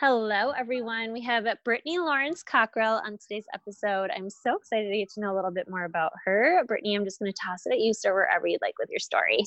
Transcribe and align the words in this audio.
Hello, 0.00 0.52
everyone. 0.58 1.12
We 1.12 1.20
have 1.24 1.44
Brittany 1.62 1.98
Lawrence 1.98 2.42
Cockrell 2.42 3.02
on 3.04 3.18
today's 3.18 3.44
episode. 3.52 4.08
I'm 4.16 4.30
so 4.30 4.56
excited 4.56 4.88
to 4.88 4.96
get 4.96 5.10
to 5.10 5.20
know 5.20 5.34
a 5.34 5.36
little 5.36 5.50
bit 5.50 5.68
more 5.68 5.84
about 5.84 6.12
her. 6.24 6.64
Brittany, 6.66 6.94
I'm 6.94 7.04
just 7.04 7.18
going 7.18 7.30
to 7.30 7.38
toss 7.38 7.66
it 7.66 7.74
at 7.74 7.80
you. 7.80 7.92
Start 7.92 8.14
wherever 8.14 8.46
you'd 8.46 8.62
like 8.62 8.78
with 8.78 8.88
your 8.88 8.98
story. 8.98 9.44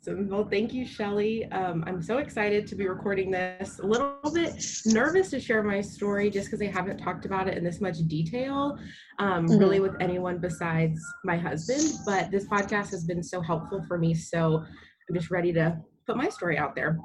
Awesome. 0.00 0.28
Well, 0.28 0.48
thank 0.48 0.72
you, 0.72 0.86
Shelly. 0.86 1.46
Um, 1.46 1.82
I'm 1.88 2.00
so 2.00 2.18
excited 2.18 2.68
to 2.68 2.76
be 2.76 2.86
recording 2.86 3.32
this. 3.32 3.80
A 3.80 3.84
little 3.84 4.20
bit 4.32 4.64
nervous 4.86 5.30
to 5.30 5.40
share 5.40 5.64
my 5.64 5.80
story 5.80 6.30
just 6.30 6.46
because 6.46 6.62
I 6.62 6.70
haven't 6.70 6.98
talked 6.98 7.24
about 7.24 7.48
it 7.48 7.58
in 7.58 7.64
this 7.64 7.80
much 7.80 7.98
detail, 8.06 8.78
um, 9.18 9.48
mm-hmm. 9.48 9.58
really, 9.58 9.80
with 9.80 9.96
anyone 9.98 10.38
besides 10.38 11.00
my 11.24 11.36
husband. 11.36 11.82
But 12.06 12.30
this 12.30 12.46
podcast 12.46 12.90
has 12.90 13.02
been 13.04 13.24
so 13.24 13.40
helpful 13.40 13.84
for 13.88 13.98
me. 13.98 14.14
So 14.14 14.62
I'm 15.08 15.14
just 15.16 15.32
ready 15.32 15.52
to 15.54 15.76
put 16.08 16.16
my 16.16 16.28
story 16.28 16.56
out 16.56 16.74
there. 16.74 16.98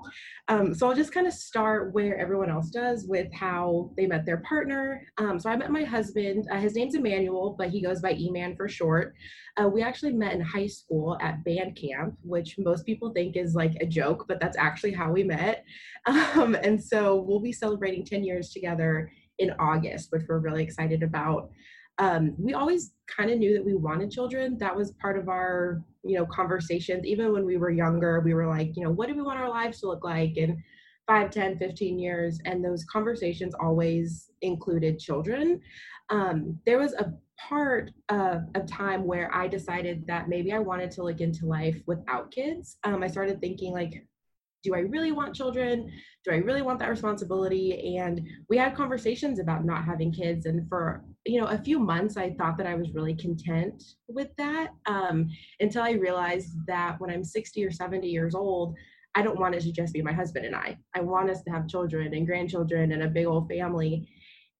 Um, 0.47 0.73
so 0.73 0.87
I'll 0.87 0.95
just 0.95 1.13
kind 1.13 1.27
of 1.27 1.33
start 1.33 1.93
where 1.93 2.17
everyone 2.17 2.49
else 2.49 2.69
does 2.69 3.05
with 3.05 3.27
how 3.33 3.91
they 3.97 4.07
met 4.07 4.25
their 4.25 4.37
partner. 4.37 5.05
Um, 5.17 5.39
so 5.39 5.49
I 5.49 5.57
met 5.57 5.71
my 5.71 5.83
husband. 5.83 6.47
Uh, 6.49 6.57
his 6.57 6.75
name's 6.75 6.95
Emmanuel, 6.95 7.55
but 7.57 7.69
he 7.69 7.81
goes 7.81 8.01
by 8.01 8.13
E-Man 8.13 8.55
for 8.55 8.69
short. 8.69 9.13
Uh, 9.57 9.67
we 9.67 9.83
actually 9.83 10.13
met 10.13 10.33
in 10.33 10.41
high 10.41 10.67
school 10.67 11.17
at 11.21 11.43
band 11.43 11.75
camp, 11.75 12.15
which 12.23 12.55
most 12.57 12.85
people 12.85 13.11
think 13.11 13.35
is 13.35 13.53
like 13.53 13.75
a 13.81 13.85
joke, 13.85 14.25
but 14.27 14.39
that's 14.39 14.57
actually 14.57 14.93
how 14.93 15.11
we 15.11 15.23
met. 15.23 15.63
Um, 16.35 16.55
and 16.55 16.83
so 16.83 17.21
we'll 17.21 17.39
be 17.39 17.53
celebrating 17.53 18.05
10 18.05 18.25
years 18.25 18.49
together 18.49 19.09
in 19.39 19.51
August, 19.59 20.11
which 20.11 20.23
we're 20.27 20.39
really 20.39 20.63
excited 20.63 21.01
about 21.01 21.49
um, 21.99 22.33
we 22.37 22.53
always 22.53 22.93
kind 23.07 23.29
of 23.29 23.37
knew 23.37 23.53
that 23.53 23.65
we 23.65 23.75
wanted 23.75 24.11
children. 24.11 24.57
That 24.59 24.75
was 24.75 24.91
part 24.93 25.17
of 25.17 25.29
our, 25.29 25.83
you 26.03 26.17
know, 26.17 26.25
conversations. 26.25 27.05
Even 27.05 27.31
when 27.31 27.45
we 27.45 27.57
were 27.57 27.69
younger, 27.69 28.19
we 28.21 28.33
were 28.33 28.47
like, 28.47 28.75
you 28.75 28.83
know, 28.83 28.91
what 28.91 29.07
do 29.07 29.15
we 29.15 29.21
want 29.21 29.39
our 29.39 29.49
lives 29.49 29.79
to 29.81 29.87
look 29.87 30.03
like 30.03 30.37
in 30.37 30.61
5, 31.07 31.29
10, 31.29 31.57
15 31.59 31.99
years? 31.99 32.39
And 32.45 32.63
those 32.63 32.83
conversations 32.85 33.53
always 33.59 34.31
included 34.41 34.99
children. 34.99 35.61
Um, 36.09 36.59
there 36.65 36.79
was 36.79 36.93
a 36.93 37.13
part 37.37 37.91
of, 38.09 38.43
of 38.55 38.65
time 38.65 39.03
where 39.03 39.33
I 39.33 39.47
decided 39.47 40.05
that 40.07 40.29
maybe 40.29 40.51
I 40.51 40.59
wanted 40.59 40.91
to 40.91 41.03
look 41.03 41.21
into 41.21 41.45
life 41.45 41.79
without 41.85 42.31
kids. 42.31 42.77
Um, 42.83 43.03
I 43.03 43.07
started 43.07 43.39
thinking 43.39 43.73
like, 43.73 44.05
do 44.63 44.73
I 44.73 44.79
really 44.79 45.11
want 45.11 45.35
children? 45.35 45.91
Do 46.23 46.31
I 46.31 46.37
really 46.37 46.61
want 46.61 46.79
that 46.79 46.89
responsibility? 46.89 47.97
And 47.97 48.27
we 48.49 48.57
had 48.57 48.75
conversations 48.75 49.39
about 49.39 49.65
not 49.65 49.83
having 49.83 50.11
kids. 50.11 50.45
And 50.45 50.67
for 50.69 51.03
you 51.25 51.39
know 51.39 51.47
a 51.47 51.57
few 51.57 51.79
months, 51.79 52.17
I 52.17 52.31
thought 52.31 52.57
that 52.57 52.67
I 52.67 52.75
was 52.75 52.93
really 52.93 53.15
content 53.15 53.83
with 54.07 54.29
that 54.37 54.69
um, 54.85 55.29
until 55.59 55.83
I 55.83 55.91
realized 55.91 56.55
that 56.67 56.99
when 56.99 57.09
I'm 57.09 57.23
60 57.23 57.65
or 57.65 57.71
70 57.71 58.07
years 58.07 58.33
old, 58.33 58.75
I 59.15 59.21
don't 59.21 59.39
want 59.39 59.55
it 59.55 59.61
to 59.61 59.71
just 59.71 59.93
be 59.93 60.01
my 60.01 60.13
husband 60.13 60.45
and 60.45 60.55
I. 60.55 60.77
I 60.95 61.01
want 61.01 61.29
us 61.29 61.43
to 61.43 61.51
have 61.51 61.67
children 61.67 62.13
and 62.13 62.25
grandchildren 62.25 62.93
and 62.93 63.03
a 63.03 63.07
big 63.07 63.27
old 63.27 63.49
family. 63.49 64.09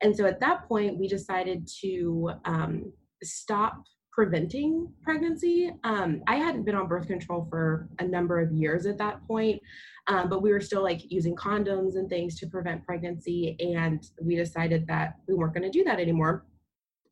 And 0.01 0.15
so 0.15 0.25
at 0.25 0.41
that 0.41 0.67
point, 0.67 0.99
we 0.99 1.07
decided 1.07 1.67
to 1.81 2.31
um, 2.45 2.91
stop 3.23 3.83
preventing 4.13 4.87
pregnancy. 5.01 5.71
Um, 5.83 6.21
I 6.27 6.35
hadn't 6.35 6.63
been 6.63 6.75
on 6.75 6.87
birth 6.87 7.07
control 7.07 7.47
for 7.49 7.89
a 7.99 8.03
number 8.03 8.39
of 8.39 8.51
years 8.51 8.85
at 8.85 8.97
that 8.99 9.25
point, 9.27 9.61
um, 10.07 10.29
but 10.29 10.43
we 10.43 10.51
were 10.51 10.61
still 10.61 10.83
like 10.83 11.11
using 11.11 11.35
condoms 11.35 11.95
and 11.95 12.07
things 12.09 12.39
to 12.39 12.47
prevent 12.47 12.85
pregnancy. 12.85 13.55
And 13.59 14.07
we 14.21 14.35
decided 14.35 14.85
that 14.87 15.15
we 15.27 15.33
weren't 15.33 15.53
going 15.53 15.69
to 15.69 15.75
do 15.75 15.83
that 15.85 15.99
anymore. 15.99 16.45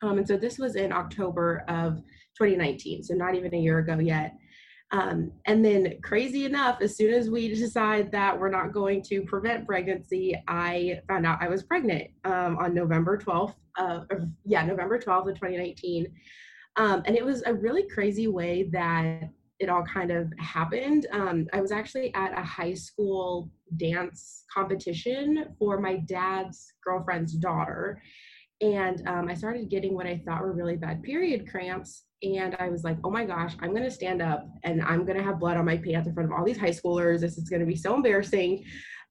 Um, 0.04 0.20
and 0.20 0.28
so 0.28 0.38
this 0.38 0.60
was 0.60 0.76
in 0.76 0.92
October 0.92 1.64
of 1.68 1.98
2019, 2.38 3.04
so 3.04 3.14
not 3.16 3.36
even 3.36 3.54
a 3.54 3.58
year 3.58 3.80
ago 3.80 3.98
yet. 4.00 4.36
Um, 4.92 5.32
and 5.46 5.64
then, 5.64 5.94
crazy 6.04 6.46
enough, 6.46 6.82
as 6.82 6.98
soon 6.98 7.14
as 7.14 7.30
we 7.30 7.48
decide 7.48 8.12
that 8.12 8.38
we're 8.38 8.50
not 8.50 8.74
going 8.74 9.02
to 9.04 9.22
prevent 9.22 9.66
pregnancy, 9.66 10.36
I 10.50 11.00
found 11.08 11.26
out 11.26 11.42
I 11.42 11.48
was 11.48 11.64
pregnant 11.64 12.12
um, 12.26 12.58
on 12.58 12.74
November 12.74 13.18
12th. 13.18 13.56
Uh, 13.78 14.02
yeah, 14.44 14.66
November 14.66 15.00
12th 15.00 15.30
of 15.30 15.36
2019. 15.36 16.08
Um, 16.78 17.04
and 17.06 17.16
it 17.16 17.26
was 17.26 17.44
a 17.46 17.54
really 17.54 17.88
crazy 17.88 18.28
way 18.28 18.70
that 18.72 19.30
it 19.60 19.70
all 19.70 19.84
kind 19.84 20.12
of 20.12 20.32
happened. 20.40 21.06
Um, 21.12 21.48
I 21.54 21.62
was 21.62 21.72
actually 21.72 22.14
at 22.16 22.38
a 22.38 22.42
high 22.42 22.74
school 22.74 23.52
dance 23.78 24.46
competition 24.52 25.56
for 25.60 25.80
my 25.80 25.98
dad's 25.98 26.74
girlfriend's 26.84 27.34
daughter. 27.34 28.02
And 28.62 29.08
um, 29.08 29.28
I 29.28 29.36
started 29.36 29.70
getting 29.70 29.94
what 29.94 30.08
I 30.08 30.22
thought 30.26 30.42
were 30.42 30.54
really 30.54 30.78
bad 30.78 31.04
period 31.04 31.50
cramps. 31.50 32.06
And 32.24 32.56
I 32.60 32.70
was 32.70 32.84
like, 32.84 32.98
oh 33.04 33.10
my 33.10 33.26
gosh, 33.26 33.56
I'm 33.60 33.72
going 33.72 33.84
to 33.84 33.92
stand 33.92 34.22
up 34.22 34.48
and 34.64 34.82
I'm 34.82 35.06
going 35.06 35.18
to 35.18 35.24
have 35.24 35.40
blood 35.40 35.58
on 35.58 35.66
my 35.66 35.78
pants 35.78 36.08
in 36.08 36.14
front 36.14 36.32
of 36.32 36.38
all 36.38 36.46
these 36.46 36.60
high 36.60 36.70
schoolers. 36.70 37.22
This 37.22 37.38
is 37.38 37.50
going 37.50 37.62
to 37.62 37.66
be 37.66 37.76
so 37.76 37.96
embarrassing. 37.96 38.64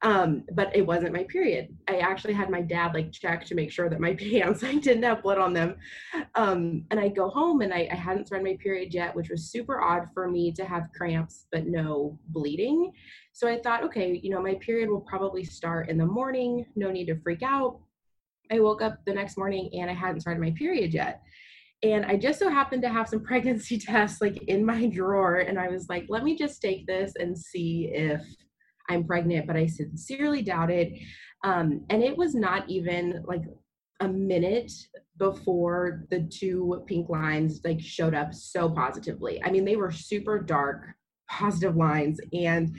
Um, 0.02 0.44
but 0.54 0.74
it 0.74 0.86
wasn't 0.86 1.12
my 1.12 1.24
period. 1.24 1.76
I 1.86 1.98
actually 1.98 2.32
had 2.32 2.48
my 2.48 2.62
dad 2.62 2.94
like 2.94 3.12
check 3.12 3.44
to 3.44 3.54
make 3.54 3.70
sure 3.70 3.90
that 3.90 4.00
my 4.00 4.14
pants 4.30 4.64
I 4.64 4.76
didn't 4.76 5.02
have 5.02 5.22
blood 5.22 5.38
on 5.38 5.52
them. 5.52 5.76
Um, 6.34 6.84
and 6.90 6.98
I 6.98 7.08
go 7.08 7.28
home 7.28 7.60
and 7.60 7.72
I, 7.72 7.86
I 7.90 7.96
hadn't 7.96 8.26
started 8.26 8.44
my 8.44 8.56
period 8.62 8.94
yet, 8.94 9.14
which 9.14 9.28
was 9.28 9.50
super 9.50 9.82
odd 9.82 10.08
for 10.14 10.30
me 10.30 10.52
to 10.52 10.64
have 10.64 10.88
cramps 10.96 11.46
but 11.52 11.66
no 11.66 12.18
bleeding. 12.28 12.92
So 13.32 13.46
I 13.46 13.60
thought, 13.60 13.84
okay, 13.84 14.18
you 14.22 14.30
know, 14.30 14.42
my 14.42 14.54
period 14.54 14.88
will 14.88 15.02
probably 15.02 15.44
start 15.44 15.90
in 15.90 15.98
the 15.98 16.06
morning. 16.06 16.64
No 16.76 16.90
need 16.90 17.06
to 17.06 17.20
freak 17.20 17.42
out. 17.42 17.80
I 18.50 18.58
woke 18.58 18.82
up 18.82 19.04
the 19.06 19.14
next 19.14 19.36
morning 19.36 19.70
and 19.74 19.90
I 19.90 19.94
hadn't 19.94 20.22
started 20.22 20.40
my 20.40 20.50
period 20.52 20.94
yet. 20.94 21.22
And 21.82 22.04
I 22.04 22.16
just 22.16 22.38
so 22.38 22.48
happened 22.48 22.82
to 22.82 22.88
have 22.88 23.08
some 23.08 23.20
pregnancy 23.24 23.78
tests 23.78 24.22
like 24.22 24.42
in 24.44 24.64
my 24.64 24.86
drawer. 24.86 25.36
And 25.36 25.58
I 25.58 25.68
was 25.68 25.90
like, 25.90 26.06
let 26.08 26.24
me 26.24 26.36
just 26.36 26.62
take 26.62 26.86
this 26.86 27.12
and 27.18 27.36
see 27.38 27.90
if 27.92 28.22
I'm 28.88 29.04
pregnant, 29.04 29.46
but 29.46 29.56
I 29.56 29.66
sincerely 29.66 30.42
doubt 30.42 30.70
it. 30.70 30.92
Um, 31.44 31.84
and 31.90 32.02
it 32.02 32.16
was 32.16 32.34
not 32.34 32.68
even 32.68 33.22
like 33.26 33.42
a 34.00 34.08
minute 34.08 34.72
before 35.18 36.06
the 36.10 36.22
two 36.32 36.82
pink 36.86 37.08
lines 37.08 37.60
like 37.64 37.80
showed 37.80 38.14
up 38.14 38.32
so 38.32 38.68
positively. 38.70 39.40
I 39.44 39.50
mean, 39.50 39.64
they 39.64 39.76
were 39.76 39.90
super 39.90 40.40
dark, 40.40 40.86
positive 41.28 41.76
lines. 41.76 42.18
And 42.32 42.76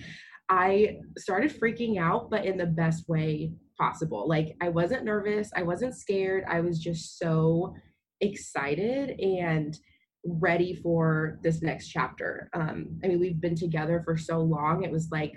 I 0.50 0.97
started 1.17 1.57
freaking 1.57 2.00
out, 2.00 2.29
but 2.29 2.45
in 2.45 2.57
the 2.57 2.66
best 2.66 3.07
way 3.07 3.53
possible. 3.79 4.28
Like 4.28 4.56
I 4.61 4.69
wasn't 4.69 5.06
nervous, 5.06 5.50
I 5.56 5.63
wasn't 5.63 5.95
scared. 5.95 6.44
I 6.50 6.61
was 6.61 6.79
just 6.79 7.17
so 7.17 7.73
excited 8.19 9.19
and 9.19 9.78
ready 10.25 10.75
for 10.75 11.40
this 11.41 11.61
next 11.61 11.90
chapter. 11.90 12.50
Um, 12.53 13.00
I 13.03 13.07
mean, 13.07 13.19
we've 13.19 13.41
been 13.41 13.56
together 13.56 14.01
for 14.06 14.17
so 14.17 14.40
long. 14.40 14.84
It 14.84 14.91
was 14.91 15.09
like 15.11 15.34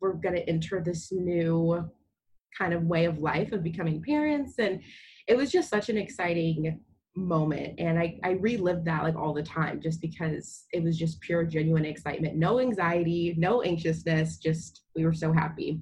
we're 0.00 0.14
going 0.14 0.34
to 0.34 0.48
enter 0.48 0.82
this 0.84 1.12
new 1.12 1.88
kind 2.56 2.72
of 2.72 2.84
way 2.84 3.04
of 3.04 3.18
life 3.18 3.52
of 3.52 3.62
becoming 3.62 4.02
parents 4.02 4.54
and 4.58 4.80
it 5.26 5.36
was 5.36 5.52
just 5.52 5.68
such 5.68 5.88
an 5.88 5.98
exciting 5.98 6.80
moment 7.14 7.74
and 7.78 7.98
I, 7.98 8.18
I 8.22 8.30
relived 8.30 8.84
that 8.86 9.02
like 9.02 9.16
all 9.16 9.34
the 9.34 9.42
time 9.42 9.80
just 9.80 10.00
because 10.00 10.64
it 10.72 10.82
was 10.82 10.96
just 10.96 11.20
pure 11.20 11.44
genuine 11.44 11.84
excitement 11.84 12.36
no 12.36 12.60
anxiety 12.60 13.34
no 13.36 13.62
anxiousness 13.62 14.38
just 14.38 14.82
we 14.94 15.04
were 15.04 15.12
so 15.12 15.32
happy. 15.32 15.80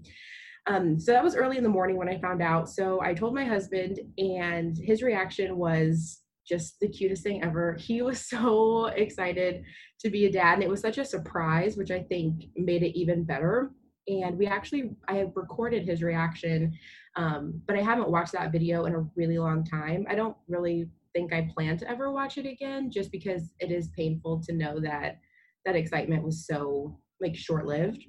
Um, 0.69 0.99
so 0.99 1.13
that 1.13 1.23
was 1.23 1.37
early 1.37 1.59
in 1.59 1.63
the 1.63 1.69
morning 1.69 1.97
when 1.97 2.09
i 2.09 2.19
found 2.19 2.43
out. 2.43 2.69
So 2.69 3.01
i 3.03 3.15
told 3.15 3.35
my 3.35 3.45
husband 3.45 4.01
and 4.19 4.77
his 4.77 5.03
reaction 5.03 5.57
was 5.57 6.23
just 6.49 6.79
the 6.81 6.89
cutest 6.89 7.23
thing 7.23 7.43
ever. 7.43 7.75
He 7.75 8.03
was 8.03 8.21
so 8.29 8.87
excited 8.87 9.65
to 10.01 10.11
be 10.11 10.27
a 10.27 10.33
dad 10.33 10.55
and 10.55 10.63
it 10.63 10.71
was 10.71 10.81
such 10.81 10.99
a 10.99 11.05
surprise 11.05 11.77
which 11.77 11.91
i 11.91 12.01
think 12.01 12.45
made 12.57 12.83
it 12.83 12.99
even 12.99 13.25
better 13.25 13.71
and 14.09 14.39
we 14.39 14.47
actually 14.47 14.91
i 15.09 15.15
have 15.15 15.33
recorded 15.35 15.85
his 15.85 16.03
reaction 16.03 16.73
um, 17.17 17.61
but 17.67 17.77
i 17.77 17.83
haven't 17.83 18.11
watched 18.11 18.33
that 18.33 18.53
video 18.53 18.85
in 18.85 18.95
a 18.95 19.07
really 19.15 19.39
long 19.39 19.65
time 19.65 20.07
i 20.09 20.15
don't 20.15 20.37
really 20.49 20.89
think 21.15 21.33
i 21.33 21.49
plan 21.55 21.77
to 21.77 21.89
ever 21.91 22.13
watch 22.13 22.39
it 22.39 22.47
again 22.47 22.91
just 22.91 23.11
because 23.11 23.53
it 23.59 23.71
is 23.71 23.89
painful 23.97 24.41
to 24.43 24.53
know 24.53 24.81
that 24.81 25.19
that 25.65 25.77
excitement 25.77 26.23
was 26.23 26.47
so 26.47 26.99
like 27.21 27.35
short-lived 27.35 28.05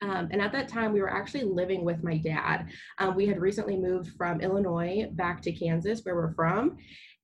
um, 0.00 0.28
and 0.30 0.40
at 0.40 0.52
that 0.52 0.68
time, 0.68 0.92
we 0.92 1.00
were 1.00 1.12
actually 1.12 1.44
living 1.44 1.84
with 1.84 2.04
my 2.04 2.18
dad. 2.18 2.68
Um, 2.98 3.16
we 3.16 3.26
had 3.26 3.40
recently 3.40 3.76
moved 3.76 4.12
from 4.16 4.40
Illinois 4.40 5.08
back 5.12 5.42
to 5.42 5.52
Kansas, 5.52 6.02
where 6.02 6.14
we're 6.14 6.34
from. 6.34 6.76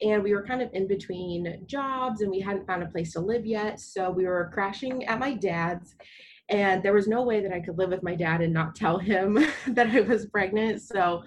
And 0.02 0.22
we 0.22 0.34
were 0.34 0.44
kind 0.44 0.60
of 0.60 0.70
in 0.72 0.88
between 0.88 1.64
jobs 1.66 2.20
and 2.20 2.30
we 2.30 2.40
hadn't 2.40 2.66
found 2.66 2.82
a 2.82 2.87
place 2.87 3.12
to 3.12 3.20
live 3.20 3.46
yet. 3.46 3.78
So 3.78 4.10
we 4.10 4.26
were 4.26 4.50
crashing 4.52 5.04
at 5.04 5.20
my 5.20 5.34
dad's. 5.34 5.94
And 6.50 6.82
there 6.82 6.93
was 6.93 7.08
no 7.08 7.23
way 7.23 7.41
that 7.41 7.52
I 7.52 7.61
could 7.61 7.79
live 7.79 7.91
with 7.91 8.02
my 8.02 8.14
dad 8.14 8.41
and 8.41 8.52
not 8.52 8.75
tell 8.75 8.99
him 8.99 9.35
that 9.69 9.88
I 9.88 10.00
was 10.00 10.26
pregnant. 10.26 10.82
So 10.82 11.23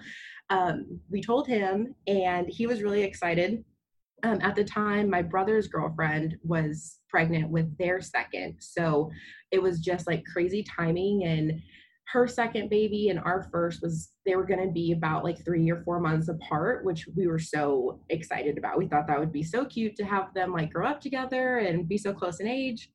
um, 0.50 1.00
we 1.10 1.20
told 1.20 1.46
him, 1.46 1.94
and 2.06 2.48
he 2.48 2.66
was 2.66 2.82
really 2.82 3.02
excited. 3.02 3.64
Um, 4.24 4.40
at 4.42 4.56
the 4.56 4.64
time, 4.64 5.10
my 5.10 5.22
brother's 5.22 5.68
girlfriend 5.68 6.36
was 6.42 6.98
pregnant 7.08 7.50
with 7.50 7.76
their 7.78 8.00
second. 8.00 8.56
So 8.60 9.10
it 9.50 9.62
was 9.62 9.80
just 9.80 10.06
like 10.06 10.24
crazy 10.32 10.64
timing. 10.64 11.24
And 11.24 11.60
her 12.12 12.26
second 12.26 12.70
baby 12.70 13.10
and 13.10 13.18
our 13.20 13.48
first 13.52 13.82
was 13.82 14.10
they 14.24 14.34
were 14.34 14.46
going 14.46 14.64
to 14.64 14.72
be 14.72 14.92
about 14.92 15.24
like 15.24 15.44
three 15.44 15.70
or 15.70 15.82
four 15.82 16.00
months 16.00 16.28
apart 16.28 16.84
which 16.84 17.06
we 17.16 17.26
were 17.26 17.38
so 17.38 18.00
excited 18.08 18.56
about 18.56 18.78
we 18.78 18.86
thought 18.86 19.06
that 19.06 19.20
would 19.20 19.32
be 19.32 19.42
so 19.42 19.64
cute 19.66 19.94
to 19.94 20.04
have 20.04 20.32
them 20.32 20.52
like 20.52 20.72
grow 20.72 20.86
up 20.86 21.00
together 21.00 21.58
and 21.58 21.88
be 21.88 21.98
so 21.98 22.12
close 22.12 22.40
in 22.40 22.48
age 22.48 22.90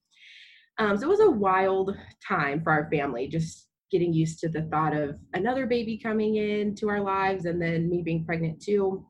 um, 0.79 0.97
so 0.97 1.05
it 1.05 1.09
was 1.09 1.19
a 1.19 1.29
wild 1.29 1.95
time 2.25 2.61
for 2.61 2.71
our 2.71 2.89
family 2.89 3.27
just 3.27 3.67
getting 3.91 4.13
used 4.13 4.39
to 4.39 4.49
the 4.49 4.63
thought 4.63 4.95
of 4.95 5.17
another 5.33 5.67
baby 5.67 5.97
coming 5.97 6.37
into 6.37 6.89
our 6.89 7.01
lives 7.01 7.45
and 7.45 7.61
then 7.61 7.89
me 7.89 8.01
being 8.01 8.25
pregnant 8.25 8.61
too 8.61 9.05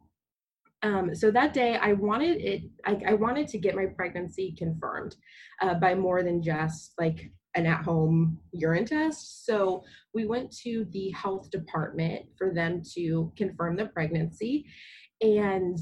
um, 0.83 1.15
so 1.15 1.31
that 1.31 1.53
day 1.53 1.77
i 1.77 1.93
wanted 1.93 2.41
it 2.41 2.63
I, 2.85 3.01
I, 3.07 3.13
wanted 3.13 3.47
to 3.49 3.57
get 3.57 3.75
my 3.75 3.85
pregnancy 3.85 4.53
confirmed 4.57 5.15
uh, 5.61 5.75
by 5.75 5.95
more 5.95 6.23
than 6.23 6.43
just 6.43 6.93
like 6.99 7.31
an 7.55 7.65
at 7.65 7.83
home 7.83 8.39
urine 8.51 8.85
test. 8.85 9.45
So 9.45 9.83
we 10.13 10.25
went 10.25 10.51
to 10.63 10.85
the 10.91 11.11
health 11.11 11.49
department 11.51 12.25
for 12.37 12.53
them 12.53 12.81
to 12.95 13.31
confirm 13.37 13.75
the 13.75 13.87
pregnancy. 13.87 14.65
And 15.21 15.77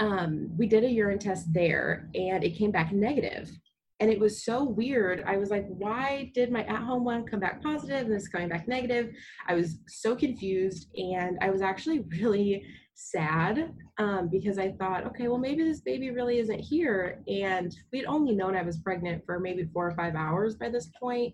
um, 0.00 0.48
we 0.56 0.66
did 0.66 0.84
a 0.84 0.90
urine 0.90 1.18
test 1.18 1.52
there 1.52 2.10
and 2.14 2.42
it 2.42 2.56
came 2.56 2.70
back 2.70 2.92
negative. 2.92 3.50
And 4.02 4.10
it 4.10 4.18
was 4.18 4.44
so 4.44 4.64
weird. 4.64 5.22
I 5.28 5.36
was 5.36 5.50
like, 5.50 5.64
why 5.68 6.32
did 6.34 6.50
my 6.50 6.64
at 6.64 6.82
home 6.82 7.04
one 7.04 7.24
come 7.24 7.38
back 7.38 7.62
positive 7.62 8.00
and 8.00 8.12
this 8.12 8.26
coming 8.26 8.48
back 8.48 8.66
negative? 8.66 9.14
I 9.46 9.54
was 9.54 9.78
so 9.86 10.16
confused. 10.16 10.88
And 10.96 11.38
I 11.40 11.50
was 11.50 11.62
actually 11.62 12.00
really 12.20 12.64
sad 12.94 13.72
um, 13.98 14.28
because 14.28 14.58
I 14.58 14.72
thought, 14.72 15.06
okay, 15.06 15.28
well, 15.28 15.38
maybe 15.38 15.62
this 15.62 15.82
baby 15.82 16.10
really 16.10 16.40
isn't 16.40 16.58
here. 16.58 17.22
And 17.28 17.72
we'd 17.92 18.06
only 18.06 18.34
known 18.34 18.56
I 18.56 18.62
was 18.62 18.78
pregnant 18.78 19.22
for 19.24 19.38
maybe 19.38 19.68
four 19.72 19.86
or 19.86 19.94
five 19.94 20.16
hours 20.16 20.56
by 20.56 20.68
this 20.68 20.90
point. 21.00 21.32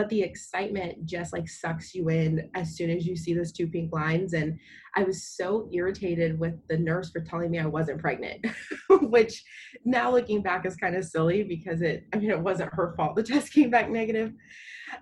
But 0.00 0.08
the 0.08 0.22
excitement 0.22 1.04
just 1.04 1.34
like 1.34 1.46
sucks 1.46 1.94
you 1.94 2.08
in 2.08 2.48
as 2.54 2.74
soon 2.74 2.88
as 2.88 3.06
you 3.06 3.14
see 3.16 3.34
those 3.34 3.52
two 3.52 3.66
pink 3.66 3.92
lines. 3.92 4.32
And 4.32 4.58
I 4.96 5.02
was 5.02 5.22
so 5.22 5.68
irritated 5.74 6.40
with 6.40 6.54
the 6.70 6.78
nurse 6.78 7.10
for 7.10 7.20
telling 7.20 7.50
me 7.50 7.58
I 7.58 7.66
wasn't 7.66 8.00
pregnant, 8.00 8.46
which 9.02 9.44
now 9.84 10.10
looking 10.10 10.40
back 10.40 10.64
is 10.64 10.74
kind 10.76 10.96
of 10.96 11.04
silly 11.04 11.42
because 11.42 11.82
it, 11.82 12.06
I 12.14 12.16
mean, 12.16 12.30
it 12.30 12.40
wasn't 12.40 12.72
her 12.72 12.94
fault. 12.96 13.14
The 13.14 13.22
test 13.22 13.52
came 13.52 13.68
back 13.68 13.90
negative. 13.90 14.32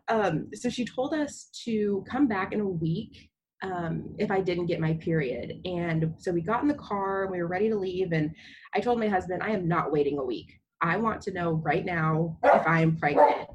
Um, 0.08 0.48
so 0.52 0.68
she 0.68 0.84
told 0.84 1.14
us 1.14 1.48
to 1.64 2.04
come 2.10 2.26
back 2.26 2.52
in 2.52 2.58
a 2.58 2.68
week 2.68 3.30
um, 3.62 4.16
if 4.18 4.32
I 4.32 4.40
didn't 4.40 4.66
get 4.66 4.80
my 4.80 4.94
period. 4.94 5.60
And 5.64 6.12
so 6.18 6.32
we 6.32 6.40
got 6.40 6.62
in 6.62 6.68
the 6.68 6.74
car 6.74 7.22
and 7.22 7.30
we 7.30 7.38
were 7.38 7.46
ready 7.46 7.68
to 7.68 7.78
leave. 7.78 8.10
And 8.10 8.34
I 8.74 8.80
told 8.80 8.98
my 8.98 9.06
husband, 9.06 9.44
I 9.44 9.50
am 9.50 9.68
not 9.68 9.92
waiting 9.92 10.18
a 10.18 10.24
week. 10.24 10.58
I 10.80 10.96
want 10.96 11.20
to 11.22 11.32
know 11.32 11.52
right 11.64 11.84
now 11.84 12.36
if 12.42 12.66
I 12.66 12.80
am 12.80 12.96
pregnant. 12.96 13.48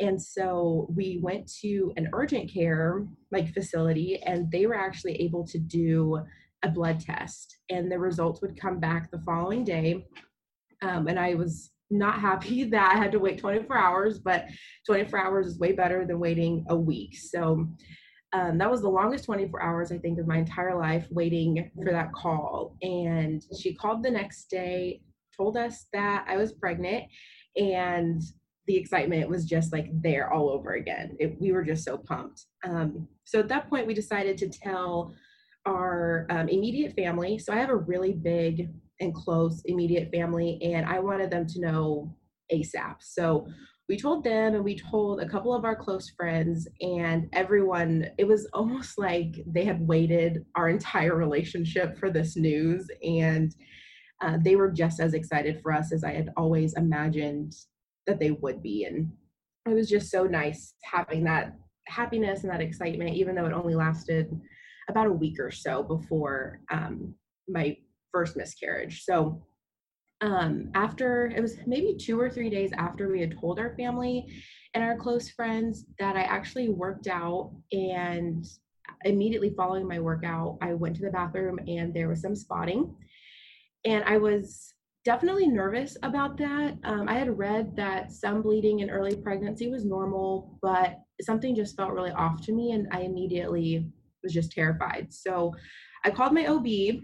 And 0.00 0.20
so 0.20 0.86
we 0.94 1.18
went 1.22 1.50
to 1.60 1.92
an 1.96 2.08
urgent 2.12 2.52
care 2.52 3.06
like 3.32 3.52
facility 3.52 4.22
and 4.24 4.50
they 4.50 4.66
were 4.66 4.76
actually 4.76 5.20
able 5.22 5.46
to 5.48 5.58
do 5.58 6.20
a 6.64 6.68
blood 6.68 7.00
test 7.00 7.58
and 7.70 7.90
the 7.90 7.98
results 7.98 8.40
would 8.40 8.60
come 8.60 8.80
back 8.80 9.10
the 9.10 9.22
following 9.26 9.64
day. 9.64 10.06
Um, 10.82 11.08
and 11.08 11.18
I 11.18 11.34
was 11.34 11.72
not 11.90 12.20
happy 12.20 12.64
that 12.70 12.94
I 12.94 12.98
had 12.98 13.12
to 13.12 13.18
wait 13.18 13.38
24 13.38 13.76
hours, 13.76 14.18
but 14.18 14.46
24 14.86 15.18
hours 15.18 15.46
is 15.46 15.58
way 15.58 15.72
better 15.72 16.06
than 16.06 16.20
waiting 16.20 16.64
a 16.68 16.76
week. 16.76 17.16
So 17.16 17.68
um, 18.32 18.58
that 18.58 18.70
was 18.70 18.82
the 18.82 18.88
longest 18.88 19.24
24 19.24 19.62
hours 19.62 19.90
I 19.90 19.98
think 19.98 20.18
of 20.18 20.26
my 20.26 20.36
entire 20.38 20.78
life 20.78 21.06
waiting 21.10 21.70
for 21.82 21.92
that 21.92 22.12
call. 22.12 22.76
And 22.82 23.42
she 23.58 23.74
called 23.74 24.02
the 24.02 24.10
next 24.10 24.50
day, 24.50 25.00
told 25.36 25.56
us 25.56 25.86
that 25.92 26.26
I 26.28 26.36
was 26.36 26.52
pregnant, 26.52 27.04
and 27.56 28.22
the 28.68 28.76
excitement 28.76 29.30
was 29.30 29.46
just 29.46 29.72
like 29.72 29.88
there 30.02 30.32
all 30.32 30.50
over 30.50 30.74
again. 30.74 31.16
It, 31.18 31.40
we 31.40 31.52
were 31.52 31.64
just 31.64 31.84
so 31.84 31.96
pumped. 31.96 32.44
Um, 32.64 33.08
so 33.24 33.40
at 33.40 33.48
that 33.48 33.68
point, 33.68 33.86
we 33.86 33.94
decided 33.94 34.36
to 34.38 34.48
tell 34.48 35.14
our 35.66 36.26
um, 36.28 36.48
immediate 36.48 36.94
family. 36.94 37.38
So 37.38 37.52
I 37.52 37.56
have 37.56 37.70
a 37.70 37.76
really 37.76 38.12
big 38.12 38.68
and 39.00 39.14
close 39.14 39.62
immediate 39.64 40.10
family, 40.12 40.60
and 40.62 40.84
I 40.86 40.98
wanted 40.98 41.30
them 41.30 41.46
to 41.46 41.60
know 41.60 42.14
ASAP. 42.52 42.96
So 43.00 43.48
we 43.88 43.96
told 43.96 44.22
them 44.22 44.54
and 44.54 44.62
we 44.62 44.78
told 44.78 45.20
a 45.20 45.28
couple 45.28 45.54
of 45.54 45.64
our 45.64 45.74
close 45.74 46.10
friends 46.10 46.68
and 46.82 47.26
everyone 47.32 48.06
it 48.18 48.28
was 48.28 48.46
almost 48.52 48.98
like 48.98 49.42
they 49.46 49.64
had 49.64 49.88
waited 49.88 50.44
our 50.56 50.68
entire 50.68 51.16
relationship 51.16 51.98
for 51.98 52.10
this 52.10 52.36
news 52.36 52.86
and 53.02 53.54
uh, 54.20 54.36
they 54.42 54.56
were 54.56 54.70
just 54.70 55.00
as 55.00 55.14
excited 55.14 55.58
for 55.62 55.72
us 55.72 55.90
as 55.90 56.04
i 56.04 56.12
had 56.12 56.28
always 56.36 56.74
imagined 56.74 57.54
that 58.08 58.18
they 58.18 58.32
would 58.32 58.62
be 58.62 58.84
and 58.84 59.10
it 59.66 59.74
was 59.74 59.88
just 59.88 60.10
so 60.10 60.24
nice 60.24 60.74
having 60.82 61.22
that 61.24 61.52
happiness 61.86 62.42
and 62.42 62.52
that 62.52 62.60
excitement 62.60 63.14
even 63.14 63.34
though 63.34 63.46
it 63.46 63.52
only 63.52 63.74
lasted 63.74 64.28
about 64.90 65.06
a 65.06 65.12
week 65.12 65.38
or 65.38 65.50
so 65.50 65.82
before 65.82 66.60
um, 66.72 67.14
my 67.48 67.76
first 68.12 68.36
miscarriage 68.36 69.04
so 69.04 69.42
um, 70.20 70.70
after 70.74 71.26
it 71.26 71.40
was 71.40 71.58
maybe 71.66 71.96
two 71.96 72.20
or 72.20 72.28
three 72.28 72.50
days 72.50 72.70
after 72.76 73.08
we 73.08 73.20
had 73.20 73.38
told 73.38 73.60
our 73.60 73.76
family 73.76 74.26
and 74.74 74.82
our 74.82 74.96
close 74.96 75.30
friends 75.30 75.86
that 75.98 76.16
I 76.16 76.22
actually 76.22 76.68
worked 76.68 77.06
out 77.06 77.52
and 77.72 78.44
immediately 79.04 79.50
following 79.50 79.86
my 79.86 80.00
workout, 80.00 80.58
I 80.60 80.74
went 80.74 80.96
to 80.96 81.02
the 81.02 81.10
bathroom 81.10 81.58
and 81.66 81.94
there 81.94 82.08
was 82.08 82.20
some 82.20 82.34
spotting. 82.34 82.94
And 83.84 84.04
I 84.04 84.18
was 84.18 84.74
definitely 85.08 85.48
nervous 85.48 85.96
about 86.02 86.36
that. 86.36 86.76
Um, 86.84 87.08
I 87.08 87.14
had 87.14 87.38
read 87.38 87.74
that 87.76 88.12
some 88.12 88.42
bleeding 88.42 88.80
in 88.80 88.90
early 88.90 89.16
pregnancy 89.16 89.70
was 89.70 89.86
normal, 89.86 90.58
but 90.60 90.98
something 91.22 91.56
just 91.56 91.74
felt 91.78 91.92
really 91.92 92.10
off 92.10 92.42
to 92.42 92.52
me 92.52 92.72
and 92.72 92.86
I 92.92 93.00
immediately 93.00 93.90
was 94.22 94.34
just 94.34 94.52
terrified. 94.52 95.06
So 95.10 95.54
I 96.04 96.10
called 96.10 96.34
my 96.34 96.44
OB 96.44 97.00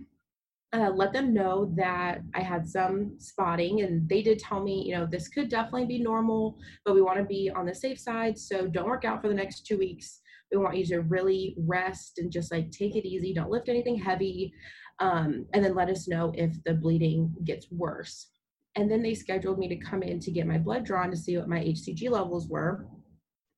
uh, 0.74 0.90
let 0.90 1.12
them 1.14 1.32
know 1.32 1.72
that 1.76 2.18
I 2.34 2.40
had 2.40 2.68
some 2.68 3.14
spotting, 3.18 3.82
and 3.82 4.08
they 4.08 4.22
did 4.22 4.40
tell 4.40 4.60
me, 4.60 4.82
you 4.84 4.96
know, 4.96 5.06
this 5.06 5.28
could 5.28 5.48
definitely 5.48 5.86
be 5.86 6.02
normal, 6.02 6.58
but 6.84 6.96
we 6.96 7.00
want 7.00 7.18
to 7.18 7.24
be 7.24 7.48
on 7.54 7.64
the 7.64 7.74
safe 7.74 8.00
side. 8.00 8.36
So 8.36 8.66
don't 8.66 8.88
work 8.88 9.04
out 9.04 9.22
for 9.22 9.28
the 9.28 9.34
next 9.34 9.66
two 9.66 9.78
weeks. 9.78 10.20
We 10.50 10.58
want 10.58 10.76
you 10.76 10.84
to 10.86 11.02
really 11.02 11.54
rest 11.58 12.18
and 12.18 12.30
just 12.30 12.50
like 12.50 12.72
take 12.72 12.96
it 12.96 13.06
easy. 13.06 13.32
Don't 13.32 13.50
lift 13.50 13.68
anything 13.68 13.96
heavy. 13.96 14.52
Um, 15.00 15.46
and 15.52 15.64
then 15.64 15.74
let 15.74 15.90
us 15.90 16.08
know 16.08 16.32
if 16.36 16.62
the 16.64 16.74
bleeding 16.74 17.34
gets 17.44 17.66
worse. 17.70 18.28
And 18.76 18.90
then 18.90 19.02
they 19.02 19.14
scheduled 19.14 19.58
me 19.58 19.68
to 19.68 19.76
come 19.76 20.02
in 20.02 20.20
to 20.20 20.30
get 20.30 20.46
my 20.46 20.58
blood 20.58 20.84
drawn 20.84 21.10
to 21.10 21.16
see 21.16 21.36
what 21.36 21.48
my 21.48 21.60
HCG 21.60 22.10
levels 22.10 22.48
were. 22.48 22.86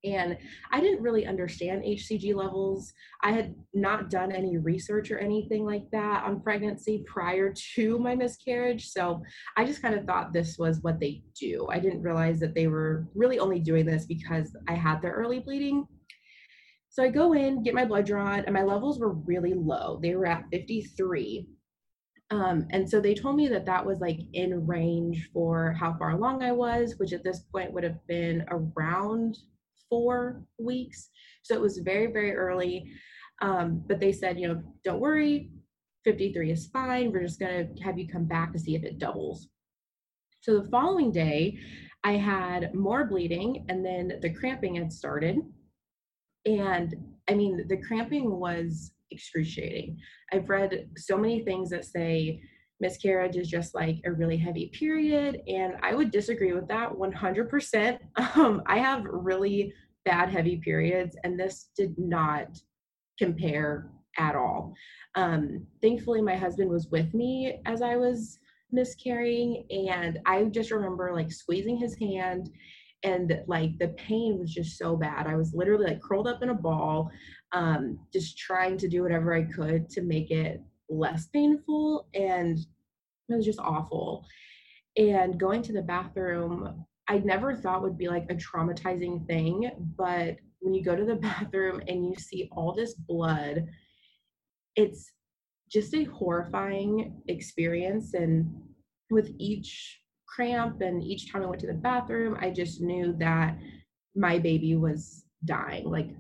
And 0.05 0.37
I 0.71 0.81
didn't 0.81 1.03
really 1.03 1.27
understand 1.27 1.83
HCG 1.83 2.35
levels. 2.35 2.93
I 3.23 3.33
had 3.33 3.55
not 3.75 4.09
done 4.09 4.31
any 4.31 4.57
research 4.57 5.11
or 5.11 5.19
anything 5.19 5.65
like 5.65 5.91
that 5.91 6.25
on 6.25 6.41
pregnancy 6.41 7.03
prior 7.07 7.53
to 7.75 7.99
my 7.99 8.15
miscarriage. 8.15 8.89
So 8.89 9.23
I 9.57 9.65
just 9.65 9.83
kind 9.83 9.95
of 9.95 10.05
thought 10.05 10.33
this 10.33 10.59
was 10.59 10.81
what 10.83 11.01
they 11.01 11.23
do. 11.39 11.67
I 11.71 11.81
didn't 11.81 12.03
realize 12.03 12.39
that 12.41 12.55
they 12.55 12.69
were 12.69 13.09
really 13.15 13.39
only 13.39 13.59
doing 13.59 13.85
this 13.85 14.07
because 14.07 14.55
I 14.69 14.75
had 14.75 15.03
the 15.03 15.09
early 15.09 15.41
bleeding. 15.41 15.87
So 16.97 17.03
I 17.03 17.09
go 17.09 17.35
in, 17.35 17.63
get 17.63 17.75
my 17.75 17.85
blood 17.85 18.07
drawn, 18.07 18.41
and 18.47 18.55
my 18.55 18.63
levels 18.63 18.99
were 18.99 19.13
really 19.13 19.53
low. 19.53 19.99
They 20.01 20.15
were 20.15 20.25
at 20.25 20.47
53. 20.51 21.47
Um, 22.31 22.67
and 22.71 22.89
so 22.89 23.03
they 23.03 23.13
told 23.13 23.37
me 23.37 23.49
that 23.49 23.67
that 23.67 23.85
was 23.85 24.01
like 24.01 24.21
in 24.33 24.67
range 24.67 25.29
for 25.31 25.77
how 25.79 25.93
far 25.99 26.13
along 26.13 26.43
I 26.43 26.53
was, 26.53 26.95
which 26.97 27.13
at 27.13 27.23
this 27.23 27.41
point 27.53 27.71
would 27.75 27.85
have 27.85 27.99
been 28.07 28.47
around 28.49 29.37
four 29.91 30.43
weeks. 30.59 31.11
So 31.43 31.55
it 31.55 31.61
was 31.61 31.77
very, 31.85 32.07
very 32.07 32.35
early. 32.35 32.91
Um, 33.43 33.85
but 33.87 34.01
they 34.01 34.13
said, 34.13 34.41
you 34.41 34.49
know, 34.49 34.63
don't 34.83 34.99
worry, 34.99 35.51
53 36.05 36.51
is 36.51 36.69
fine. 36.69 37.13
We're 37.13 37.25
just 37.25 37.39
going 37.39 37.77
to 37.77 37.83
have 37.83 37.99
you 37.99 38.09
come 38.09 38.25
back 38.25 38.55
to 38.55 38.59
see 38.59 38.75
if 38.75 38.85
it 38.85 38.99
doubles. 38.99 39.49
So 40.41 40.59
the 40.59 40.71
following 40.71 41.13
day, 41.13 41.59
I 42.03 42.13
had 42.13 42.75
more 42.75 43.05
bleeding 43.05 43.67
and 43.69 43.85
then 43.85 44.19
the 44.23 44.33
cramping 44.33 44.77
had 44.77 44.91
started. 44.91 45.41
And 46.47 46.95
I 47.29 47.35
mean, 47.35 47.67
the 47.69 47.77
cramping 47.77 48.39
was 48.39 48.93
excruciating. 49.11 49.99
I've 50.33 50.49
read 50.49 50.89
so 50.97 51.17
many 51.17 51.41
things 51.41 51.71
that 51.71 51.85
say 51.85 52.41
miscarriage 52.81 53.37
is 53.37 53.49
just 53.49 53.75
like 53.75 53.97
a 54.05 54.13
really 54.13 54.37
heavy 54.37 54.71
period. 54.73 55.41
And 55.49 55.75
I 55.83 55.95
would 55.95 56.11
disagree 56.11 56.53
with 56.53 56.69
that 56.69 56.91
100%. 56.91 57.99
Um, 58.37 58.63
I 58.67 58.79
have 58.79 59.05
really 59.05 59.73
bad 60.05 60.29
heavy 60.29 60.59
periods, 60.59 61.17
and 61.25 61.39
this 61.39 61.71
did 61.77 61.95
not 61.99 62.49
compare 63.19 63.91
at 64.19 64.37
all. 64.37 64.75
Um, 65.15 65.67
thankfully, 65.81 66.21
my 66.21 66.37
husband 66.37 66.71
was 66.71 66.89
with 66.89 67.13
me 67.15 67.61
as 67.67 67.83
I 67.83 67.97
was 67.97 68.39
miscarrying, 68.73 69.65
and 69.71 70.19
I 70.27 70.45
just 70.45 70.71
remember 70.71 71.15
like 71.15 71.33
squeezing 71.33 71.79
his 71.79 71.99
hand 71.99 72.51
and 73.03 73.41
like 73.47 73.79
the 73.79 73.89
pain 73.89 74.39
was 74.39 74.53
just 74.53 74.79
so 74.79 74.97
bad. 74.97 75.27
I 75.27 75.37
was 75.37 75.55
literally 75.55 75.87
like 75.87 76.03
curled 76.03 76.27
up 76.27 76.43
in 76.43 76.51
a 76.51 76.55
ball, 76.55 77.11
um, 77.53 77.99
just 78.13 78.39
trying 78.39 78.79
to 78.79 78.89
do 78.89 79.03
whatever 79.03 79.35
I 79.35 79.45
could 79.45 79.89
to 79.91 80.03
make 80.03 80.31
it 80.31 80.61
less 80.89 81.27
painful. 81.27 82.09
And 82.15 82.59
it 82.59 83.35
was 83.35 83.45
just 83.45 83.61
awful. 83.61 84.25
And 84.97 85.39
going 85.39 85.63
to 85.63 85.73
the 85.73 85.83
bathroom, 85.83 86.85
I 87.09 87.19
never 87.19 87.55
thought 87.55 87.83
would 87.83 87.99
be 87.99 88.09
like 88.09 88.27
a 88.31 88.35
traumatizing 88.35 89.27
thing, 89.27 89.71
but 89.97 90.37
when 90.61 90.75
you 90.75 90.83
go 90.83 90.97
to 90.97 91.05
the 91.05 91.15
bathroom 91.17 91.83
and 91.87 92.07
you 92.07 92.15
see 92.17 92.49
all 92.53 92.75
this 92.75 92.95
blood, 92.95 93.67
it's 94.75 95.13
just 95.71 95.95
a 95.95 96.05
horrifying 96.05 97.23
experience. 97.29 98.15
And 98.15 98.51
with 99.11 99.31
each 99.39 100.01
cramp 100.37 100.83
and 100.83 101.03
each 101.03 101.33
time 101.33 101.43
I 101.43 101.47
went 101.47 101.61
to 101.63 101.67
the 101.67 101.73
bathroom, 101.73 102.37
I 102.39 102.51
just 102.51 102.83
knew 102.83 103.17
that 103.19 103.59
my 104.15 104.39
baby 104.39 104.77
was 104.77 105.25
dying. 105.45 105.91
Like 105.91 106.11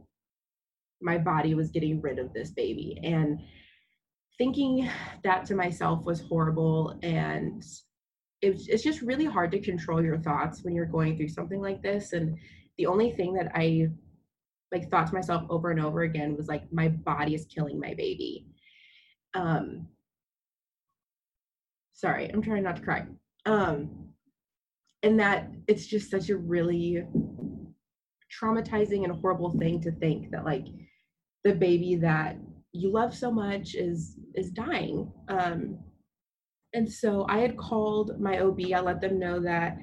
my 1.02 1.18
body 1.18 1.54
was 1.54 1.70
getting 1.70 2.00
rid 2.00 2.18
of 2.18 2.32
this 2.32 2.50
baby. 2.50 2.99
And 3.04 3.38
thinking 4.38 4.88
that 5.23 5.44
to 5.46 5.54
myself 5.54 6.04
was 6.04 6.23
horrible. 6.23 6.99
And 7.02 7.62
it's, 8.40 8.68
it's 8.68 8.82
just 8.82 9.02
really 9.02 9.26
hard 9.26 9.52
to 9.52 9.61
control 9.61 10.02
your 10.02 10.18
thoughts 10.18 10.62
when 10.62 10.75
you're 10.75 10.87
going 10.87 11.16
through 11.16 11.28
something 11.28 11.61
like 11.61 11.82
this. 11.82 12.14
And 12.14 12.38
the 12.78 12.87
only 12.87 13.12
thing 13.12 13.35
that 13.35 13.52
I 13.54 13.88
like 14.73 14.90
thought 14.90 15.08
to 15.08 15.14
myself 15.14 15.44
over 15.50 15.70
and 15.70 15.80
over 15.80 16.02
again 16.02 16.37
was 16.37 16.49
like, 16.49 16.62
my 16.73 16.88
body 16.88 17.35
is 17.35 17.46
killing 17.46 17.78
my 17.78 17.94
baby. 17.94 18.46
Um, 19.35 19.88
sorry, 21.92 22.30
I'm 22.32 22.42
trying 22.42 22.62
not 22.62 22.76
to 22.76 22.82
cry. 22.82 23.06
Um, 23.44 24.05
and 25.02 25.18
that 25.20 25.50
it's 25.68 25.86
just 25.86 26.10
such 26.10 26.30
a 26.30 26.36
really 26.36 27.04
traumatizing 28.40 29.04
and 29.04 29.12
horrible 29.20 29.56
thing 29.58 29.80
to 29.80 29.92
think 29.92 30.30
that 30.30 30.44
like 30.44 30.66
the 31.44 31.54
baby 31.54 31.96
that 31.96 32.36
you 32.72 32.90
love 32.90 33.14
so 33.14 33.30
much 33.30 33.74
is 33.74 34.16
is 34.34 34.50
dying. 34.50 35.10
Um, 35.28 35.78
and 36.74 36.90
so 36.90 37.24
I 37.28 37.38
had 37.38 37.56
called 37.56 38.20
my 38.20 38.40
OB. 38.40 38.60
I 38.74 38.80
let 38.80 39.00
them 39.00 39.18
know 39.18 39.40
that 39.40 39.78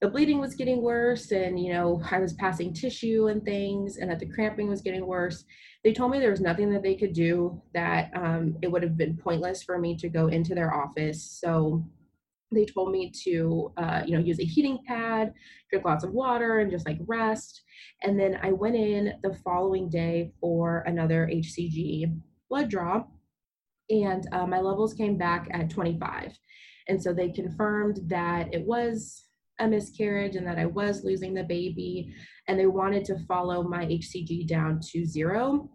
the 0.00 0.08
bleeding 0.08 0.38
was 0.38 0.54
getting 0.54 0.80
worse 0.80 1.32
and 1.32 1.58
you 1.58 1.72
know 1.72 2.00
i 2.10 2.18
was 2.18 2.32
passing 2.34 2.72
tissue 2.72 3.28
and 3.28 3.44
things 3.44 3.96
and 3.96 4.10
that 4.10 4.18
the 4.18 4.26
cramping 4.28 4.68
was 4.68 4.80
getting 4.80 5.06
worse 5.06 5.44
they 5.84 5.92
told 5.92 6.10
me 6.10 6.18
there 6.18 6.30
was 6.30 6.40
nothing 6.40 6.70
that 6.70 6.82
they 6.82 6.94
could 6.94 7.12
do 7.12 7.60
that 7.74 8.10
um, 8.14 8.56
it 8.62 8.70
would 8.70 8.82
have 8.82 8.96
been 8.96 9.16
pointless 9.16 9.62
for 9.62 9.78
me 9.78 9.96
to 9.96 10.08
go 10.08 10.28
into 10.28 10.54
their 10.54 10.72
office 10.72 11.38
so 11.40 11.84
they 12.52 12.64
told 12.64 12.92
me 12.92 13.12
to 13.24 13.72
uh, 13.76 14.02
you 14.06 14.16
know 14.16 14.22
use 14.22 14.40
a 14.40 14.44
heating 14.44 14.78
pad 14.86 15.32
drink 15.70 15.84
lots 15.84 16.04
of 16.04 16.12
water 16.12 16.60
and 16.60 16.70
just 16.70 16.86
like 16.86 16.98
rest. 17.06 17.62
And 18.02 18.18
then 18.18 18.38
i 18.42 18.52
went 18.52 18.76
in 18.76 19.14
the 19.22 19.34
following 19.44 19.88
day 19.88 20.32
for 20.40 20.80
another 20.86 21.28
hcg 21.32 22.20
blood 22.48 22.68
draw 22.68 23.04
and 23.90 24.26
uh, 24.32 24.46
my 24.46 24.60
levels 24.60 24.94
came 24.94 25.16
back 25.16 25.48
at 25.52 25.70
25 25.70 26.38
and 26.88 27.02
so 27.02 27.12
they 27.12 27.30
confirmed 27.30 28.00
that 28.06 28.52
it 28.52 28.64
was 28.66 29.24
a 29.60 29.66
miscarriage 29.66 30.36
and 30.36 30.46
that 30.46 30.58
i 30.58 30.66
was 30.66 31.04
losing 31.04 31.34
the 31.34 31.42
baby 31.42 32.12
and 32.46 32.58
they 32.58 32.66
wanted 32.66 33.04
to 33.04 33.18
follow 33.26 33.62
my 33.62 33.84
hcg 33.86 34.46
down 34.46 34.80
to 34.80 35.04
zero 35.04 35.68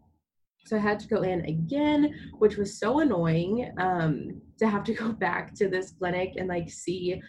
so 0.65 0.77
I 0.77 0.79
had 0.79 0.99
to 0.99 1.07
go 1.07 1.21
in 1.21 1.45
again, 1.45 2.31
which 2.37 2.57
was 2.57 2.79
so 2.79 2.99
annoying 2.99 3.71
um, 3.77 4.41
to 4.59 4.67
have 4.67 4.83
to 4.85 4.93
go 4.93 5.11
back 5.27 5.53
to 5.55 5.67
this 5.67 5.91
clinic 5.91 6.33
and 6.37 6.47
like 6.47 6.69
see 6.69 7.21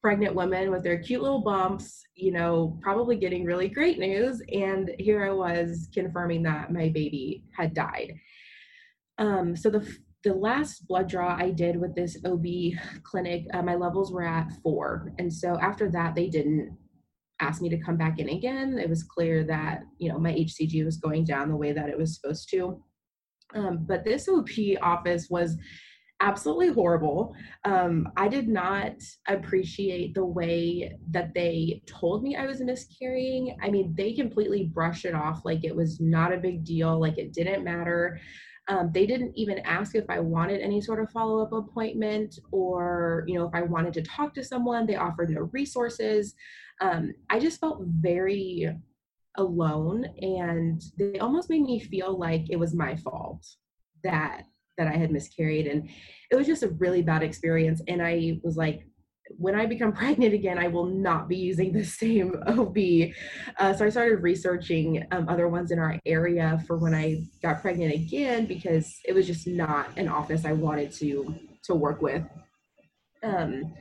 pregnant 0.00 0.34
women 0.34 0.70
with 0.70 0.84
their 0.84 0.98
cute 0.98 1.22
little 1.22 1.40
bumps, 1.40 2.04
you 2.14 2.32
know, 2.32 2.78
probably 2.80 3.16
getting 3.16 3.44
really 3.44 3.68
great 3.68 3.98
news. 3.98 4.40
And 4.52 4.92
here 4.98 5.24
I 5.24 5.32
was 5.32 5.88
confirming 5.92 6.42
that 6.44 6.72
my 6.72 6.88
baby 6.88 7.44
had 7.56 7.74
died. 7.74 8.14
Um, 9.18 9.56
so 9.56 9.70
the 9.70 9.86
the 10.24 10.34
last 10.34 10.86
blood 10.88 11.08
draw 11.08 11.36
I 11.36 11.50
did 11.50 11.80
with 11.80 11.94
this 11.94 12.16
OB 12.24 12.44
clinic, 13.04 13.46
uh, 13.54 13.62
my 13.62 13.76
levels 13.76 14.12
were 14.12 14.24
at 14.24 14.50
four, 14.64 15.12
and 15.18 15.32
so 15.32 15.56
after 15.60 15.88
that 15.90 16.16
they 16.16 16.28
didn't 16.28 16.76
asked 17.40 17.62
me 17.62 17.68
to 17.68 17.78
come 17.78 17.96
back 17.96 18.18
in 18.18 18.28
again. 18.28 18.78
It 18.78 18.88
was 18.88 19.02
clear 19.02 19.44
that, 19.44 19.82
you 19.98 20.08
know, 20.08 20.18
my 20.18 20.32
HCG 20.32 20.84
was 20.84 20.96
going 20.96 21.24
down 21.24 21.48
the 21.48 21.56
way 21.56 21.72
that 21.72 21.88
it 21.88 21.98
was 21.98 22.14
supposed 22.14 22.48
to. 22.50 22.82
Um, 23.54 23.84
but 23.86 24.04
this 24.04 24.28
OB 24.28 24.48
office 24.82 25.28
was 25.30 25.56
absolutely 26.20 26.68
horrible. 26.68 27.34
Um, 27.64 28.08
I 28.16 28.28
did 28.28 28.48
not 28.48 28.94
appreciate 29.28 30.14
the 30.14 30.24
way 30.24 30.92
that 31.10 31.32
they 31.32 31.82
told 31.86 32.22
me 32.24 32.36
I 32.36 32.46
was 32.46 32.60
miscarrying. 32.60 33.56
I 33.62 33.70
mean, 33.70 33.94
they 33.96 34.12
completely 34.12 34.64
brushed 34.64 35.04
it 35.04 35.14
off 35.14 35.44
like 35.44 35.64
it 35.64 35.74
was 35.74 36.00
not 36.00 36.32
a 36.32 36.38
big 36.38 36.64
deal, 36.64 37.00
like 37.00 37.18
it 37.18 37.32
didn't 37.32 37.62
matter. 37.62 38.20
Um, 38.66 38.90
they 38.92 39.06
didn't 39.06 39.32
even 39.34 39.60
ask 39.60 39.94
if 39.94 40.04
I 40.10 40.20
wanted 40.20 40.60
any 40.60 40.80
sort 40.80 41.00
of 41.00 41.10
follow 41.10 41.40
up 41.40 41.52
appointment 41.52 42.38
or, 42.52 43.24
you 43.26 43.38
know, 43.38 43.46
if 43.46 43.54
I 43.54 43.62
wanted 43.62 43.94
to 43.94 44.02
talk 44.02 44.34
to 44.34 44.44
someone. 44.44 44.86
They 44.86 44.96
offered 44.96 45.30
no 45.30 45.48
resources. 45.52 46.34
Um, 46.80 47.14
I 47.28 47.38
just 47.38 47.60
felt 47.60 47.82
very 47.82 48.74
alone, 49.36 50.04
and 50.20 50.82
they 50.98 51.18
almost 51.18 51.50
made 51.50 51.62
me 51.62 51.80
feel 51.80 52.18
like 52.18 52.50
it 52.50 52.58
was 52.58 52.74
my 52.74 52.96
fault 52.96 53.46
that 54.04 54.42
that 54.76 54.86
I 54.86 54.96
had 54.96 55.10
miscarried, 55.10 55.66
and 55.66 55.88
it 56.30 56.36
was 56.36 56.46
just 56.46 56.62
a 56.62 56.68
really 56.68 57.02
bad 57.02 57.22
experience. 57.22 57.82
And 57.88 58.00
I 58.00 58.38
was 58.44 58.56
like, 58.56 58.86
when 59.36 59.54
I 59.54 59.66
become 59.66 59.92
pregnant 60.04 60.34
again, 60.34 60.58
I 60.58 60.68
will 60.68 60.86
not 60.86 61.28
be 61.28 61.36
using 61.36 61.72
the 61.72 61.84
same 61.84 62.34
OB. 62.46 62.76
Uh, 63.58 63.74
so 63.74 63.84
I 63.84 63.88
started 63.90 64.22
researching 64.22 65.04
um, 65.10 65.28
other 65.28 65.48
ones 65.48 65.70
in 65.70 65.78
our 65.78 65.98
area 66.06 66.62
for 66.66 66.78
when 66.78 66.94
I 66.94 67.24
got 67.42 67.60
pregnant 67.60 67.94
again 67.94 68.46
because 68.46 68.94
it 69.04 69.12
was 69.12 69.26
just 69.26 69.46
not 69.46 69.88
an 69.96 70.08
office 70.08 70.44
I 70.44 70.52
wanted 70.52 70.92
to 70.94 71.34
to 71.64 71.74
work 71.74 72.00
with. 72.00 72.22
Um, 73.22 73.74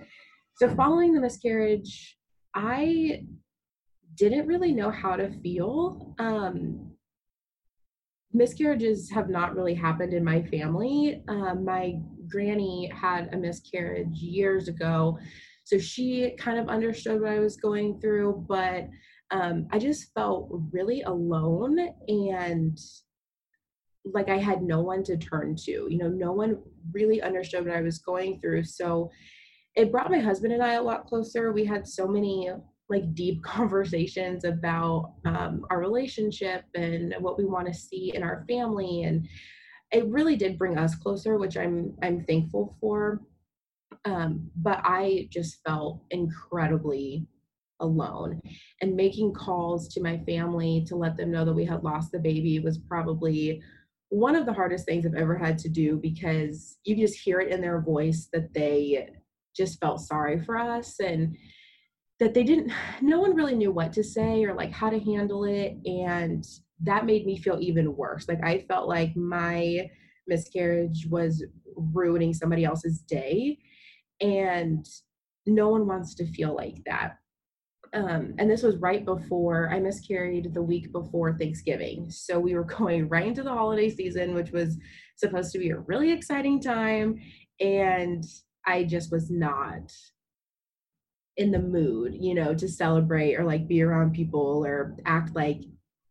so 0.56 0.74
following 0.76 1.14
the 1.14 1.22
miscarriage, 1.22 2.18
I 2.54 3.24
didn't 4.16 4.48
really 4.48 4.74
know 4.74 4.90
how 4.90 5.16
to 5.16 5.32
feel. 5.42 6.16
Um, 6.20 6.92
miscarriages 8.34 9.10
have 9.12 9.30
not 9.30 9.56
really 9.56 9.74
happened 9.74 10.14
in 10.14 10.24
my 10.24 10.42
family. 10.44 11.24
Um, 11.28 11.64
my 11.64 12.00
granny 12.28 12.92
had 12.94 13.34
a 13.34 13.38
miscarriage 13.38 14.18
years 14.18 14.68
ago. 14.68 15.18
So 15.64 15.78
she 15.78 16.36
kind 16.38 16.60
of 16.60 16.70
understood 16.70 17.22
what 17.22 17.32
I 17.32 17.40
was 17.40 17.58
going 17.58 18.00
through, 18.00 18.46
but 18.48 18.88
um, 19.32 19.68
I 19.72 19.80
just 19.80 20.14
felt 20.14 20.50
really 20.72 21.02
alone 21.02 21.78
and 22.08 22.80
like 24.14 24.30
I 24.30 24.38
had 24.38 24.62
no 24.62 24.82
one 24.82 25.04
to 25.04 25.18
turn 25.18 25.56
to. 25.66 25.72
You 25.90 25.98
know, 25.98 26.08
no 26.08 26.32
one 26.32 26.62
really 26.94 27.22
understood 27.22 27.66
what 27.66 27.76
I 27.76 27.82
was 27.82 28.00
going 28.00 28.40
through. 28.40 28.64
So 28.64 29.12
it 29.78 29.92
brought 29.92 30.12
my 30.12 30.20
husband 30.20 30.52
and 30.52 30.64
I 30.64 30.74
a 30.74 30.84
lot 30.84 31.06
closer. 31.06 31.54
We 31.54 31.64
had 31.64 31.88
so 31.88 32.08
many 32.08 32.50
like 32.90 33.14
deep 33.14 33.44
conversations 33.46 34.44
about 34.44 35.14
um, 35.26 35.66
our 35.70 35.80
relationship 35.80 36.66
and 36.76 37.16
what 37.20 37.38
we 37.38 37.46
want 37.46 37.68
to 37.68 37.74
see 37.74 38.12
in 38.14 38.24
our 38.24 38.44
family 38.50 39.04
and 39.04 39.28
it 39.92 40.06
really 40.08 40.36
did 40.36 40.58
bring 40.58 40.78
us 40.78 40.96
closer, 40.96 41.38
which 41.38 41.56
I'm 41.56 41.96
I'm 42.04 42.26
thankful 42.26 42.76
for. 42.82 43.22
Um, 44.06 44.50
but 44.58 44.82
I 44.84 45.30
just 45.32 45.64
felt 45.66 46.02
incredibly 46.12 47.26
alone. 47.80 48.42
And 48.82 48.96
making 48.96 49.34
calls 49.34 49.88
to 49.90 50.02
my 50.02 50.18
family 50.26 50.84
to 50.88 50.96
let 50.96 51.16
them 51.16 51.32
know 51.32 51.46
that 51.46 51.54
we 51.54 51.66
had 51.66 51.84
lost 51.84 52.12
the 52.12 52.20
baby 52.20 52.60
was 52.60 52.78
probably 52.78 53.62
one 54.10 54.36
of 54.36 54.46
the 54.46 54.54
hardest 54.54 54.86
things 54.86 55.06
I've 55.06 55.16
ever 55.16 55.38
had 55.38 55.58
to 55.60 55.70
do 55.70 55.98
because 55.98 56.78
you 56.84 56.96
just 56.96 57.20
hear 57.20 57.40
it 57.40 57.52
in 57.52 57.62
their 57.62 57.82
voice 57.82 58.30
that 58.34 58.54
they 58.54 59.10
just 59.58 59.80
felt 59.80 60.00
sorry 60.00 60.44
for 60.44 60.58
us 60.58 61.00
and 61.00 61.36
that 62.20 62.34
they 62.34 62.44
didn't 62.44 62.72
no 63.02 63.20
one 63.20 63.36
really 63.36 63.56
knew 63.56 63.72
what 63.72 63.92
to 63.94 64.04
say 64.04 64.44
or 64.44 64.54
like 64.54 64.72
how 64.72 64.90
to 64.90 65.00
handle 65.00 65.44
it 65.44 65.78
and 65.86 66.46
that 66.84 67.06
made 67.06 67.26
me 67.26 67.38
feel 67.38 67.58
even 67.60 67.96
worse. 67.96 68.28
Like 68.28 68.44
I 68.44 68.60
felt 68.68 68.88
like 68.88 69.16
my 69.16 69.90
miscarriage 70.28 71.08
was 71.10 71.44
ruining 71.76 72.34
somebody 72.34 72.66
else's 72.66 73.00
day. 73.02 73.58
And 74.22 74.86
no 75.46 75.70
one 75.70 75.88
wants 75.88 76.16
to 76.16 76.26
feel 76.26 76.56
like 76.56 76.84
that. 76.86 77.18
Um, 77.94 78.34
and 78.38 78.50
this 78.50 78.64
was 78.64 78.76
right 78.78 79.06
before 79.06 79.72
I 79.72 79.80
miscarried 79.80 80.54
the 80.54 80.62
week 80.62 80.92
before 80.92 81.38
Thanksgiving. 81.38 82.10
So 82.10 82.40
we 82.40 82.54
were 82.54 82.64
going 82.78 83.08
right 83.08 83.26
into 83.26 83.44
the 83.44 83.54
holiday 83.54 83.90
season, 83.90 84.34
which 84.34 84.52
was 84.52 84.78
supposed 85.16 85.52
to 85.54 85.60
be 85.60 85.70
a 85.70 85.80
really 85.80 86.12
exciting 86.12 86.62
time. 86.62 87.20
And 87.60 88.24
I 88.68 88.84
just 88.84 89.12
was 89.12 89.32
not 89.32 89.92
in 91.38 91.52
the 91.52 91.60
mood, 91.60 92.16
you 92.20 92.34
know, 92.36 92.54
to 92.54 92.68
celebrate 92.68 93.36
or 93.36 93.44
like 93.44 93.68
be 93.68 93.82
around 93.82 94.14
people 94.14 94.66
or 94.66 94.98
act 95.06 95.36
like 95.36 95.62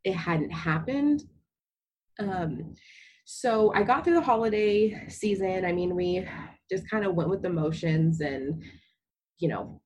it 0.04 0.14
hadn't 0.14 0.50
happened. 0.50 1.24
Um, 2.18 2.74
so 3.24 3.72
I 3.74 3.82
got 3.82 4.04
through 4.04 4.14
the 4.14 4.20
holiday 4.22 5.08
season. 5.08 5.64
I 5.64 5.72
mean, 5.72 5.94
we 5.94 6.26
just 6.70 6.88
kind 6.88 7.04
of 7.04 7.14
went 7.14 7.28
with 7.30 7.42
the 7.42 7.50
motions 7.50 8.20
and, 8.20 8.62
you 9.38 9.48
know, 9.48 9.80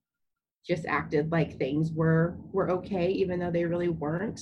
just 0.66 0.86
acted 0.86 1.32
like 1.32 1.58
things 1.58 1.90
were 1.92 2.36
were 2.52 2.70
okay 2.70 3.08
even 3.08 3.40
though 3.40 3.50
they 3.50 3.64
really 3.64 3.88
weren't 3.88 4.40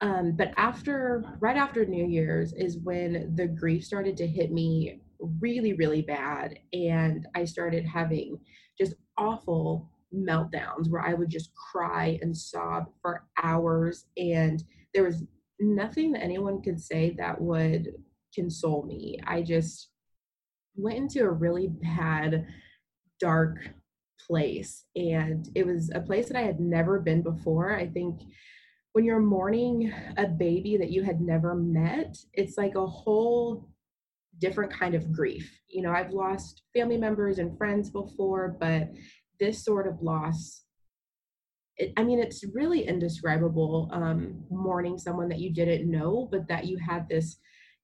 um, 0.00 0.32
but 0.32 0.52
after 0.56 1.24
right 1.40 1.56
after 1.56 1.84
new 1.84 2.06
year's 2.06 2.52
is 2.52 2.78
when 2.78 3.34
the 3.34 3.46
grief 3.46 3.84
started 3.84 4.16
to 4.16 4.26
hit 4.26 4.52
me 4.52 5.00
really 5.40 5.72
really 5.72 6.02
bad 6.02 6.58
and 6.72 7.26
i 7.34 7.44
started 7.44 7.84
having 7.84 8.38
just 8.80 8.94
awful 9.16 9.90
meltdowns 10.14 10.88
where 10.88 11.02
i 11.02 11.12
would 11.14 11.28
just 11.28 11.50
cry 11.54 12.18
and 12.22 12.36
sob 12.36 12.86
for 13.02 13.24
hours 13.42 14.06
and 14.16 14.64
there 14.94 15.04
was 15.04 15.24
nothing 15.60 16.12
that 16.12 16.22
anyone 16.22 16.62
could 16.62 16.80
say 16.80 17.14
that 17.18 17.40
would 17.40 17.88
console 18.34 18.84
me. 18.84 19.18
I 19.26 19.42
just 19.42 19.90
went 20.76 20.96
into 20.98 21.24
a 21.24 21.30
really 21.30 21.68
bad 21.68 22.46
dark 23.20 23.58
place 24.26 24.84
and 24.94 25.48
it 25.54 25.66
was 25.66 25.90
a 25.94 26.00
place 26.00 26.28
that 26.28 26.36
i 26.36 26.42
had 26.42 26.60
never 26.60 27.00
been 27.00 27.22
before. 27.22 27.74
I 27.74 27.86
think 27.86 28.20
when 28.92 29.04
you're 29.04 29.20
mourning 29.20 29.92
a 30.16 30.26
baby 30.26 30.76
that 30.76 30.90
you 30.90 31.02
had 31.02 31.20
never 31.20 31.54
met 31.54 32.16
it's 32.32 32.58
like 32.58 32.74
a 32.74 32.86
whole 32.86 33.67
different 34.40 34.72
kind 34.72 34.94
of 34.94 35.12
grief 35.12 35.60
you 35.68 35.82
know 35.82 35.92
i've 35.92 36.12
lost 36.12 36.62
family 36.74 36.96
members 36.96 37.38
and 37.38 37.56
friends 37.58 37.90
before 37.90 38.56
but 38.60 38.88
this 39.40 39.64
sort 39.64 39.86
of 39.86 40.00
loss 40.02 40.62
it, 41.76 41.92
i 41.96 42.02
mean 42.02 42.18
it's 42.18 42.44
really 42.54 42.86
indescribable 42.86 43.88
um, 43.92 44.44
mourning 44.50 44.98
someone 44.98 45.28
that 45.28 45.40
you 45.40 45.52
didn't 45.52 45.90
know 45.90 46.28
but 46.30 46.46
that 46.48 46.66
you 46.66 46.78
had 46.78 47.08
this 47.08 47.38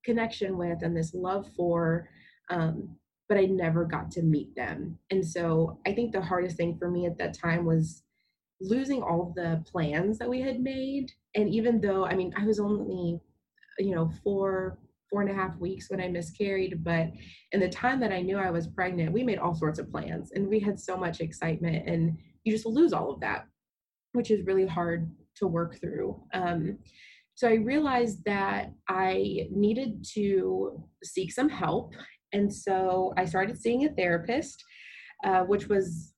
connection 0.04 0.56
with 0.58 0.82
and 0.82 0.96
this 0.96 1.14
love 1.14 1.46
for 1.56 2.08
um, 2.50 2.96
but 3.28 3.38
I 3.38 3.46
never 3.46 3.84
got 3.84 4.10
to 4.12 4.22
meet 4.22 4.54
them. 4.54 4.98
And 5.10 5.26
so 5.26 5.78
I 5.86 5.92
think 5.92 6.12
the 6.12 6.20
hardest 6.20 6.56
thing 6.56 6.76
for 6.78 6.90
me 6.90 7.06
at 7.06 7.18
that 7.18 7.38
time 7.38 7.64
was 7.64 8.02
losing 8.60 9.02
all 9.02 9.32
the 9.34 9.64
plans 9.70 10.18
that 10.18 10.28
we 10.28 10.40
had 10.40 10.60
made. 10.60 11.10
And 11.34 11.48
even 11.48 11.80
though, 11.80 12.04
I 12.04 12.14
mean, 12.14 12.32
I 12.36 12.44
was 12.44 12.60
only, 12.60 13.20
you 13.78 13.94
know, 13.94 14.10
four, 14.22 14.78
four 15.14 15.22
and 15.22 15.30
a 15.30 15.34
half 15.34 15.56
weeks 15.58 15.90
when 15.90 16.00
I 16.00 16.08
miscarried, 16.08 16.82
but 16.82 17.06
in 17.52 17.60
the 17.60 17.68
time 17.68 18.00
that 18.00 18.10
I 18.10 18.20
knew 18.20 18.36
I 18.36 18.50
was 18.50 18.66
pregnant, 18.66 19.12
we 19.12 19.22
made 19.22 19.38
all 19.38 19.54
sorts 19.54 19.78
of 19.78 19.88
plans 19.88 20.32
and 20.32 20.48
we 20.48 20.58
had 20.58 20.76
so 20.76 20.96
much 20.96 21.20
excitement 21.20 21.88
and 21.88 22.18
you 22.42 22.50
just 22.50 22.66
lose 22.66 22.92
all 22.92 23.12
of 23.12 23.20
that, 23.20 23.46
which 24.10 24.32
is 24.32 24.44
really 24.44 24.66
hard 24.66 25.08
to 25.36 25.46
work 25.46 25.80
through. 25.80 26.20
Um, 26.32 26.78
so 27.36 27.48
I 27.48 27.54
realized 27.54 28.24
that 28.24 28.72
I 28.88 29.46
needed 29.52 30.04
to 30.14 30.82
seek 31.04 31.30
some 31.30 31.48
help 31.48 31.94
and 32.32 32.52
so 32.52 33.14
I 33.16 33.24
started 33.24 33.56
seeing 33.56 33.84
a 33.84 33.90
therapist, 33.90 34.64
uh, 35.24 35.42
which 35.42 35.68
was 35.68 36.13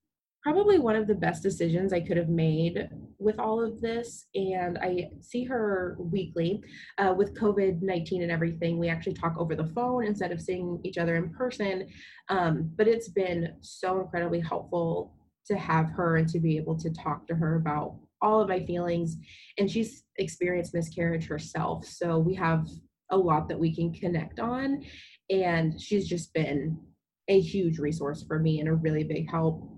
probably 0.46 0.78
one 0.78 0.94
of 0.94 1.08
the 1.08 1.14
best 1.14 1.42
decisions 1.42 1.92
I 1.92 1.98
could 1.98 2.16
have 2.16 2.28
made 2.28 2.88
with 3.18 3.36
all 3.40 3.60
of 3.60 3.80
this. 3.80 4.26
And 4.36 4.78
I 4.78 5.08
see 5.20 5.42
her 5.42 5.96
weekly. 5.98 6.62
Uh, 6.98 7.12
with 7.18 7.34
COVID 7.34 7.82
19 7.82 8.22
and 8.22 8.30
everything, 8.30 8.78
we 8.78 8.88
actually 8.88 9.14
talk 9.14 9.34
over 9.38 9.56
the 9.56 9.66
phone 9.66 10.04
instead 10.04 10.30
of 10.30 10.40
seeing 10.40 10.80
each 10.84 10.98
other 10.98 11.16
in 11.16 11.30
person. 11.30 11.88
Um, 12.28 12.70
but 12.76 12.86
it's 12.86 13.08
been 13.08 13.56
so 13.60 14.00
incredibly 14.00 14.38
helpful 14.38 15.16
to 15.48 15.56
have 15.56 15.90
her 15.90 16.18
and 16.18 16.28
to 16.28 16.38
be 16.38 16.56
able 16.56 16.78
to 16.78 16.90
talk 16.90 17.26
to 17.26 17.34
her 17.34 17.56
about 17.56 17.96
all 18.22 18.40
of 18.40 18.48
my 18.48 18.64
feelings. 18.64 19.16
And 19.58 19.68
she's 19.68 20.04
experienced 20.16 20.74
miscarriage 20.74 21.26
herself. 21.26 21.86
So 21.86 22.20
we 22.20 22.36
have 22.36 22.68
a 23.10 23.16
lot 23.16 23.48
that 23.48 23.58
we 23.58 23.74
can 23.74 23.92
connect 23.92 24.38
on 24.38 24.84
and 25.28 25.80
she's 25.80 26.06
just 26.06 26.32
been 26.34 26.78
a 27.26 27.40
huge 27.40 27.80
resource 27.80 28.22
for 28.22 28.38
me 28.38 28.60
and 28.60 28.68
a 28.68 28.74
really 28.74 29.02
big 29.02 29.28
help. 29.28 29.75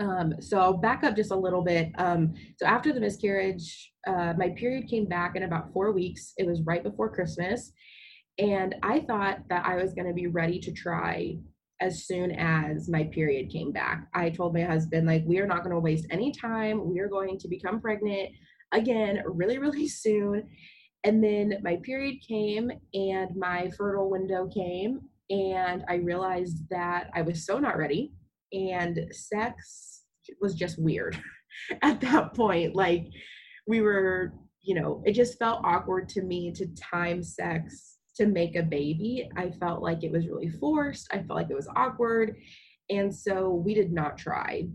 Um, 0.00 0.34
so 0.40 0.58
I'll 0.58 0.78
back 0.78 1.04
up 1.04 1.14
just 1.14 1.30
a 1.30 1.36
little 1.36 1.62
bit. 1.62 1.90
Um, 1.98 2.34
so 2.56 2.66
after 2.66 2.92
the 2.92 3.00
miscarriage, 3.00 3.92
uh, 4.06 4.32
my 4.36 4.48
period 4.50 4.88
came 4.88 5.04
back 5.04 5.36
in 5.36 5.42
about 5.42 5.72
four 5.72 5.92
weeks. 5.92 6.32
It 6.38 6.46
was 6.46 6.62
right 6.62 6.82
before 6.82 7.14
Christmas. 7.14 7.72
And 8.38 8.74
I 8.82 9.00
thought 9.00 9.40
that 9.50 9.66
I 9.66 9.76
was 9.76 9.92
going 9.92 10.08
to 10.08 10.14
be 10.14 10.26
ready 10.26 10.58
to 10.60 10.72
try 10.72 11.36
as 11.80 12.06
soon 12.06 12.32
as 12.32 12.88
my 12.88 13.04
period 13.04 13.50
came 13.50 13.72
back. 13.72 14.08
I 14.14 14.30
told 14.30 14.54
my 14.54 14.62
husband, 14.62 15.06
like, 15.06 15.22
we 15.26 15.38
are 15.38 15.46
not 15.46 15.58
going 15.58 15.74
to 15.74 15.80
waste 15.80 16.06
any 16.10 16.32
time. 16.32 16.88
We 16.90 17.00
are 17.00 17.08
going 17.08 17.38
to 17.38 17.48
become 17.48 17.80
pregnant 17.80 18.30
again 18.72 19.22
really, 19.26 19.58
really 19.58 19.88
soon. 19.88 20.48
And 21.04 21.22
then 21.22 21.58
my 21.62 21.76
period 21.82 22.16
came 22.26 22.70
and 22.92 23.34
my 23.34 23.70
fertile 23.76 24.10
window 24.10 24.48
came, 24.48 25.00
and 25.30 25.82
I 25.88 25.94
realized 25.94 26.68
that 26.70 27.08
I 27.14 27.22
was 27.22 27.46
so 27.46 27.58
not 27.58 27.78
ready, 27.78 28.12
and 28.52 29.06
sex 29.12 30.02
was 30.40 30.54
just 30.54 30.80
weird 30.80 31.20
at 31.82 32.00
that 32.00 32.34
point. 32.34 32.74
Like, 32.74 33.06
we 33.66 33.80
were, 33.80 34.32
you 34.62 34.74
know, 34.74 35.02
it 35.04 35.12
just 35.12 35.38
felt 35.38 35.64
awkward 35.64 36.08
to 36.10 36.22
me 36.22 36.52
to 36.52 36.66
time 36.74 37.22
sex 37.22 37.98
to 38.16 38.26
make 38.26 38.56
a 38.56 38.62
baby. 38.62 39.28
I 39.36 39.50
felt 39.50 39.82
like 39.82 40.02
it 40.02 40.12
was 40.12 40.28
really 40.28 40.50
forced, 40.50 41.08
I 41.12 41.18
felt 41.18 41.36
like 41.36 41.50
it 41.50 41.54
was 41.54 41.68
awkward. 41.76 42.36
And 42.90 43.14
so 43.14 43.50
we 43.50 43.74
did 43.74 43.92
not 43.92 44.18
try 44.18 44.68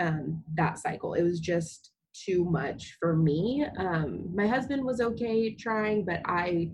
um, 0.00 0.44
that 0.54 0.78
cycle. 0.78 1.14
It 1.14 1.22
was 1.22 1.40
just 1.40 1.90
too 2.14 2.44
much 2.44 2.96
for 3.00 3.16
me. 3.16 3.66
Um, 3.78 4.34
my 4.34 4.46
husband 4.46 4.84
was 4.84 5.00
okay 5.00 5.54
trying, 5.54 6.04
but 6.04 6.20
I, 6.24 6.70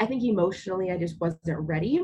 I 0.00 0.06
think 0.06 0.22
emotionally 0.22 0.90
I 0.90 0.96
just 0.96 1.20
wasn't 1.20 1.58
ready. 1.60 2.02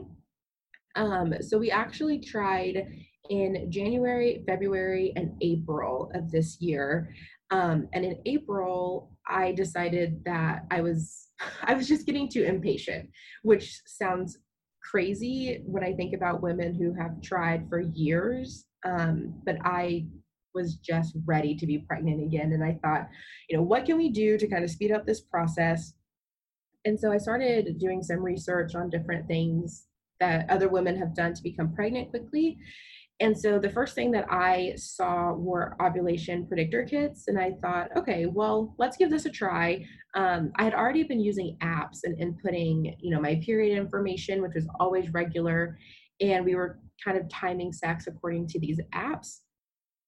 Um, 0.96 1.34
so 1.40 1.58
we 1.58 1.70
actually 1.70 2.18
tried 2.18 2.86
in 3.32 3.70
January, 3.70 4.44
February, 4.46 5.14
and 5.16 5.32
April 5.40 6.10
of 6.14 6.30
this 6.30 6.60
year. 6.60 7.08
Um, 7.50 7.88
and 7.94 8.04
in 8.04 8.18
April, 8.26 9.16
I 9.26 9.52
decided 9.52 10.22
that 10.26 10.66
I 10.70 10.82
was 10.82 11.30
I 11.64 11.72
was 11.72 11.88
just 11.88 12.04
getting 12.04 12.28
too 12.28 12.44
impatient, 12.44 13.08
which 13.42 13.80
sounds 13.86 14.38
crazy 14.82 15.62
when 15.64 15.82
I 15.82 15.94
think 15.94 16.14
about 16.14 16.42
women 16.42 16.74
who 16.74 16.92
have 17.00 17.22
tried 17.22 17.68
for 17.70 17.80
years. 17.80 18.66
Um, 18.84 19.40
but 19.46 19.56
I 19.64 20.06
was 20.54 20.74
just 20.74 21.14
ready 21.24 21.54
to 21.54 21.66
be 21.66 21.78
pregnant 21.78 22.22
again. 22.22 22.52
And 22.52 22.62
I 22.62 22.78
thought, 22.82 23.08
you 23.48 23.56
know, 23.56 23.62
what 23.62 23.86
can 23.86 23.96
we 23.96 24.10
do 24.10 24.36
to 24.36 24.46
kind 24.46 24.62
of 24.62 24.70
speed 24.70 24.92
up 24.92 25.06
this 25.06 25.22
process? 25.22 25.94
And 26.84 27.00
so 27.00 27.10
I 27.10 27.16
started 27.16 27.78
doing 27.78 28.02
some 28.02 28.20
research 28.20 28.74
on 28.74 28.90
different 28.90 29.26
things 29.26 29.86
that 30.20 30.50
other 30.50 30.68
women 30.68 30.98
have 30.98 31.14
done 31.14 31.32
to 31.32 31.42
become 31.42 31.74
pregnant 31.74 32.10
quickly. 32.10 32.58
And 33.20 33.38
so 33.38 33.58
the 33.58 33.70
first 33.70 33.94
thing 33.94 34.10
that 34.12 34.26
I 34.30 34.74
saw 34.76 35.32
were 35.32 35.76
ovulation 35.80 36.46
predictor 36.46 36.84
kits. 36.84 37.28
And 37.28 37.38
I 37.38 37.52
thought, 37.62 37.96
okay, 37.96 38.26
well, 38.26 38.74
let's 38.78 38.96
give 38.96 39.10
this 39.10 39.26
a 39.26 39.30
try. 39.30 39.86
Um, 40.14 40.52
I 40.56 40.64
had 40.64 40.74
already 40.74 41.04
been 41.04 41.20
using 41.20 41.56
apps 41.62 42.00
and 42.04 42.18
inputting, 42.18 42.96
you 42.98 43.10
know, 43.10 43.20
my 43.20 43.40
period 43.44 43.78
information, 43.78 44.42
which 44.42 44.54
was 44.54 44.66
always 44.80 45.12
regular. 45.12 45.78
And 46.20 46.44
we 46.44 46.54
were 46.54 46.80
kind 47.04 47.16
of 47.16 47.28
timing 47.28 47.72
sex 47.72 48.06
according 48.06 48.48
to 48.48 48.58
these 48.58 48.80
apps. 48.94 49.40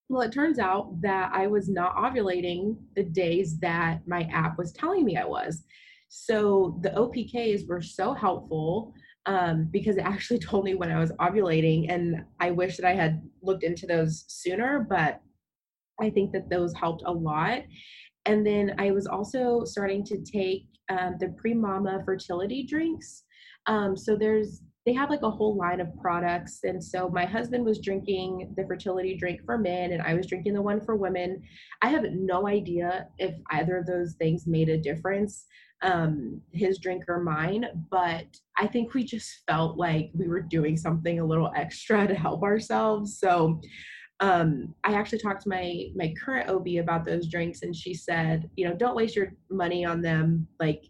Well, 0.09 0.23
it 0.23 0.33
turns 0.33 0.59
out 0.59 1.01
that 1.03 1.31
I 1.33 1.47
was 1.47 1.69
not 1.69 1.97
ovulating 1.97 2.77
the 2.95 3.05
days 3.05 3.59
that 3.61 4.01
my 4.07 4.29
app 4.33 4.59
was 4.59 4.73
telling 4.73 5.05
me 5.05 5.17
I 5.17 5.25
was. 5.25 5.65
So 6.09 6.79
the 6.83 6.91
OPKs 6.91 7.67
were 7.67 7.81
so 7.83 8.13
helpful 8.13 8.93
um, 9.27 9.69
because 9.71 9.97
it 9.97 10.05
actually 10.05 10.39
told 10.51 10.65
me 10.65 10.75
when 10.75 10.91
I 10.91 10.99
was 10.99 11.13
ovulating. 11.13 11.93
And 11.93 12.25
I 12.41 12.51
wish 12.51 12.77
that 12.77 12.87
I 12.87 12.95
had 12.95 13.23
looked 13.43 13.65
into 13.65 13.87
those 13.87 14.25
sooner, 14.29 14.87
but 14.89 15.21
I 16.01 16.11
think 16.11 16.33
that 16.33 16.51
those 16.51 16.75
helped 16.75 17.03
a 17.07 17.13
lot. 17.13 17.63
And 18.27 18.47
then 18.47 18.75
I 18.79 18.91
was 18.91 19.07
also 19.07 19.65
starting 19.65 20.05
to 20.07 20.19
take 20.23 20.67
um, 20.89 21.17
the 21.19 21.35
PreMama 21.43 22.05
fertility 22.05 22.67
drinks. 22.67 23.25
Um, 23.67 23.97
so 23.97 24.17
there's 24.17 24.63
they 24.87 24.93
have 24.93 25.09
like 25.09 25.23
a 25.23 25.31
whole 25.31 25.57
line 25.57 25.81
of 25.81 25.89
products. 25.97 26.61
And 26.63 26.83
so 26.83 27.09
my 27.09 27.25
husband 27.25 27.65
was 27.65 27.79
drinking 27.79 28.53
the 28.57 28.67
fertility 28.67 29.17
drink 29.17 29.41
for 29.45 29.57
men, 29.57 29.93
and 29.93 30.03
I 30.03 30.13
was 30.13 30.27
drinking 30.27 30.53
the 30.53 30.63
one 30.63 30.81
for 30.81 30.95
women. 30.95 31.43
I 31.81 31.89
have 31.89 32.05
no 32.13 32.47
idea 32.47 33.09
if 33.19 33.35
either 33.51 33.79
of 33.79 33.87
those 33.87 34.15
things 34.15 34.47
made 34.47 34.69
a 34.69 34.77
difference, 34.77 35.47
um, 35.83 36.41
his 36.53 36.79
drink 36.79 37.05
or 37.09 37.21
mine, 37.21 37.67
but 37.91 38.27
I 38.57 38.67
think 38.67 38.95
we 38.95 39.05
just 39.05 39.43
felt 39.47 39.77
like 39.77 40.11
we 40.15 40.29
were 40.29 40.41
doing 40.41 40.77
something 40.77 41.21
a 41.21 41.25
little 41.25 41.53
extra 41.55 42.07
to 42.07 42.15
help 42.15 42.43
ourselves. 42.43 43.19
So 43.19 43.61
um, 44.21 44.75
I 44.85 44.95
actually 44.95 45.19
talked 45.19 45.43
to 45.43 45.49
my 45.49 45.87
my 45.95 46.15
current 46.25 46.49
OB 46.49 46.67
about 46.81 47.05
those 47.05 47.29
drinks, 47.29 47.63
and 47.63 47.75
she 47.75 47.95
said, 47.95 48.49
you 48.57 48.67
know, 48.67 48.75
don't 48.75 48.97
waste 48.97 49.17
your 49.17 49.33
money 49.51 49.85
on 49.85 50.01
them. 50.01 50.47
Like 50.61 50.85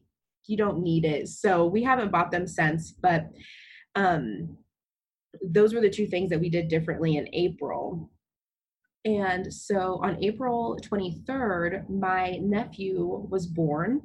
you 0.47 0.57
don't 0.57 0.83
need 0.83 1.05
it. 1.05 1.29
So 1.29 1.67
we 1.67 1.83
haven't 1.83 2.13
bought 2.13 2.31
them 2.31 2.47
since, 2.47 2.93
but 2.93 3.31
um, 3.95 4.57
those 5.43 5.75
were 5.75 5.81
the 5.81 5.91
two 5.91 6.07
things 6.07 6.31
that 6.31 6.41
we 6.41 6.51
did 6.51 6.69
differently 6.69 7.17
in 7.17 7.29
April. 7.33 8.11
And 9.05 9.53
so 9.53 10.01
on 10.03 10.23
April 10.23 10.79
23rd, 10.83 11.89
my 11.91 12.39
nephew 12.43 13.27
was 13.31 13.47
born. 13.47 14.03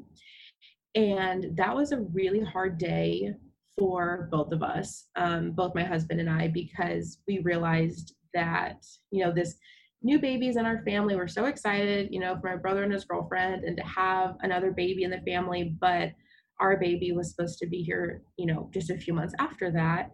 And 0.95 1.55
that 1.55 1.75
was 1.75 1.91
a 1.91 2.01
really 2.01 2.41
hard 2.41 2.77
day 2.77 3.33
for 3.77 4.27
both 4.31 4.51
of 4.51 4.63
us, 4.63 5.07
um, 5.15 5.51
both 5.51 5.75
my 5.75 5.83
husband 5.83 6.19
and 6.19 6.29
I, 6.29 6.47
because 6.49 7.19
we 7.27 7.39
realized 7.39 8.15
that, 8.33 8.83
you 9.11 9.23
know, 9.23 9.31
this 9.31 9.55
new 10.01 10.19
babies 10.19 10.57
in 10.57 10.65
our 10.65 10.83
family. 10.83 11.15
We're 11.15 11.27
so 11.27 11.45
excited, 11.45 12.09
you 12.11 12.19
know, 12.19 12.37
for 12.39 12.49
my 12.49 12.55
brother 12.55 12.83
and 12.83 12.91
his 12.91 13.05
girlfriend 13.05 13.63
and 13.63 13.77
to 13.77 13.83
have 13.83 14.35
another 14.41 14.71
baby 14.71 15.03
in 15.03 15.11
the 15.11 15.21
family. 15.21 15.75
But 15.79 16.11
our 16.59 16.77
baby 16.77 17.11
was 17.11 17.29
supposed 17.29 17.59
to 17.59 17.67
be 17.67 17.83
here, 17.83 18.21
you 18.37 18.45
know, 18.45 18.69
just 18.73 18.89
a 18.89 18.97
few 18.97 19.13
months 19.13 19.33
after 19.39 19.71
that. 19.71 20.11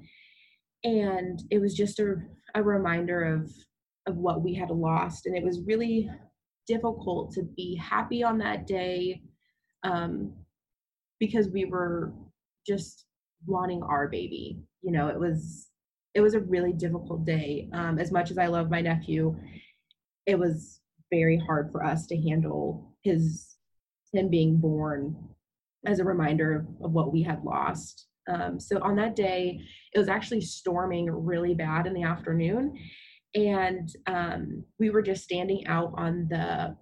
And 0.83 1.41
it 1.49 1.59
was 1.59 1.73
just 1.73 1.99
a, 1.99 2.15
a 2.53 2.61
reminder 2.61 3.23
of 3.23 3.51
of 4.07 4.17
what 4.17 4.43
we 4.43 4.53
had 4.53 4.69
lost. 4.69 5.25
And 5.25 5.35
it 5.35 5.43
was 5.43 5.61
really 5.65 6.09
difficult 6.67 7.31
to 7.33 7.43
be 7.43 7.75
happy 7.75 8.23
on 8.23 8.37
that 8.39 8.67
day 8.67 9.21
um, 9.83 10.33
because 11.19 11.49
we 11.49 11.65
were 11.65 12.13
just 12.67 13.05
wanting 13.45 13.83
our 13.83 14.07
baby. 14.07 14.59
You 14.81 14.91
know, 14.91 15.07
it 15.07 15.19
was 15.19 15.67
it 16.13 16.21
was 16.21 16.33
a 16.33 16.39
really 16.39 16.73
difficult 16.73 17.25
day. 17.25 17.69
Um, 17.73 17.99
as 17.99 18.11
much 18.11 18.31
as 18.31 18.37
I 18.37 18.47
love 18.47 18.69
my 18.69 18.81
nephew, 18.81 19.35
it 20.25 20.39
was 20.39 20.79
very 21.11 21.37
hard 21.37 21.71
for 21.71 21.83
us 21.83 22.07
to 22.07 22.17
handle 22.17 22.95
his 23.03 23.57
him 24.13 24.29
being 24.29 24.57
born 24.57 25.15
as 25.85 25.99
a 25.99 26.05
reminder 26.05 26.55
of, 26.55 26.85
of 26.85 26.91
what 26.91 27.11
we 27.11 27.21
had 27.21 27.43
lost. 27.43 28.07
Um, 28.27 28.59
so 28.59 28.81
on 28.81 28.95
that 28.95 29.15
day, 29.15 29.59
it 29.93 29.99
was 29.99 30.07
actually 30.07 30.41
storming 30.41 31.11
really 31.11 31.53
bad 31.53 31.85
in 31.85 31.93
the 31.93 32.03
afternoon, 32.03 32.75
and 33.35 33.89
um, 34.07 34.63
we 34.79 34.89
were 34.89 35.01
just 35.01 35.23
standing 35.23 35.67
out 35.67 35.93
on 35.97 36.27
the 36.29 36.75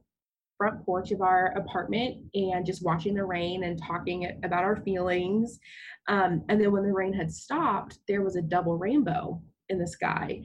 front 0.63 0.86
porch 0.86 1.12
of 1.12 1.21
our 1.21 1.47
apartment 1.58 2.15
and 2.34 2.65
just 2.65 2.86
watching 2.86 3.13
the 3.13 3.26
rain 3.26 3.65
and 3.65 3.78
talking 3.82 4.32
about 4.45 4.63
our 4.63 4.78
feelings. 4.78 5.60
Um, 6.08 6.45
and 6.47 6.62
then 6.62 6.71
when 6.71 6.84
the 6.84 6.93
rain 6.93 7.12
had 7.12 7.30
stopped, 7.30 7.99
there 8.08 8.21
was 8.21 8.38
a 8.38 8.41
double 8.41 8.78
rainbow 8.78 9.41
in 9.67 9.78
the 9.78 9.86
sky. 9.86 10.41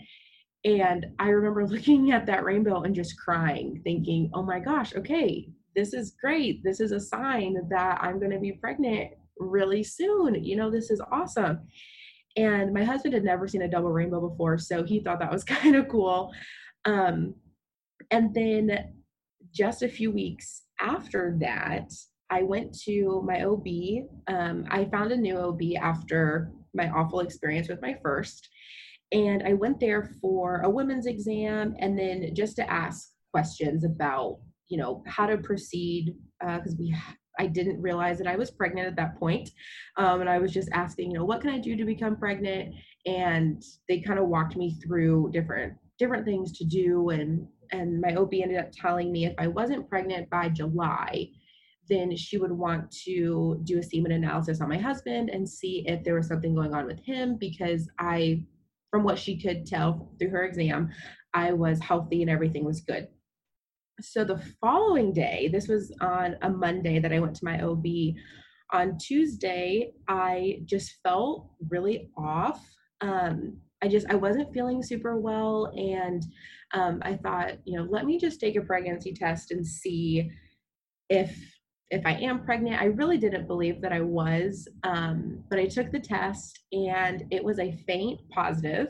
And 0.64 1.06
I 1.20 1.28
remember 1.28 1.64
looking 1.68 2.10
at 2.10 2.26
that 2.26 2.42
rainbow 2.42 2.82
and 2.82 2.96
just 2.96 3.16
crying, 3.16 3.80
thinking, 3.84 4.28
oh 4.34 4.42
my 4.42 4.58
gosh, 4.58 4.92
okay, 4.96 5.48
this 5.76 5.94
is 5.94 6.16
great. 6.20 6.64
This 6.64 6.80
is 6.80 6.90
a 6.90 6.98
sign 6.98 7.56
that 7.70 8.00
I'm 8.02 8.18
going 8.18 8.32
to 8.32 8.40
be 8.40 8.52
pregnant 8.52 9.12
really 9.38 9.84
soon. 9.84 10.42
You 10.42 10.56
know, 10.56 10.68
this 10.68 10.90
is 10.90 11.00
awesome. 11.12 11.60
And 12.36 12.74
my 12.74 12.82
husband 12.82 13.14
had 13.14 13.22
never 13.22 13.46
seen 13.46 13.62
a 13.62 13.68
double 13.68 13.92
rainbow 13.92 14.28
before, 14.28 14.58
so 14.58 14.82
he 14.82 14.98
thought 14.98 15.20
that 15.20 15.30
was 15.30 15.44
kind 15.44 15.76
of 15.76 15.86
cool. 15.86 16.32
Um, 16.84 17.36
and 18.10 18.34
then 18.34 18.94
just 19.54 19.82
a 19.82 19.88
few 19.88 20.10
weeks 20.10 20.62
after 20.80 21.36
that, 21.40 21.90
I 22.30 22.42
went 22.42 22.78
to 22.84 23.22
my 23.26 23.44
OB. 23.44 23.66
Um, 24.28 24.66
I 24.70 24.84
found 24.86 25.12
a 25.12 25.16
new 25.16 25.36
OB 25.36 25.60
after 25.80 26.52
my 26.74 26.88
awful 26.90 27.20
experience 27.20 27.68
with 27.68 27.82
my 27.82 27.96
first. 28.02 28.48
And 29.12 29.42
I 29.42 29.54
went 29.54 29.80
there 29.80 30.10
for 30.20 30.60
a 30.60 30.70
women's 30.70 31.06
exam 31.06 31.74
and 31.78 31.98
then 31.98 32.34
just 32.34 32.56
to 32.56 32.70
ask 32.70 33.08
questions 33.32 33.84
about, 33.84 34.38
you 34.68 34.76
know, 34.76 35.02
how 35.06 35.26
to 35.26 35.38
proceed 35.38 36.14
because 36.40 36.74
uh, 36.74 36.76
we 36.78 36.94
I 37.40 37.46
didn't 37.46 37.80
realize 37.80 38.18
that 38.18 38.26
I 38.26 38.36
was 38.36 38.50
pregnant 38.50 38.88
at 38.88 38.96
that 38.96 39.18
point. 39.18 39.50
Um, 39.96 40.20
and 40.20 40.28
I 40.28 40.38
was 40.38 40.52
just 40.52 40.68
asking, 40.72 41.12
you 41.12 41.18
know, 41.18 41.24
what 41.24 41.40
can 41.40 41.50
I 41.50 41.58
do 41.58 41.76
to 41.76 41.84
become 41.84 42.16
pregnant? 42.16 42.74
And 43.06 43.62
they 43.88 44.00
kind 44.00 44.18
of 44.18 44.26
walked 44.26 44.56
me 44.56 44.76
through 44.84 45.30
different 45.32 45.74
different 45.98 46.24
things 46.24 46.52
to 46.52 46.64
do 46.64 47.10
and 47.10 47.46
and 47.72 48.00
my 48.00 48.14
OB 48.14 48.34
ended 48.34 48.58
up 48.58 48.70
telling 48.72 49.12
me 49.12 49.26
if 49.26 49.34
I 49.38 49.46
wasn't 49.46 49.88
pregnant 49.88 50.30
by 50.30 50.48
July, 50.48 51.28
then 51.88 52.14
she 52.16 52.38
would 52.38 52.52
want 52.52 52.90
to 53.04 53.60
do 53.64 53.78
a 53.78 53.82
semen 53.82 54.12
analysis 54.12 54.60
on 54.60 54.68
my 54.68 54.78
husband 54.78 55.30
and 55.30 55.48
see 55.48 55.84
if 55.86 56.04
there 56.04 56.14
was 56.14 56.28
something 56.28 56.54
going 56.54 56.74
on 56.74 56.86
with 56.86 57.00
him 57.04 57.36
because 57.38 57.88
I 57.98 58.44
from 58.90 59.04
what 59.04 59.18
she 59.18 59.40
could 59.40 59.66
tell 59.66 60.10
through 60.18 60.30
her 60.30 60.44
exam, 60.44 60.90
I 61.34 61.52
was 61.52 61.80
healthy 61.80 62.22
and 62.22 62.30
everything 62.30 62.64
was 62.64 62.80
good. 62.80 63.08
So 64.00 64.24
the 64.24 64.42
following 64.60 65.12
day, 65.12 65.48
this 65.52 65.68
was 65.68 65.92
on 66.00 66.36
a 66.42 66.48
Monday 66.48 66.98
that 66.98 67.12
I 67.12 67.18
went 67.18 67.34
to 67.36 67.44
my 67.44 67.60
OB. 67.60 67.84
On 68.72 68.96
Tuesday, 68.98 69.92
I 70.08 70.60
just 70.64 70.96
felt 71.02 71.50
really 71.68 72.10
off. 72.16 72.64
Um, 73.00 73.58
I 73.82 73.88
just 73.88 74.06
I 74.10 74.14
wasn't 74.14 74.52
feeling 74.52 74.82
super 74.82 75.18
well, 75.18 75.72
and 75.76 76.24
um, 76.74 77.00
I 77.02 77.16
thought, 77.16 77.52
you 77.64 77.78
know, 77.78 77.86
let 77.90 78.04
me 78.04 78.18
just 78.18 78.40
take 78.40 78.56
a 78.56 78.60
pregnancy 78.60 79.12
test 79.12 79.50
and 79.50 79.66
see 79.66 80.30
if 81.08 81.36
if 81.90 82.04
I 82.04 82.12
am 82.12 82.44
pregnant. 82.44 82.82
I 82.82 82.86
really 82.86 83.16
didn't 83.16 83.46
believe 83.46 83.80
that 83.80 83.94
I 83.94 84.02
was, 84.02 84.68
um, 84.82 85.42
but 85.48 85.58
I 85.58 85.66
took 85.66 85.90
the 85.90 85.98
test 85.98 86.58
and 86.70 87.24
it 87.30 87.42
was 87.42 87.58
a 87.58 87.72
faint 87.86 88.20
positive. 88.28 88.88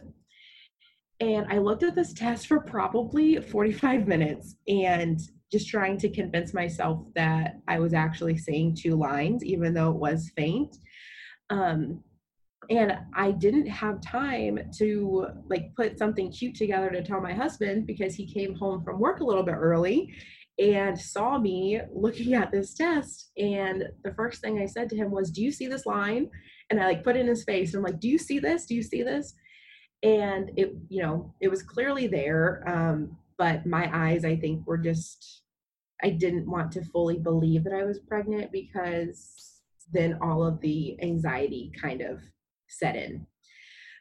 And 1.20 1.46
I 1.48 1.58
looked 1.58 1.84
at 1.84 1.94
this 1.94 2.12
test 2.12 2.48
for 2.48 2.58
probably 2.58 3.40
45 3.40 4.08
minutes 4.08 4.56
and 4.66 5.20
just 5.52 5.68
trying 5.68 5.96
to 5.98 6.08
convince 6.08 6.52
myself 6.52 7.06
that 7.14 7.60
I 7.68 7.78
was 7.78 7.94
actually 7.94 8.36
saying 8.36 8.76
two 8.76 8.96
lines, 8.96 9.44
even 9.44 9.74
though 9.74 9.90
it 9.90 9.96
was 9.96 10.32
faint. 10.36 10.76
Um, 11.50 12.02
and 12.70 12.98
I 13.14 13.31
didn't 13.31 13.66
have 13.66 14.00
time 14.02 14.59
to 14.78 15.26
like 15.48 15.74
put 15.74 15.98
something 15.98 16.31
cute 16.31 16.54
together 16.54 16.90
to 16.90 17.02
tell 17.02 17.20
my 17.20 17.33
husband 17.33 17.87
because 17.87 18.14
he 18.14 18.31
came 18.33 18.54
home 18.54 18.85
from 18.85 19.00
work 19.00 19.20
a 19.20 19.24
little 19.24 19.42
bit 19.42 19.54
early 19.54 20.12
and 20.59 21.00
saw 21.00 21.38
me 21.38 21.81
looking 21.94 22.35
at 22.35 22.50
this 22.50 22.74
test. 22.74 23.31
And 23.38 23.85
the 24.04 24.12
first 24.14 24.40
thing 24.42 24.59
I 24.59 24.66
said 24.66 24.90
to 24.90 24.96
him 24.96 25.11
was, 25.11 25.31
Do 25.31 25.42
you 25.42 25.50
see 25.50 25.66
this 25.66 25.87
line? 25.87 26.31
And 26.68 26.81
I 26.81 26.87
like 26.87 27.04
put 27.04 27.16
it 27.16 27.20
in 27.20 27.26
his 27.26 27.44
face. 27.44 27.74
I'm 27.74 27.83
like, 27.83 28.00
Do 28.00 28.09
you 28.09 28.18
see 28.18 28.38
this? 28.38 28.66
Do 28.66 28.74
you 28.74 28.83
see 28.83 29.02
this? 29.02 29.35
And 30.02 30.50
it, 30.57 30.74
you 30.88 31.02
know, 31.02 31.35
it 31.40 31.48
was 31.48 31.62
clearly 31.62 32.07
there. 32.07 32.62
Um, 32.68 33.16
but 33.38 33.64
my 33.66 33.88
eyes, 33.92 34.24
I 34.24 34.37
think, 34.37 34.66
were 34.66 34.78
just, 34.78 35.42
I 36.02 36.11
didn't 36.11 36.50
want 36.50 36.72
to 36.72 36.85
fully 36.85 37.18
believe 37.18 37.64
that 37.64 37.72
I 37.72 37.85
was 37.85 38.00
pregnant 38.00 38.52
because 38.52 39.61
then 39.92 40.18
all 40.20 40.44
of 40.44 40.61
the 40.61 41.00
anxiety 41.02 41.72
kind 41.81 42.02
of 42.02 42.20
set 42.68 42.96
in. 42.96 43.26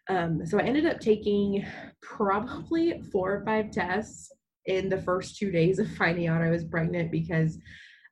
Um, 0.10 0.46
so 0.46 0.60
I 0.60 0.64
ended 0.64 0.86
up 0.86 1.00
taking 1.00 1.66
probably 2.02 3.02
four 3.12 3.34
or 3.34 3.46
five 3.46 3.72
tests 3.72 4.32
in 4.66 4.90
the 4.90 5.02
first 5.02 5.38
two 5.38 5.52
days 5.52 5.80
of 5.80 5.90
finding 5.96 6.28
out 6.28 6.42
I 6.42 6.50
was 6.50 6.64
pregnant 6.64 7.12
because 7.12 7.58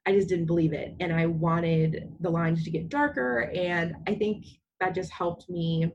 I 0.06 0.14
just 0.14 0.30
didn't 0.30 0.46
believe 0.46 0.74
it. 0.74 0.96
And 1.00 1.14
I 1.14 1.26
wanted 1.26 2.14
the 2.20 2.30
lines 2.30 2.64
to 2.64 2.72
get 2.72 2.90
darker. 2.90 3.52
And 3.56 3.96
I 4.08 4.16
think 4.16 4.46
that 4.80 4.96
just 4.96 5.12
helped 5.12 5.50
me 5.50 5.92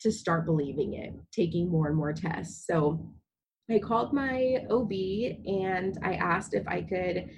to 0.00 0.12
start 0.12 0.46
believing 0.46 0.94
it, 0.94 1.12
taking 1.32 1.68
more 1.68 1.88
and 1.88 1.96
more 1.96 2.12
tests. 2.12 2.66
So 2.66 3.12
I 3.70 3.78
called 3.78 4.12
my 4.12 4.64
OB 4.70 4.92
and 4.92 5.98
I 6.02 6.14
asked 6.14 6.54
if 6.54 6.66
I 6.66 6.82
could 6.82 7.30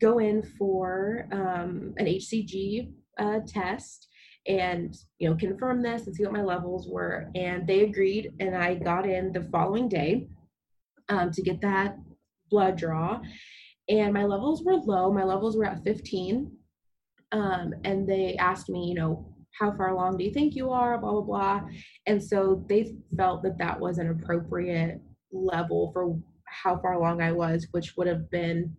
go 0.00 0.18
in 0.18 0.42
for 0.42 1.28
um, 1.30 1.94
an 1.98 2.06
HCG 2.06 2.92
uh, 3.18 3.40
test 3.46 4.08
and 4.46 4.96
you 5.18 5.28
know 5.28 5.36
confirm 5.36 5.82
this 5.82 6.06
and 6.06 6.14
see 6.14 6.24
what 6.24 6.32
my 6.32 6.42
levels 6.42 6.86
were 6.88 7.30
and 7.34 7.66
they 7.66 7.80
agreed 7.80 8.32
and 8.40 8.54
i 8.54 8.74
got 8.74 9.08
in 9.08 9.32
the 9.32 9.42
following 9.50 9.88
day 9.88 10.28
um, 11.08 11.30
to 11.30 11.42
get 11.42 11.60
that 11.60 11.96
blood 12.50 12.76
draw 12.76 13.20
and 13.88 14.12
my 14.12 14.24
levels 14.24 14.62
were 14.62 14.76
low 14.76 15.10
my 15.12 15.24
levels 15.24 15.56
were 15.56 15.64
at 15.64 15.82
15 15.82 16.50
um, 17.32 17.72
and 17.84 18.06
they 18.06 18.36
asked 18.36 18.68
me 18.68 18.86
you 18.88 18.94
know 18.94 19.30
how 19.58 19.70
far 19.76 19.90
along 19.90 20.16
do 20.16 20.24
you 20.24 20.32
think 20.32 20.56
you 20.56 20.70
are? 20.70 20.98
blah 20.98 21.12
blah 21.12 21.20
blah 21.22 21.60
and 22.06 22.22
so 22.22 22.64
they 22.68 22.94
felt 23.16 23.42
that 23.42 23.58
that 23.58 23.78
was 23.78 23.98
an 23.98 24.10
appropriate 24.10 25.00
level 25.32 25.90
for 25.92 26.18
how 26.46 26.78
far 26.80 26.92
along 26.92 27.22
i 27.22 27.32
was 27.32 27.66
which 27.70 27.94
would 27.96 28.06
have 28.06 28.30
been 28.30 28.74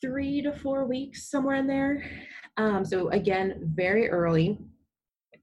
three 0.00 0.42
to 0.42 0.52
four 0.52 0.84
weeks 0.84 1.30
somewhere 1.30 1.56
in 1.56 1.66
there 1.66 2.04
um, 2.56 2.84
so 2.84 3.08
again, 3.08 3.72
very 3.74 4.08
early. 4.08 4.58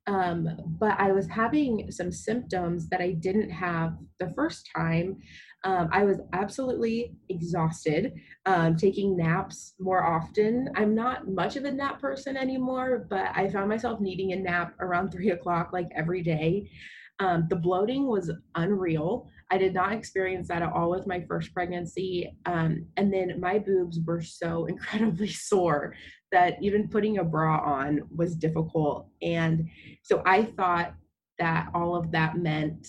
Um, 0.07 0.49
but 0.79 0.99
I 0.99 1.11
was 1.11 1.27
having 1.27 1.91
some 1.91 2.11
symptoms 2.11 2.89
that 2.89 3.01
I 3.01 3.11
didn't 3.11 3.51
have 3.51 3.97
the 4.19 4.29
first 4.29 4.67
time. 4.75 5.17
Um, 5.63 5.89
I 5.91 6.03
was 6.03 6.19
absolutely 6.33 7.13
exhausted, 7.29 8.13
um, 8.47 8.75
taking 8.75 9.15
naps 9.15 9.73
more 9.79 10.03
often. 10.03 10.69
I'm 10.75 10.95
not 10.95 11.27
much 11.27 11.55
of 11.55 11.65
a 11.65 11.71
nap 11.71 12.01
person 12.01 12.35
anymore, 12.35 13.05
but 13.11 13.27
I 13.35 13.47
found 13.49 13.69
myself 13.69 13.99
needing 13.99 14.33
a 14.33 14.37
nap 14.37 14.73
around 14.79 15.11
three 15.11 15.29
o'clock 15.29 15.69
like 15.71 15.89
every 15.95 16.23
day. 16.23 16.71
Um, 17.19 17.45
the 17.47 17.55
bloating 17.55 18.07
was 18.07 18.31
unreal. 18.55 19.29
I 19.51 19.59
did 19.59 19.75
not 19.75 19.93
experience 19.93 20.47
that 20.47 20.63
at 20.63 20.73
all 20.73 20.89
with 20.89 21.05
my 21.05 21.23
first 21.27 21.53
pregnancy. 21.53 22.35
Um, 22.47 22.87
and 22.97 23.13
then 23.13 23.39
my 23.39 23.59
boobs 23.59 23.99
were 24.03 24.23
so 24.23 24.65
incredibly 24.69 25.27
sore 25.27 25.93
that 26.31 26.57
even 26.61 26.87
putting 26.87 27.17
a 27.17 27.23
bra 27.23 27.57
on 27.57 28.01
was 28.15 28.35
difficult. 28.35 29.07
And 29.21 29.69
so 30.03 30.21
I 30.25 30.43
thought 30.43 30.93
that 31.39 31.69
all 31.73 31.95
of 31.95 32.11
that 32.11 32.37
meant, 32.37 32.87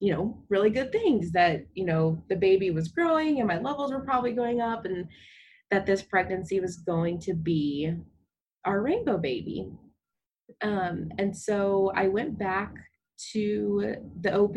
you 0.00 0.12
know, 0.12 0.42
really 0.48 0.70
good 0.70 0.92
things 0.92 1.30
that, 1.32 1.66
you 1.74 1.84
know, 1.84 2.22
the 2.28 2.36
baby 2.36 2.70
was 2.70 2.88
growing 2.88 3.38
and 3.38 3.48
my 3.48 3.58
levels 3.58 3.92
were 3.92 4.04
probably 4.04 4.32
going 4.32 4.60
up 4.60 4.84
and 4.84 5.06
that 5.70 5.86
this 5.86 6.02
pregnancy 6.02 6.58
was 6.58 6.76
going 6.76 7.20
to 7.20 7.34
be 7.34 7.94
our 8.64 8.82
rainbow 8.82 9.18
baby. 9.18 9.70
Um, 10.62 11.10
and 11.18 11.36
so 11.36 11.92
I 11.94 12.08
went 12.08 12.38
back 12.38 12.74
to 13.32 13.94
the 14.20 14.34
OB 14.34 14.56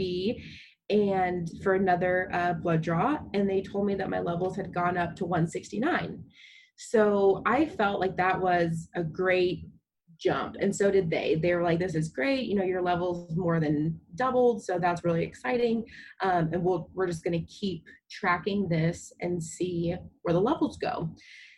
and 0.90 1.50
for 1.62 1.76
another 1.76 2.30
uh, 2.34 2.54
blood 2.54 2.82
draw, 2.82 3.18
and 3.34 3.50
they 3.50 3.62
told 3.62 3.86
me 3.86 3.96
that 3.96 4.10
my 4.10 4.20
levels 4.20 4.56
had 4.56 4.74
gone 4.74 4.98
up 4.98 5.16
to 5.18 5.26
169. 5.26 6.24
So 6.76 7.42
I 7.46 7.66
felt 7.66 8.00
like 8.00 8.18
that 8.18 8.40
was 8.40 8.90
a 8.96 9.04
great 9.04 9.66
jump 10.24 10.56
and 10.60 10.74
so 10.76 10.90
did 10.90 11.10
they. 11.10 11.36
They 11.36 11.54
were 11.54 11.64
like 11.64 11.80
this 11.80 11.96
is 11.96 12.10
great 12.10 12.46
you 12.46 12.56
know 12.56 12.64
your 12.64 12.82
levels 12.82 13.36
more 13.36 13.60
than 13.60 14.00
doubled 14.16 14.64
so 14.64 14.80
that's 14.80 15.04
really 15.04 15.24
exciting 15.24 15.86
um, 16.22 16.50
and 16.54 16.64
we'll 16.64 16.90
we're 16.94 17.08
just 17.08 17.24
going 17.24 17.40
to 17.40 17.54
keep 17.54 17.84
tracking 18.10 18.70
this 18.70 19.12
and 19.20 19.44
see 19.44 19.96
where 20.22 20.34
the 20.34 20.40
levels 20.40 20.78
go. 20.78 21.10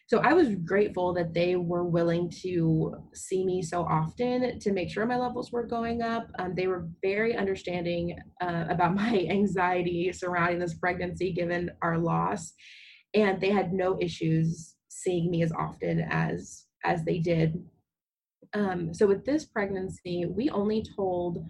So 0.07 0.19
i 0.19 0.33
was 0.33 0.49
grateful 0.65 1.13
that 1.13 1.33
they 1.33 1.55
were 1.55 1.83
willing 1.83 2.29
to 2.43 2.95
see 3.13 3.43
me 3.45 3.61
so 3.61 3.83
often 3.83 4.59
to 4.59 4.71
make 4.71 4.89
sure 4.91 5.05
my 5.05 5.17
levels 5.17 5.51
were 5.51 5.65
going 5.65 6.01
up. 6.01 6.27
Um, 6.39 6.53
they 6.55 6.67
were 6.67 6.87
very 7.01 7.35
understanding 7.35 8.17
uh, 8.41 8.65
about 8.69 8.95
my 9.03 9.27
anxiety 9.29 10.11
surrounding 10.11 10.59
this 10.59 10.75
pregnancy 10.75 11.33
given 11.33 11.71
our 11.81 11.97
loss 11.97 12.53
and 13.13 13.39
they 13.39 13.49
had 13.49 13.73
no 13.73 13.97
issues 13.99 14.74
seeing 15.01 15.29
me 15.29 15.43
as 15.43 15.51
often 15.51 16.01
as 16.09 16.65
as 16.83 17.03
they 17.03 17.19
did 17.19 17.63
um, 18.55 18.93
so 18.93 19.05
with 19.05 19.25
this 19.25 19.45
pregnancy, 19.45 20.25
we 20.25 20.49
only 20.49 20.83
told 20.95 21.45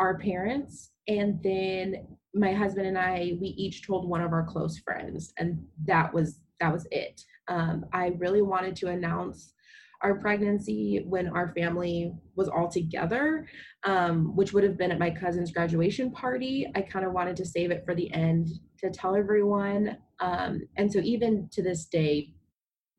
our 0.00 0.18
parents, 0.18 0.90
and 1.06 1.40
then 1.42 2.16
my 2.34 2.52
husband 2.52 2.86
and 2.86 2.98
I, 2.98 3.36
we 3.40 3.48
each 3.48 3.86
told 3.86 4.08
one 4.08 4.20
of 4.20 4.32
our 4.32 4.44
close 4.44 4.78
friends, 4.78 5.32
and 5.38 5.64
that 5.86 6.12
was 6.12 6.40
that 6.58 6.72
was 6.72 6.86
it. 6.90 7.22
Um, 7.48 7.86
I 7.92 8.08
really 8.18 8.42
wanted 8.42 8.76
to 8.76 8.88
announce 8.88 9.54
our 10.02 10.18
pregnancy 10.18 11.04
when 11.06 11.28
our 11.28 11.52
family 11.54 12.12
was 12.34 12.48
all 12.48 12.68
together, 12.68 13.46
um, 13.84 14.34
which 14.34 14.52
would 14.52 14.64
have 14.64 14.78
been 14.78 14.90
at 14.90 14.98
my 14.98 15.10
cousin's 15.10 15.52
graduation 15.52 16.10
party. 16.10 16.66
I 16.74 16.80
kind 16.80 17.04
of 17.04 17.12
wanted 17.12 17.36
to 17.36 17.44
save 17.44 17.70
it 17.70 17.84
for 17.84 17.94
the 17.94 18.12
end 18.12 18.48
to 18.78 18.90
tell 18.90 19.14
everyone. 19.14 19.98
Um, 20.20 20.62
and 20.76 20.92
so, 20.92 20.98
even 21.00 21.48
to 21.52 21.62
this 21.62 21.84
day, 21.84 22.32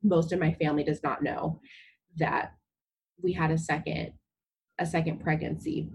most 0.02 0.32
of 0.32 0.40
my 0.40 0.52
family 0.54 0.84
does 0.84 1.02
not 1.02 1.22
know 1.22 1.60
that 2.16 2.52
we 3.22 3.32
had 3.32 3.50
a 3.50 3.58
second 3.58 4.12
a 4.78 4.86
second 4.86 5.20
pregnancy. 5.20 5.90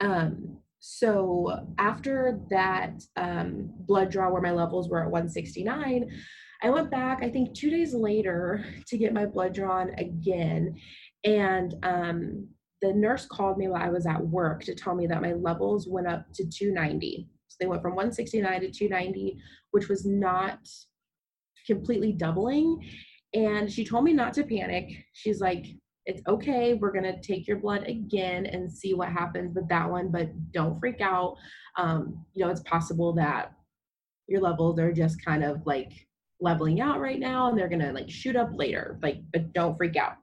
Um 0.00 0.58
so 0.80 1.66
after 1.78 2.40
that 2.48 3.02
um, 3.16 3.70
blood 3.86 4.10
draw 4.10 4.30
where 4.30 4.40
my 4.40 4.50
levels 4.50 4.88
were 4.88 5.02
at 5.02 5.10
169 5.10 6.10
i 6.62 6.70
went 6.70 6.90
back 6.90 7.22
i 7.22 7.28
think 7.28 7.54
two 7.54 7.68
days 7.68 7.92
later 7.92 8.64
to 8.86 8.96
get 8.96 9.12
my 9.12 9.26
blood 9.26 9.54
drawn 9.54 9.90
again. 9.98 10.74
And 11.22 11.74
um, 11.82 12.48
the 12.80 12.94
nurse 12.94 13.26
called 13.26 13.58
me 13.58 13.68
while 13.68 13.82
i 13.82 13.90
was 13.90 14.06
at 14.06 14.26
work 14.26 14.64
to 14.64 14.74
tell 14.74 14.94
me 14.94 15.06
that 15.06 15.20
my 15.20 15.34
levels 15.34 15.86
went 15.86 16.08
up 16.08 16.24
to 16.34 16.48
290 16.48 17.28
so 17.48 17.56
they 17.60 17.66
went 17.66 17.82
from 17.82 17.94
169 17.94 18.60
to 18.62 18.70
290 18.70 19.38
which 19.72 19.88
was 19.88 20.06
not 20.06 20.60
completely 21.66 22.12
doubling 22.12 22.82
and 23.34 23.70
she 23.70 23.84
told 23.84 24.04
me 24.04 24.12
not 24.12 24.34
to 24.34 24.42
panic 24.42 25.04
she's 25.12 25.40
like 25.40 25.66
it's 26.06 26.22
okay. 26.26 26.74
We're 26.74 26.92
going 26.92 27.04
to 27.04 27.20
take 27.20 27.46
your 27.46 27.58
blood 27.58 27.84
again 27.84 28.46
and 28.46 28.70
see 28.70 28.94
what 28.94 29.10
happens 29.10 29.54
with 29.54 29.68
that 29.68 29.88
one, 29.88 30.10
but 30.10 30.28
don't 30.52 30.78
freak 30.80 31.00
out. 31.00 31.36
Um, 31.76 32.24
you 32.34 32.44
know, 32.44 32.50
it's 32.50 32.62
possible 32.62 33.12
that 33.14 33.52
your 34.26 34.40
levels 34.40 34.78
are 34.78 34.92
just 34.92 35.24
kind 35.24 35.44
of 35.44 35.64
like 35.66 35.92
leveling 36.40 36.80
out 36.80 37.00
right 37.00 37.20
now 37.20 37.48
and 37.48 37.58
they're 37.58 37.68
going 37.68 37.80
to 37.82 37.92
like 37.92 38.10
shoot 38.10 38.34
up 38.34 38.50
later. 38.54 38.98
Like, 39.02 39.20
but 39.32 39.52
don't 39.52 39.76
freak 39.76 39.96
out. 39.96 40.14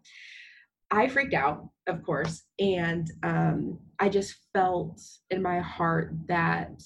I 0.89 1.07
freaked 1.07 1.33
out, 1.33 1.69
of 1.87 2.01
course, 2.03 2.43
and 2.59 3.11
um, 3.21 3.77
I 3.99 4.07
just 4.07 4.35
felt 4.53 5.01
in 5.29 5.41
my 5.41 5.59
heart 5.59 6.13
that 6.29 6.81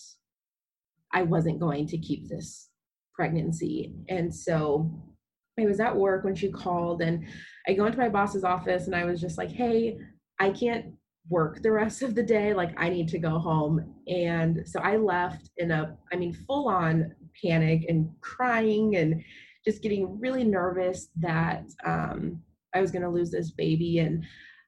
I 1.14 1.22
wasn't 1.22 1.60
going 1.60 1.86
to 1.88 2.00
keep 2.00 2.28
this 2.28 2.70
pregnancy. 3.14 3.94
And 4.10 4.34
so 4.34 5.11
I 5.60 5.66
was 5.66 5.80
at 5.80 5.96
work 5.96 6.24
when 6.24 6.36
she 6.36 6.50
called 6.50 7.02
and 7.02 7.26
I 7.68 7.74
go 7.74 7.86
into 7.86 7.98
my 7.98 8.10
boss's 8.10 8.44
office 8.44 8.86
and 8.86 8.96
I 8.96 9.06
was 9.06 9.22
just 9.22 9.38
like, 9.38 9.52
hey, 9.52 9.98
I 10.40 10.50
can't 10.50 10.94
work 11.30 11.62
the 11.62 11.72
rest 11.72 12.02
of 12.02 12.16
the 12.16 12.24
day. 12.24 12.54
Like, 12.54 12.74
I 12.78 12.90
need 12.90 13.08
to 13.10 13.20
go 13.20 13.38
home. 13.38 13.96
And 14.08 14.64
so 14.66 14.80
I 14.80 14.98
left 14.98 15.50
in 15.58 15.72
a, 15.72 15.98
I 16.12 16.16
mean, 16.16 16.34
full 16.34 16.68
on 16.68 17.14
panic 17.44 17.86
and 17.88 18.10
crying 18.22 18.96
and 18.96 19.24
just 19.66 19.84
getting 19.84 20.20
really 20.20 20.44
nervous 20.44 21.10
that 21.20 21.66
um, 21.86 22.42
I 22.74 22.82
was 22.82 22.92
going 22.92 23.04
to 23.04 23.10
lose 23.10 23.30
this 23.30 23.52
baby. 23.52 24.00
And 24.00 24.24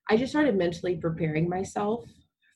I 0.09 0.17
just 0.17 0.31
started 0.31 0.55
mentally 0.55 0.97
preparing 0.97 1.49
myself 1.49 2.05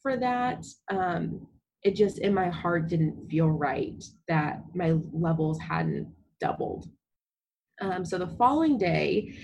for 0.03 0.17
that. 0.17 0.65
Um, 0.89 1.47
it 1.83 1.95
just 1.95 2.19
in 2.19 2.33
my 2.33 2.49
heart 2.49 2.89
didn't 2.89 3.27
feel 3.29 3.47
right 3.47 4.03
that 4.27 4.61
my 4.75 4.95
levels 5.11 5.59
hadn't 5.59 6.13
doubled. 6.39 6.87
Um, 7.81 8.05
so 8.05 8.17
the 8.17 8.35
following 8.37 8.77
day, 8.77 9.37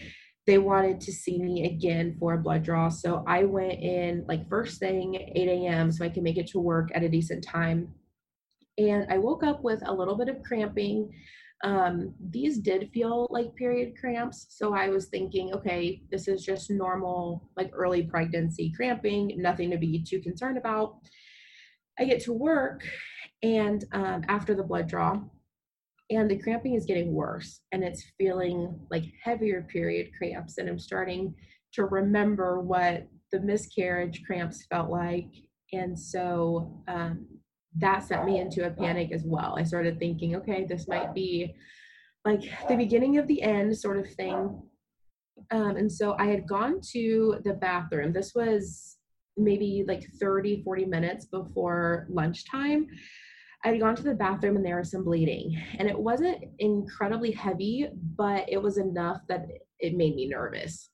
they 0.45 0.57
wanted 0.57 0.99
to 1.01 1.11
see 1.11 1.41
me 1.41 1.65
again 1.65 2.17
for 2.19 2.33
a 2.33 2.37
blood 2.37 2.63
draw. 2.63 2.89
So 2.89 3.23
I 3.27 3.45
went 3.45 3.79
in 3.81 4.25
like 4.27 4.49
first 4.49 4.79
thing 4.79 5.15
8 5.15 5.47
a.m. 5.47 5.91
so 5.91 6.03
I 6.03 6.09
can 6.09 6.23
make 6.23 6.37
it 6.37 6.47
to 6.47 6.59
work 6.59 6.89
at 6.93 7.03
a 7.03 7.09
decent 7.09 7.43
time. 7.43 7.93
And 8.77 9.05
I 9.09 9.19
woke 9.19 9.43
up 9.43 9.63
with 9.63 9.81
a 9.87 9.93
little 9.93 10.17
bit 10.17 10.27
of 10.27 10.43
cramping. 10.43 11.13
Um, 11.63 12.13
these 12.19 12.57
did 12.57 12.89
feel 12.93 13.27
like 13.29 13.55
period 13.55 13.93
cramps. 13.97 14.47
So 14.49 14.73
I 14.73 14.89
was 14.89 15.05
thinking, 15.05 15.53
okay, 15.53 16.01
this 16.11 16.27
is 16.27 16.43
just 16.43 16.69
normal, 16.69 17.49
like 17.55 17.71
early 17.73 18.03
pregnancy 18.03 18.73
cramping, 18.75 19.35
nothing 19.37 19.71
to 19.71 19.77
be 19.77 20.03
too 20.03 20.19
concerned 20.19 20.57
about. 20.57 20.97
I 21.97 22.05
get 22.05 22.21
to 22.23 22.33
work, 22.33 22.83
and 23.43 23.85
um, 23.93 24.23
after 24.27 24.55
the 24.55 24.63
blood 24.63 24.87
draw, 24.87 25.21
and 26.15 26.29
the 26.29 26.37
cramping 26.37 26.75
is 26.75 26.85
getting 26.85 27.13
worse 27.13 27.61
and 27.71 27.83
it's 27.83 28.11
feeling 28.17 28.79
like 28.91 29.03
heavier 29.23 29.65
period 29.71 30.09
cramps 30.17 30.57
and 30.57 30.69
i'm 30.69 30.79
starting 30.79 31.33
to 31.73 31.85
remember 31.85 32.61
what 32.61 33.07
the 33.31 33.39
miscarriage 33.39 34.23
cramps 34.25 34.65
felt 34.69 34.89
like 34.89 35.29
and 35.73 35.97
so 35.97 36.83
um, 36.87 37.25
that 37.77 38.03
sent 38.03 38.25
me 38.25 38.39
into 38.39 38.65
a 38.65 38.71
panic 38.71 39.11
as 39.11 39.23
well. 39.25 39.55
I 39.57 39.63
started 39.63 39.99
thinking 39.99 40.35
okay 40.37 40.65
this 40.65 40.87
might 40.87 41.13
be 41.13 41.55
like 42.25 42.41
the 42.69 42.75
beginning 42.75 43.17
of 43.17 43.27
the 43.27 43.41
end 43.41 43.77
sort 43.77 43.97
of 43.97 44.09
thing. 44.13 44.61
Um, 45.51 45.75
and 45.77 45.91
so 45.91 46.15
i 46.19 46.25
had 46.25 46.47
gone 46.47 46.79
to 46.91 47.39
the 47.43 47.53
bathroom. 47.53 48.13
This 48.13 48.33
was 48.35 48.97
maybe 49.35 49.83
like 49.87 50.03
30 50.19 50.61
40 50.63 50.85
minutes 50.85 51.25
before 51.25 52.05
lunchtime 52.09 52.87
I 53.63 53.69
had 53.69 53.79
gone 53.79 53.95
to 53.95 54.03
the 54.03 54.13
bathroom 54.13 54.57
and 54.57 54.65
there 54.65 54.77
was 54.77 54.91
some 54.91 55.05
bleeding. 55.05 55.57
And 55.79 55.87
it 55.87 55.97
wasn't 55.97 56.43
incredibly 56.59 57.31
heavy, 57.31 57.87
but 58.17 58.45
it 58.49 58.61
was 58.61 58.77
enough 58.77 59.21
that 59.29 59.45
it 59.79 59.95
made 59.95 60.15
me 60.15 60.27
nervous. 60.27 60.89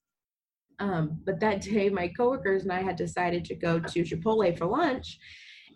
Um, 0.80 1.22
but 1.26 1.40
that 1.40 1.62
day, 1.62 1.90
my 1.90 2.08
coworkers 2.10 2.64
and 2.64 2.72
I 2.72 2.82
had 2.82 2.96
decided 2.96 3.44
to 3.46 3.56
go 3.56 3.80
to 3.80 4.04
Chipotle 4.04 4.58
for 4.58 4.66
lunch, 4.66 5.18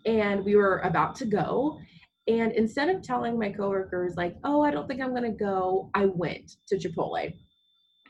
and 0.06 0.44
we 0.44 0.56
were 0.56 0.78
about 0.78 1.14
to 1.16 1.26
go. 1.26 1.78
And 2.26 2.52
instead 2.52 2.88
of 2.88 3.02
telling 3.02 3.38
my 3.38 3.50
coworkers, 3.50 4.14
like, 4.16 4.36
oh, 4.44 4.62
I 4.62 4.70
don't 4.70 4.88
think 4.88 5.02
I'm 5.02 5.14
going 5.14 5.30
to 5.30 5.44
go, 5.44 5.90
I 5.94 6.06
went 6.06 6.52
to 6.68 6.76
Chipotle. 6.76 7.34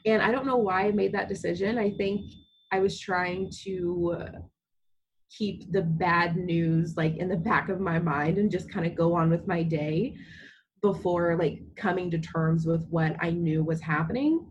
And 0.06 0.22
I 0.22 0.30
don't 0.30 0.46
know 0.46 0.56
why 0.56 0.82
I 0.82 0.92
made 0.92 1.12
that 1.14 1.28
decision. 1.28 1.78
I 1.78 1.90
think 1.90 2.30
I 2.70 2.78
was 2.78 3.00
trying 3.00 3.50
to 3.64 4.16
keep 5.30 5.70
the 5.72 5.82
bad 5.82 6.36
news 6.36 6.96
like 6.96 7.16
in 7.16 7.28
the 7.28 7.36
back 7.36 7.68
of 7.68 7.80
my 7.80 7.98
mind 7.98 8.38
and 8.38 8.50
just 8.50 8.70
kind 8.70 8.86
of 8.86 8.94
go 8.94 9.14
on 9.14 9.30
with 9.30 9.46
my 9.46 9.62
day 9.62 10.14
before 10.80 11.36
like 11.36 11.60
coming 11.76 12.10
to 12.10 12.18
terms 12.18 12.66
with 12.66 12.86
what 12.88 13.16
I 13.20 13.30
knew 13.30 13.64
was 13.64 13.80
happening. 13.80 14.50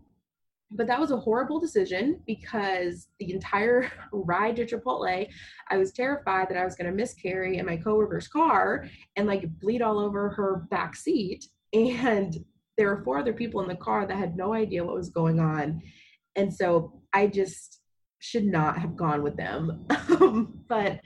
But 0.70 0.88
that 0.88 0.98
was 0.98 1.12
a 1.12 1.16
horrible 1.16 1.60
decision 1.60 2.20
because 2.26 3.06
the 3.20 3.32
entire 3.32 3.90
ride 4.12 4.56
to 4.56 4.66
Chipotle, 4.66 5.28
I 5.70 5.76
was 5.76 5.92
terrified 5.92 6.48
that 6.48 6.56
I 6.56 6.64
was 6.64 6.74
going 6.74 6.90
to 6.90 6.96
miscarry 6.96 7.58
in 7.58 7.66
my 7.66 7.76
coworker's 7.76 8.26
car 8.26 8.86
and 9.14 9.28
like 9.28 9.48
bleed 9.60 9.80
all 9.80 10.00
over 10.00 10.30
her 10.30 10.66
back 10.70 10.96
seat. 10.96 11.46
And 11.72 12.36
there 12.76 12.88
were 12.88 13.04
four 13.04 13.18
other 13.18 13.32
people 13.32 13.60
in 13.62 13.68
the 13.68 13.76
car 13.76 14.06
that 14.06 14.16
had 14.16 14.36
no 14.36 14.54
idea 14.54 14.84
what 14.84 14.96
was 14.96 15.10
going 15.10 15.38
on. 15.38 15.82
And 16.34 16.52
so 16.52 17.00
I 17.12 17.28
just 17.28 17.80
should 18.24 18.46
not 18.46 18.78
have 18.78 18.96
gone 18.96 19.22
with 19.22 19.36
them. 19.36 19.86
But 20.66 21.00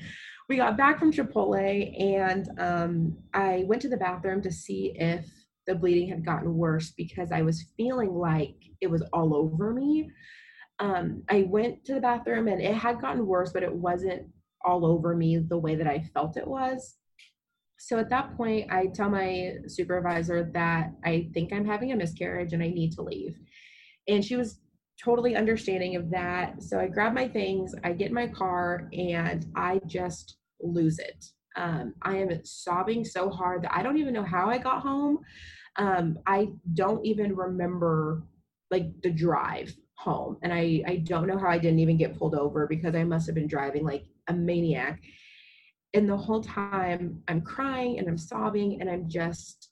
we 0.49 0.57
got 0.57 0.77
back 0.79 0.99
from 0.99 1.13
Chipotle 1.13 2.01
and 2.01 2.49
um, 2.59 3.19
I 3.35 3.65
went 3.67 3.83
to 3.83 3.89
the 3.89 3.97
bathroom 3.97 4.41
to 4.43 4.53
see 4.53 4.95
if 4.95 5.27
the 5.67 5.75
bleeding 5.75 6.09
had 6.09 6.25
gotten 6.25 6.55
worse 6.55 6.93
because 6.97 7.33
I 7.33 7.43
was 7.43 7.67
feeling 7.77 8.15
like 8.15 8.55
it 8.81 8.87
was 8.87 9.03
all 9.13 9.35
over 9.35 9.75
me. 9.75 10.11
Um, 10.79 11.25
I 11.29 11.43
went 11.43 11.85
to 11.87 11.95
the 11.95 12.01
bathroom 12.01 12.47
and 12.47 12.63
it 12.63 12.75
had 12.75 13.01
gotten 13.01 13.27
worse, 13.27 13.53
but 13.53 13.65
it 13.65 13.75
wasn't 13.75 14.29
all 14.65 14.87
over 14.87 15.15
me 15.15 15.39
the 15.39 15.59
way 15.59 15.75
that 15.75 15.89
I 15.89 16.09
felt 16.15 16.37
it 16.37 16.47
was. 16.47 16.97
So 17.79 17.99
at 17.99 18.11
that 18.11 18.37
point, 18.37 18.73
I 18.73 18.87
tell 18.87 19.11
my 19.11 19.55
supervisor 19.67 20.51
that 20.55 20.93
I 21.05 21.29
think 21.35 21.53
I'm 21.53 21.67
having 21.67 21.93
a 21.93 21.97
miscarriage 21.97 22.53
and 22.53 22.63
I 22.63 22.69
need 22.69 22.93
to 22.93 23.03
leave. 23.03 23.37
And 24.07 24.25
she 24.25 24.37
was 24.37 24.61
totally 25.03 25.37
understanding 25.37 25.97
of 25.97 26.11
that. 26.11 26.63
So 26.63 26.79
I 26.79 26.89
grab 26.89 27.15
my 27.15 27.29
things, 27.29 27.75
I 27.85 27.93
get 27.93 28.09
in 28.09 28.15
my 28.15 28.29
car, 28.29 28.89
and 28.93 29.47
I 29.55 29.81
just 29.87 30.39
lose 30.61 30.99
it. 30.99 31.25
Um, 31.57 31.95
I 32.03 32.17
am 32.17 32.45
sobbing 32.45 33.05
so 33.05 33.31
hard 33.31 33.63
that 33.63 33.75
I 33.75 33.83
don't 33.83 33.99
even 33.99 34.15
know 34.15 34.25
how 34.25 34.49
I 34.49 34.59
got 34.59 34.83
home. 34.83 35.19
Um, 35.77 36.19
I 36.27 36.49
don't 36.75 37.05
even 37.05 37.35
remember 37.35 38.23
like 38.71 38.87
the 39.03 39.11
drive 39.11 39.75
home. 39.95 40.37
And 40.43 40.53
I, 40.53 40.83
I 40.87 40.97
don't 40.97 41.27
know 41.27 41.39
how 41.39 41.49
I 41.49 41.59
didn't 41.59 41.81
even 41.81 41.97
get 41.97 42.17
pulled 42.17 42.35
over 42.35 42.67
because 42.67 42.95
I 42.95 43.05
must 43.05 43.27
have 43.27 43.35
been 43.35 43.49
driving 43.49 43.85
like 43.85 44.05
a 44.29 44.33
maniac. 44.33 45.01
And 45.95 46.09
the 46.09 46.17
whole 46.17 46.43
time 46.43 47.23
I'm 47.29 47.41
crying 47.41 47.99
and 47.99 48.09
I'm 48.09 48.19
sobbing 48.19 48.81
and 48.81 48.91
I'm 48.91 49.09
just 49.09 49.71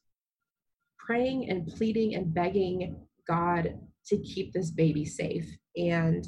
praying 0.99 1.51
and 1.51 1.67
pleading 1.67 2.15
and 2.15 2.33
begging 2.35 2.97
God 3.29 3.79
to 4.07 4.19
keep 4.19 4.53
this 4.53 4.71
baby 4.71 5.05
safe. 5.05 5.47
And 5.77 6.27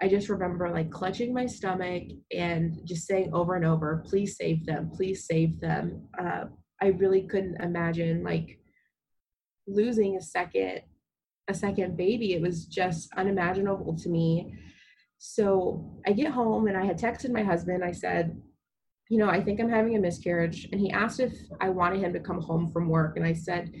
I 0.00 0.08
just 0.08 0.28
remember 0.28 0.68
like 0.70 0.90
clutching 0.90 1.32
my 1.32 1.46
stomach 1.46 2.04
and 2.34 2.80
just 2.84 3.06
saying 3.06 3.32
over 3.32 3.54
and 3.54 3.64
over, 3.64 4.02
please 4.06 4.36
save 4.36 4.66
them, 4.66 4.90
please 4.90 5.26
save 5.26 5.60
them. 5.60 6.08
Uh, 6.18 6.44
I 6.80 6.88
really 6.88 7.22
couldn't 7.22 7.60
imagine 7.62 8.24
like 8.24 8.58
losing 9.66 10.16
a 10.16 10.20
second 10.22 10.82
a 11.48 11.54
second 11.54 11.96
baby. 11.96 12.34
It 12.34 12.40
was 12.40 12.66
just 12.66 13.12
unimaginable 13.16 13.96
to 13.98 14.08
me. 14.08 14.54
So 15.18 16.00
I 16.06 16.12
get 16.12 16.32
home 16.32 16.66
and 16.66 16.76
I 16.76 16.84
had 16.84 16.98
texted 16.98 17.30
my 17.30 17.42
husband. 17.42 17.84
I 17.84 17.92
said, 17.92 18.40
you 19.08 19.18
know, 19.18 19.28
I 19.28 19.42
think 19.42 19.60
I'm 19.60 19.68
having 19.68 19.96
a 19.96 20.00
miscarriage. 20.00 20.68
And 20.72 20.80
he 20.80 20.90
asked 20.90 21.20
if 21.20 21.32
I 21.60 21.68
wanted 21.68 22.00
him 22.00 22.12
to 22.12 22.20
come 22.20 22.40
home 22.40 22.72
from 22.72 22.88
work. 22.88 23.16
And 23.16 23.26
I 23.26 23.32
said, 23.32 23.72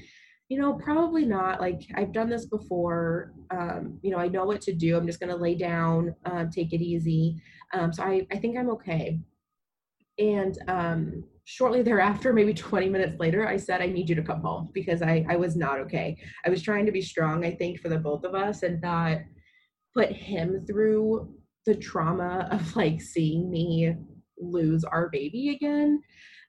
you 0.52 0.58
know, 0.58 0.74
probably 0.74 1.24
not. 1.24 1.62
Like, 1.62 1.80
I've 1.94 2.12
done 2.12 2.28
this 2.28 2.44
before. 2.44 3.32
Um, 3.50 3.98
you 4.02 4.10
know, 4.10 4.18
I 4.18 4.28
know 4.28 4.44
what 4.44 4.60
to 4.62 4.74
do. 4.74 4.98
I'm 4.98 5.06
just 5.06 5.18
going 5.18 5.30
to 5.30 5.42
lay 5.42 5.54
down, 5.54 6.14
uh, 6.26 6.44
take 6.54 6.74
it 6.74 6.82
easy. 6.82 7.40
Um, 7.72 7.90
so 7.90 8.02
I, 8.02 8.26
I 8.30 8.36
think 8.36 8.58
I'm 8.58 8.68
okay. 8.68 9.18
And 10.18 10.58
um, 10.68 11.24
shortly 11.44 11.80
thereafter, 11.80 12.34
maybe 12.34 12.52
20 12.70 12.90
minutes 12.90 13.18
later, 13.18 13.48
I 13.48 13.56
said, 13.56 13.80
I 13.80 13.86
need 13.86 14.10
you 14.10 14.14
to 14.14 14.22
come 14.22 14.42
home 14.42 14.68
because 14.74 15.00
I, 15.00 15.24
I 15.26 15.36
was 15.36 15.56
not 15.56 15.80
okay. 15.80 16.18
I 16.44 16.50
was 16.50 16.60
trying 16.60 16.84
to 16.84 16.92
be 16.92 17.00
strong, 17.00 17.46
I 17.46 17.52
think, 17.52 17.80
for 17.80 17.88
the 17.88 17.96
both 17.96 18.24
of 18.24 18.34
us 18.34 18.62
and 18.62 18.78
not 18.82 19.20
put 19.96 20.12
him 20.12 20.66
through 20.66 21.34
the 21.64 21.76
trauma 21.76 22.46
of 22.50 22.76
like 22.76 23.00
seeing 23.00 23.50
me 23.50 23.94
lose 24.38 24.84
our 24.84 25.08
baby 25.08 25.56
again. 25.56 26.02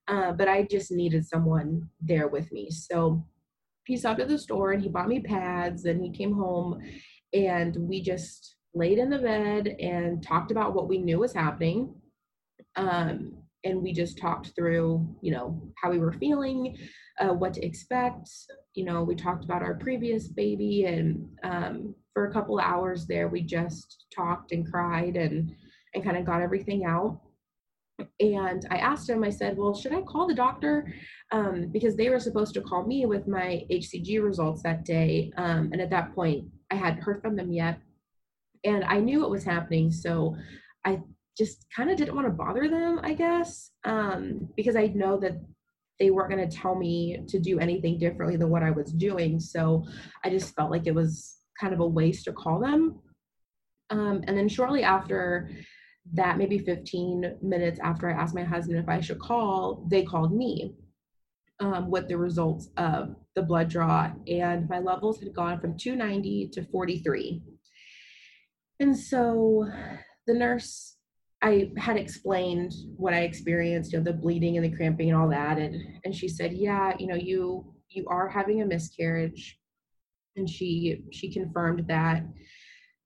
Uh, 0.10 0.34
but 0.34 0.50
I 0.50 0.64
just 0.64 0.92
needed 0.92 1.26
someone 1.26 1.88
there 2.02 2.28
with 2.28 2.52
me. 2.52 2.70
So 2.70 3.26
he 3.86 3.98
stopped 3.98 4.22
at 4.22 4.28
the 4.28 4.38
store 4.38 4.72
and 4.72 4.82
he 4.82 4.90
bought 4.90 5.08
me 5.08 5.20
pads 5.20 5.86
and 5.86 6.04
he 6.04 6.12
came 6.12 6.34
home 6.34 6.82
and 7.34 7.76
we 7.76 8.02
just 8.02 8.56
laid 8.74 8.98
in 8.98 9.10
the 9.10 9.20
bed 9.20 9.68
and 9.80 10.24
talked 10.24 10.52
about 10.52 10.74
what 10.74 10.88
we 10.88 10.98
knew 10.98 11.20
was 11.20 11.34
happening. 11.34 11.94
Um, 12.76 13.44
and 13.64 13.82
we 13.82 13.94
just 13.94 14.18
talked 14.18 14.52
through 14.56 15.08
you 15.22 15.32
know 15.32 15.62
how 15.82 15.90
we 15.90 16.00
were 16.00 16.14
feeling 16.14 16.76
uh, 17.20 17.34
what 17.34 17.54
to 17.54 17.66
expect 17.66 18.30
you 18.74 18.84
know 18.86 19.04
we 19.04 19.16
talked 19.16 19.44
about 19.44 19.62
our 19.62 19.76
previous 19.76 20.28
baby 20.28 20.86
and 20.86 21.26
um, 21.44 21.96
for 22.14 22.26
a 22.26 22.34
couple 22.34 22.60
hours 22.60 23.06
there 23.08 23.28
we 23.28 23.42
just 23.42 24.06
talked 24.14 24.52
and 24.52 24.70
cried 24.70 25.16
and 25.16 25.54
and 25.94 26.04
kind 26.04 26.18
of 26.18 26.26
got 26.26 26.42
everything 26.42 26.86
out 26.86 27.22
and 28.20 28.66
i 28.72 28.78
asked 28.78 29.10
him 29.10 29.24
i 29.24 29.30
said 29.30 29.58
well 29.58 29.76
should 29.76 29.94
i 29.94 30.02
call 30.02 30.28
the 30.28 30.34
doctor 30.34 30.94
um, 31.32 31.68
because 31.72 31.96
they 31.96 32.10
were 32.10 32.20
supposed 32.20 32.54
to 32.54 32.62
call 32.62 32.86
me 32.86 33.06
with 33.06 33.28
my 33.28 33.64
hcg 33.72 34.24
results 34.24 34.64
that 34.64 34.84
day 34.84 35.32
um, 35.38 35.70
and 35.72 35.82
at 35.82 35.90
that 35.90 36.14
point 36.16 36.46
i 36.72 36.76
hadn't 36.76 37.02
heard 37.02 37.22
from 37.22 37.36
them 37.36 37.52
yet 37.52 37.80
and 38.64 38.84
i 38.86 39.00
knew 39.00 39.20
what 39.20 39.30
was 39.30 39.44
happening 39.44 39.92
so 39.92 40.36
i 40.86 41.00
just 41.38 41.66
kind 41.76 41.90
of 41.90 41.98
didn't 41.98 42.16
want 42.16 42.28
to 42.28 42.34
bother 42.34 42.70
them, 42.70 43.00
I 43.02 43.14
guess, 43.14 43.72
um, 43.86 44.50
because 44.56 44.76
I 44.76 44.88
know 44.88 45.18
that 45.20 45.34
they 46.00 46.12
weren't 46.12 46.32
going 46.32 46.48
to 46.48 46.56
tell 46.56 46.76
me 46.76 47.24
to 47.28 47.40
do 47.40 47.60
anything 47.60 47.98
differently 47.98 48.38
than 48.38 48.50
what 48.50 48.64
I 48.64 48.72
was 48.72 48.92
doing. 48.92 49.40
So 49.40 49.86
I 50.24 50.30
just 50.30 50.56
felt 50.56 50.72
like 50.72 50.86
it 50.86 50.96
was 50.96 51.38
kind 51.60 51.74
of 51.74 51.80
a 51.80 51.88
waste 51.88 52.26
to 52.26 52.34
call 52.34 52.60
them. 52.60 53.00
Um, 53.90 54.24
and 54.28 54.38
then 54.38 54.48
shortly 54.48 54.84
after 54.84 55.50
that, 56.12 56.38
maybe 56.38 56.60
15 56.60 57.38
minutes 57.42 57.80
after 57.82 58.10
I 58.10 58.14
asked 58.14 58.36
my 58.36 58.44
husband 58.44 58.78
if 58.78 58.90
I 58.90 59.00
should 59.00 59.20
call, 59.20 59.86
they 59.90 60.04
called 60.04 60.36
me 60.36 60.76
um, 61.60 61.90
with 61.90 62.08
the 62.08 62.18
results 62.18 62.70
of 62.78 63.16
the 63.36 63.42
blood 63.42 63.70
draw. 63.70 64.12
And 64.28 64.68
my 64.70 64.80
levels 64.80 65.20
had 65.20 65.34
gone 65.34 65.60
from 65.60 65.78
290 65.78 66.50
to 66.50 66.64
43. 66.66 67.42
And 68.80 68.98
so 68.98 69.70
the 70.28 70.34
nurse 70.34 70.98
I 71.44 71.72
had 71.78 71.98
explained 71.98 72.74
what 72.96 73.14
I 73.14 73.22
experienced, 73.22 73.92
you 73.92 74.00
know, 74.00 74.04
the 74.06 74.14
bleeding 74.14 74.56
and 74.56 74.66
the 74.66 74.76
cramping 74.76 75.10
and 75.10 75.20
all 75.20 75.30
that, 75.30 75.58
and 75.58 75.76
and 76.06 76.16
she 76.16 76.30
said, 76.30 76.54
yeah, 76.54 76.94
you 76.98 77.06
know, 77.06 77.16
you 77.16 77.74
you 77.90 78.06
are 78.08 78.30
having 78.30 78.62
a 78.62 78.66
miscarriage, 78.66 79.60
and 80.38 80.50
she 80.50 81.04
she 81.12 81.34
confirmed 81.34 81.86
that, 81.90 82.24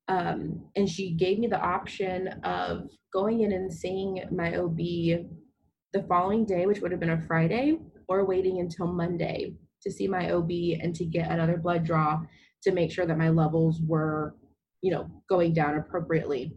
um, 0.08 0.64
and 0.74 0.88
she 0.88 1.10
gave 1.12 1.38
me 1.38 1.46
the 1.46 1.60
option 1.60 2.28
of 2.42 2.88
going 3.12 3.42
in 3.42 3.52
and 3.52 3.72
seeing 3.72 4.22
my 4.30 4.56
OB 4.56 4.76
the 4.76 6.02
following 6.08 6.44
day, 6.44 6.66
which 6.66 6.80
would 6.80 6.90
have 6.90 7.00
been 7.00 7.10
a 7.10 7.26
Friday, 7.26 7.78
or 8.08 8.24
waiting 8.24 8.60
until 8.60 8.86
Monday 8.86 9.54
to 9.82 9.90
see 9.90 10.08
my 10.08 10.30
OB 10.30 10.50
and 10.80 10.94
to 10.94 11.04
get 11.04 11.30
another 11.30 11.56
blood 11.56 11.84
draw 11.84 12.20
to 12.62 12.72
make 12.72 12.90
sure 12.90 13.06
that 13.06 13.18
my 13.18 13.28
levels 13.28 13.80
were, 13.86 14.34
you 14.82 14.90
know, 14.90 15.08
going 15.28 15.52
down 15.52 15.76
appropriately. 15.76 16.56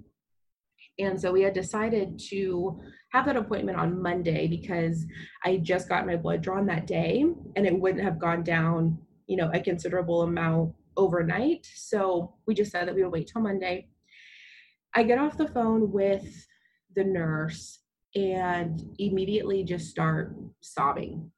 And 0.98 1.20
so 1.20 1.32
we 1.32 1.42
had 1.42 1.54
decided 1.54 2.20
to 2.30 2.82
have 3.12 3.26
that 3.26 3.36
appointment 3.36 3.78
on 3.78 4.02
Monday 4.02 4.48
because 4.48 5.06
I 5.44 5.58
just 5.58 5.90
got 5.90 6.08
my 6.08 6.16
blood 6.16 6.42
drawn 6.42 6.66
that 6.68 6.88
day 6.88 7.26
and 7.56 7.66
it 7.66 7.78
wouldn't 7.78 8.04
have 8.04 8.20
gone 8.20 8.44
down, 8.44 8.98
you 9.28 9.38
know, 9.38 9.52
a 9.54 9.60
considerable 9.60 10.24
amount 10.24 10.74
overnight. 10.98 11.68
So 11.74 12.36
we 12.46 12.54
just 12.54 12.72
said 12.72 12.88
that 12.88 12.96
we 12.96 13.04
would 13.04 13.12
wait 13.12 13.30
till 13.32 13.42
Monday. 13.42 13.90
I 14.94 15.04
get 15.04 15.20
off 15.20 15.38
the 15.38 15.48
phone 15.48 15.92
with 15.92 16.48
the 16.96 17.04
nurse 17.04 17.80
and 18.16 18.82
immediately 19.00 19.64
just 19.64 19.90
start 19.90 20.36
sobbing. 20.60 21.32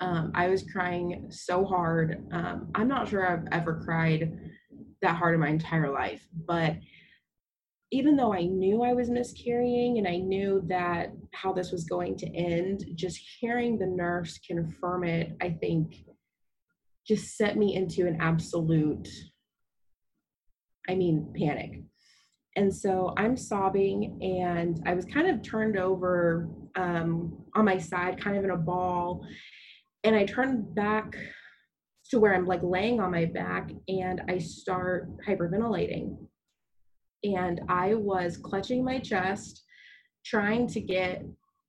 Um, 0.00 0.32
I 0.34 0.48
was 0.48 0.64
crying 0.70 1.26
so 1.30 1.64
hard. 1.64 2.26
Um, 2.30 2.70
I'm 2.74 2.88
not 2.88 3.08
sure 3.08 3.26
I've 3.26 3.48
ever 3.52 3.82
cried 3.84 4.38
that 5.02 5.16
hard 5.16 5.34
in 5.34 5.40
my 5.40 5.48
entire 5.48 5.90
life, 5.90 6.26
but 6.46 6.76
even 7.90 8.16
though 8.16 8.34
I 8.34 8.44
knew 8.44 8.82
I 8.82 8.92
was 8.92 9.08
miscarrying 9.08 9.96
and 9.96 10.06
I 10.06 10.18
knew 10.18 10.62
that 10.66 11.10
how 11.32 11.52
this 11.52 11.72
was 11.72 11.84
going 11.84 12.18
to 12.18 12.26
end, 12.36 12.84
just 12.94 13.18
hearing 13.40 13.78
the 13.78 13.86
nurse 13.86 14.38
confirm 14.46 15.04
it, 15.04 15.34
I 15.40 15.50
think 15.50 15.94
just 17.08 17.36
set 17.36 17.56
me 17.56 17.74
into 17.74 18.06
an 18.06 18.18
absolute, 18.20 19.08
I 20.88 20.94
mean, 20.94 21.32
panic. 21.36 21.82
And 22.56 22.74
so 22.74 23.14
I'm 23.16 23.36
sobbing, 23.36 24.18
and 24.22 24.82
I 24.86 24.94
was 24.94 25.04
kind 25.06 25.28
of 25.28 25.42
turned 25.42 25.78
over 25.78 26.48
um, 26.76 27.44
on 27.54 27.64
my 27.64 27.78
side, 27.78 28.20
kind 28.20 28.36
of 28.36 28.44
in 28.44 28.50
a 28.50 28.56
ball. 28.56 29.24
And 30.04 30.14
I 30.14 30.26
turned 30.26 30.74
back 30.74 31.16
to 32.10 32.18
where 32.18 32.34
I'm 32.34 32.46
like 32.46 32.62
laying 32.62 33.00
on 33.00 33.10
my 33.10 33.26
back, 33.26 33.70
and 33.88 34.22
I 34.28 34.38
start 34.38 35.08
hyperventilating 35.26 36.16
and 37.24 37.60
I 37.68 37.94
was 37.94 38.36
clutching 38.36 38.84
my 38.84 38.98
chest, 38.98 39.64
trying 40.24 40.66
to 40.68 40.80
get 40.80 41.24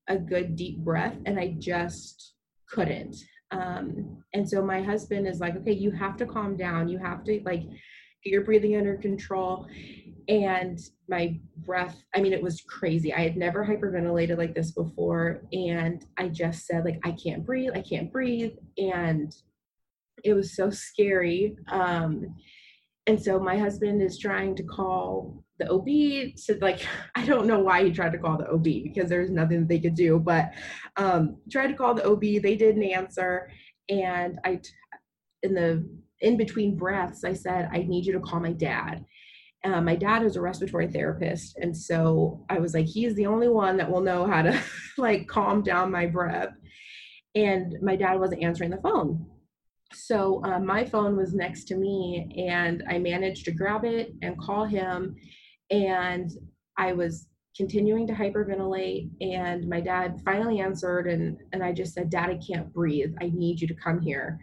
a 0.08 0.18
good 0.18 0.56
deep 0.56 0.80
breath, 0.80 1.18
and 1.26 1.40
I 1.40 1.56
just 1.60 2.34
couldn't. 2.70 3.16
Um, 3.52 4.24
and 4.34 4.48
so 4.48 4.64
my 4.64 4.82
husband 4.82 5.28
is 5.28 5.40
like, 5.40 5.56
okay, 5.58 5.72
you 5.72 5.92
have 5.92 6.18
to 6.18 6.26
calm 6.26 6.56
down. 6.56 6.88
You 6.88 7.00
have 7.00 7.24
to 7.26 7.42
like 7.44 7.64
get 8.24 8.32
your 8.32 8.44
breathing 8.44 8.78
under 8.78 8.96
control. 8.98 9.68
And 10.28 10.80
my 11.08 11.40
breath, 11.58 12.04
I 12.16 12.22
mean, 12.22 12.34
it 12.34 12.42
was 12.42 12.62
crazy. 12.62 13.14
I 13.14 13.22
had 13.22 13.38
never 13.38 13.66
hyperventilated 13.66 14.38
like 14.38 14.54
this 14.54 14.72
before. 14.72 15.42
And 15.52 16.06
I 16.18 16.28
just 16.28 16.68
said, 16.68 16.86
like, 16.86 17.00
I 17.04 17.12
can't 17.12 17.46
breathe, 17.46 17.72
I 17.74 17.82
can't 17.82 18.12
breathe. 18.12 18.54
And 18.78 19.36
it 20.24 20.34
was 20.34 20.56
so 20.56 20.70
scary. 20.70 21.56
Um, 21.70 22.36
and 23.08 23.20
so 23.20 23.40
my 23.40 23.58
husband 23.58 24.04
is 24.04 24.20
trying 24.20 24.56
to 24.58 24.64
call 24.64 25.44
the 25.60 25.70
OB 25.70 26.38
said 26.38 26.62
like 26.62 26.86
I 27.16 27.26
don't 27.26 27.46
know 27.46 27.60
why 27.60 27.84
he 27.84 27.92
tried 27.92 28.14
to 28.14 28.18
call 28.18 28.38
the 28.38 28.50
OB 28.50 28.64
because 28.64 29.10
there's 29.10 29.30
nothing 29.30 29.60
that 29.60 29.68
they 29.68 29.80
could 29.80 29.96
do, 29.96 30.20
but 30.20 30.54
um, 30.98 31.38
tried 31.52 31.68
to 31.68 31.74
call 31.74 31.94
the 31.94 32.06
OB. 32.06 32.22
They 32.22 32.56
didn't 32.56 32.84
answer, 32.84 33.52
and 33.90 34.40
I, 34.46 34.62
in 35.44 35.54
the 35.54 35.88
in 36.22 36.38
between 36.38 36.78
breaths, 36.78 37.24
I 37.24 37.34
said 37.34 37.70
I 37.72 37.80
need 37.80 38.06
you 38.06 38.14
to 38.14 38.20
call 38.20 38.40
my 38.40 38.54
dad. 38.54 39.06
Uh, 39.66 39.82
my 39.82 39.96
dad 39.96 40.24
is 40.24 40.38
a 40.38 40.42
respiratory 40.42 40.88
therapist, 40.88 41.58
and 41.58 41.76
so 41.76 42.46
I 42.50 42.60
was 42.60 42.74
like, 42.74 42.86
he's 42.86 43.14
the 43.16 43.26
only 43.26 43.50
one 43.50 43.76
that 43.78 43.92
will 43.92 44.02
know 44.02 44.26
how 44.26 44.42
to 44.42 44.60
like 44.98 45.28
calm 45.28 45.62
down 45.62 45.92
my 45.92 46.06
breath. 46.06 46.54
And 47.36 47.76
my 47.82 47.96
dad 47.96 48.20
wasn't 48.20 48.42
answering 48.42 48.72
the 48.72 48.78
phone. 48.82 49.28
So 49.94 50.42
uh, 50.44 50.60
my 50.60 50.86
phone 50.86 51.18
was 51.18 51.34
next 51.34 51.66
to 51.66 51.76
me, 51.76 52.48
and 52.48 52.84
I 52.88 53.00
managed 53.00 53.46
to 53.46 53.52
grab 53.52 53.86
it 53.86 54.14
and 54.22 54.40
call 54.40 54.66
him 54.66 55.16
and 55.70 56.32
I 56.78 56.94
was 56.94 57.28
continuing 57.56 58.08
to 58.08 58.14
hyperventilate 58.14 59.10
and 59.22 59.68
my 59.68 59.82
dad 59.82 60.22
finally 60.24 60.60
answered 60.60 61.08
and 61.08 61.38
and 61.52 61.64
I 61.64 61.74
just 61.74 61.94
said 61.94 62.10
dad 62.10 62.30
I 62.30 62.38
can't 62.38 62.72
breathe. 62.74 63.14
I 63.22 63.32
need 63.34 63.60
you 63.60 63.68
to 63.68 63.74
come 63.74 64.00
here. 64.00 64.40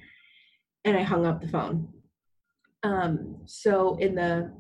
And 0.85 0.97
I 0.97 1.03
hung 1.03 1.25
up 1.27 1.41
the 1.41 1.49
phone. 1.49 1.89
Um 2.83 3.39
so 3.47 3.97
in 3.97 4.15
the 4.15 4.53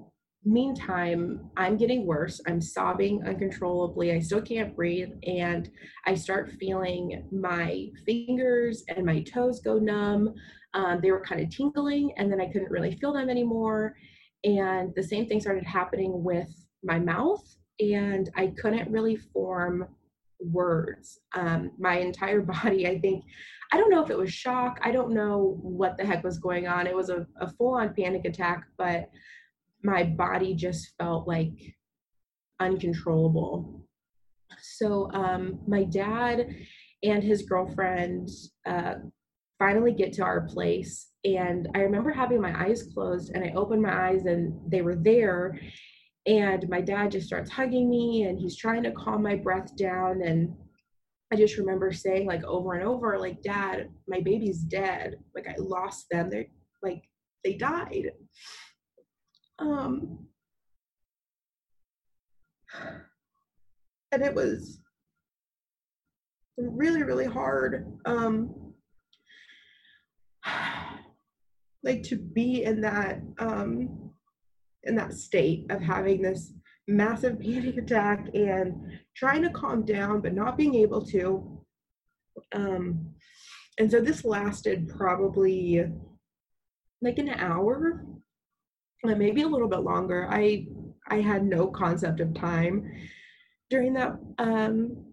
meantime 0.44 1.50
I'm 1.56 1.76
getting 1.76 2.06
worse. 2.06 2.40
I'm 2.46 2.60
sobbing 2.60 3.22
uncontrollably. 3.26 4.12
I 4.12 4.20
still 4.20 4.40
can't 4.42 4.74
breathe 4.74 5.10
and 5.26 5.68
I 6.06 6.14
start 6.14 6.52
feeling 6.58 7.28
my 7.32 7.88
fingers 8.06 8.84
and 8.88 9.04
my 9.04 9.22
toes 9.22 9.60
go 9.60 9.78
numb. 9.78 10.32
Um, 10.72 11.00
they 11.02 11.10
were 11.10 11.20
kind 11.20 11.40
of 11.40 11.50
tingling 11.50 12.12
and 12.16 12.30
then 12.30 12.40
I 12.40 12.46
couldn't 12.46 12.70
really 12.70 12.96
feel 12.96 13.12
them 13.12 13.28
anymore 13.28 13.96
and 14.46 14.94
the 14.94 15.02
same 15.02 15.26
thing 15.26 15.40
started 15.40 15.64
happening 15.64 16.22
with 16.22 16.48
my 16.82 16.98
mouth 16.98 17.44
and 17.80 18.30
I 18.36 18.54
couldn't 18.58 18.90
really 18.90 19.16
form 19.16 19.86
words. 20.40 21.18
Um, 21.34 21.72
my 21.78 21.98
entire 21.98 22.40
body, 22.62 22.86
I 22.86 22.98
think, 23.00 23.24
I 23.72 23.76
don't 23.76 23.90
know 23.90 24.02
if 24.02 24.10
it 24.10 24.16
was 24.16 24.32
shock. 24.32 24.78
I 24.82 24.92
don't 24.92 25.12
know 25.12 25.58
what 25.60 25.98
the 25.98 26.06
heck 26.06 26.22
was 26.22 26.38
going 26.38 26.68
on. 26.68 26.86
It 26.86 26.94
was 26.94 27.10
a, 27.10 27.26
a 27.40 27.50
full 27.50 27.74
on 27.74 27.92
panic 27.94 28.24
attack, 28.24 28.64
but 28.78 29.10
my 29.82 30.04
body 30.04 30.54
just 30.54 30.94
felt 30.96 31.26
like 31.26 31.74
uncontrollable. 32.60 33.84
So 34.62 35.10
um, 35.12 35.58
my 35.66 35.84
dad 35.84 36.54
and 37.02 37.22
his 37.22 37.42
girlfriend 37.42 38.28
uh, 38.64 38.94
finally 39.58 39.92
get 39.92 40.12
to 40.14 40.22
our 40.22 40.42
place. 40.42 41.08
And 41.24 41.68
I 41.74 41.80
remember 41.80 42.12
having 42.12 42.40
my 42.40 42.58
eyes 42.60 42.88
closed 42.94 43.32
and 43.34 43.44
I 43.44 43.52
opened 43.56 43.82
my 43.82 44.08
eyes 44.08 44.26
and 44.26 44.58
they 44.70 44.82
were 44.82 44.96
there 44.96 45.58
and 46.26 46.68
my 46.68 46.80
dad 46.80 47.12
just 47.12 47.26
starts 47.26 47.50
hugging 47.50 47.88
me 47.88 48.24
and 48.24 48.38
he's 48.38 48.56
trying 48.56 48.82
to 48.82 48.90
calm 48.92 49.22
my 49.22 49.36
breath 49.36 49.76
down 49.76 50.22
and 50.22 50.52
i 51.32 51.36
just 51.36 51.56
remember 51.56 51.92
saying 51.92 52.26
like 52.26 52.42
over 52.44 52.74
and 52.74 52.84
over 52.86 53.18
like 53.18 53.42
dad 53.42 53.88
my 54.08 54.20
baby's 54.20 54.60
dead. 54.60 55.16
Like 55.34 55.46
i 55.48 55.54
lost 55.58 56.06
them. 56.10 56.30
They're 56.30 56.46
like 56.82 57.02
they 57.44 57.54
died. 57.54 58.12
Um 59.58 60.26
and 64.12 64.22
it 64.22 64.34
was 64.34 64.80
really 66.56 67.02
really 67.02 67.24
hard. 67.24 67.86
Um 68.04 68.65
like 71.82 72.02
to 72.04 72.16
be 72.16 72.64
in 72.64 72.80
that 72.80 73.20
um 73.38 74.10
in 74.84 74.94
that 74.94 75.12
state 75.12 75.66
of 75.70 75.80
having 75.80 76.22
this 76.22 76.52
massive 76.88 77.40
panic 77.40 77.76
attack 77.76 78.28
and 78.34 79.00
trying 79.16 79.42
to 79.42 79.50
calm 79.50 79.84
down 79.84 80.20
but 80.20 80.34
not 80.34 80.56
being 80.56 80.74
able 80.74 81.04
to. 81.04 81.60
Um 82.54 83.14
and 83.78 83.90
so 83.90 84.00
this 84.00 84.24
lasted 84.24 84.88
probably 84.88 85.84
like 87.02 87.18
an 87.18 87.30
hour 87.30 88.04
maybe 89.04 89.42
a 89.42 89.48
little 89.48 89.68
bit 89.68 89.80
longer. 89.80 90.26
I 90.30 90.66
i 91.08 91.20
had 91.20 91.44
no 91.44 91.68
concept 91.68 92.20
of 92.20 92.34
time 92.34 92.90
during 93.70 93.94
that 93.94 94.18
um 94.38 95.05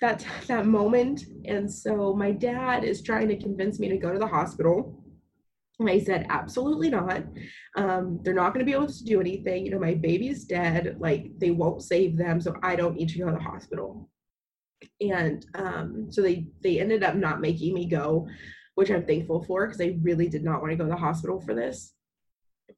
that 0.00 0.24
that 0.46 0.66
moment 0.66 1.24
and 1.44 1.70
so 1.72 2.14
my 2.14 2.30
dad 2.30 2.84
is 2.84 3.02
trying 3.02 3.28
to 3.28 3.36
convince 3.36 3.78
me 3.78 3.88
to 3.88 3.96
go 3.96 4.12
to 4.12 4.18
the 4.18 4.26
hospital 4.26 5.02
and 5.80 5.88
I 5.88 6.00
said, 6.00 6.26
absolutely 6.28 6.90
not. 6.90 7.22
Um, 7.76 8.18
they're 8.22 8.34
not 8.34 8.52
going 8.52 8.66
to 8.66 8.70
be 8.70 8.76
able 8.76 8.88
to 8.88 9.04
do 9.04 9.20
anything. 9.20 9.64
You 9.64 9.70
know, 9.70 9.78
my 9.78 9.94
baby's 9.94 10.44
dead. 10.44 10.96
Like, 10.98 11.30
they 11.38 11.52
won't 11.52 11.82
save 11.82 12.16
them. 12.16 12.40
So 12.40 12.56
I 12.62 12.74
don't 12.74 12.96
need 12.96 13.10
to 13.10 13.18
go 13.18 13.26
to 13.26 13.32
the 13.32 13.38
hospital. 13.38 14.10
And 15.00 15.46
um, 15.54 16.10
so 16.10 16.20
they, 16.20 16.48
they 16.62 16.80
ended 16.80 17.04
up 17.04 17.14
not 17.14 17.40
making 17.40 17.74
me 17.74 17.86
go, 17.86 18.26
which 18.74 18.90
I'm 18.90 19.06
thankful 19.06 19.44
for 19.44 19.66
because 19.66 19.80
I 19.80 19.98
really 20.02 20.28
did 20.28 20.42
not 20.42 20.60
want 20.60 20.72
to 20.72 20.76
go 20.76 20.84
to 20.84 20.90
the 20.90 20.96
hospital 20.96 21.40
for 21.40 21.54
this. 21.54 21.94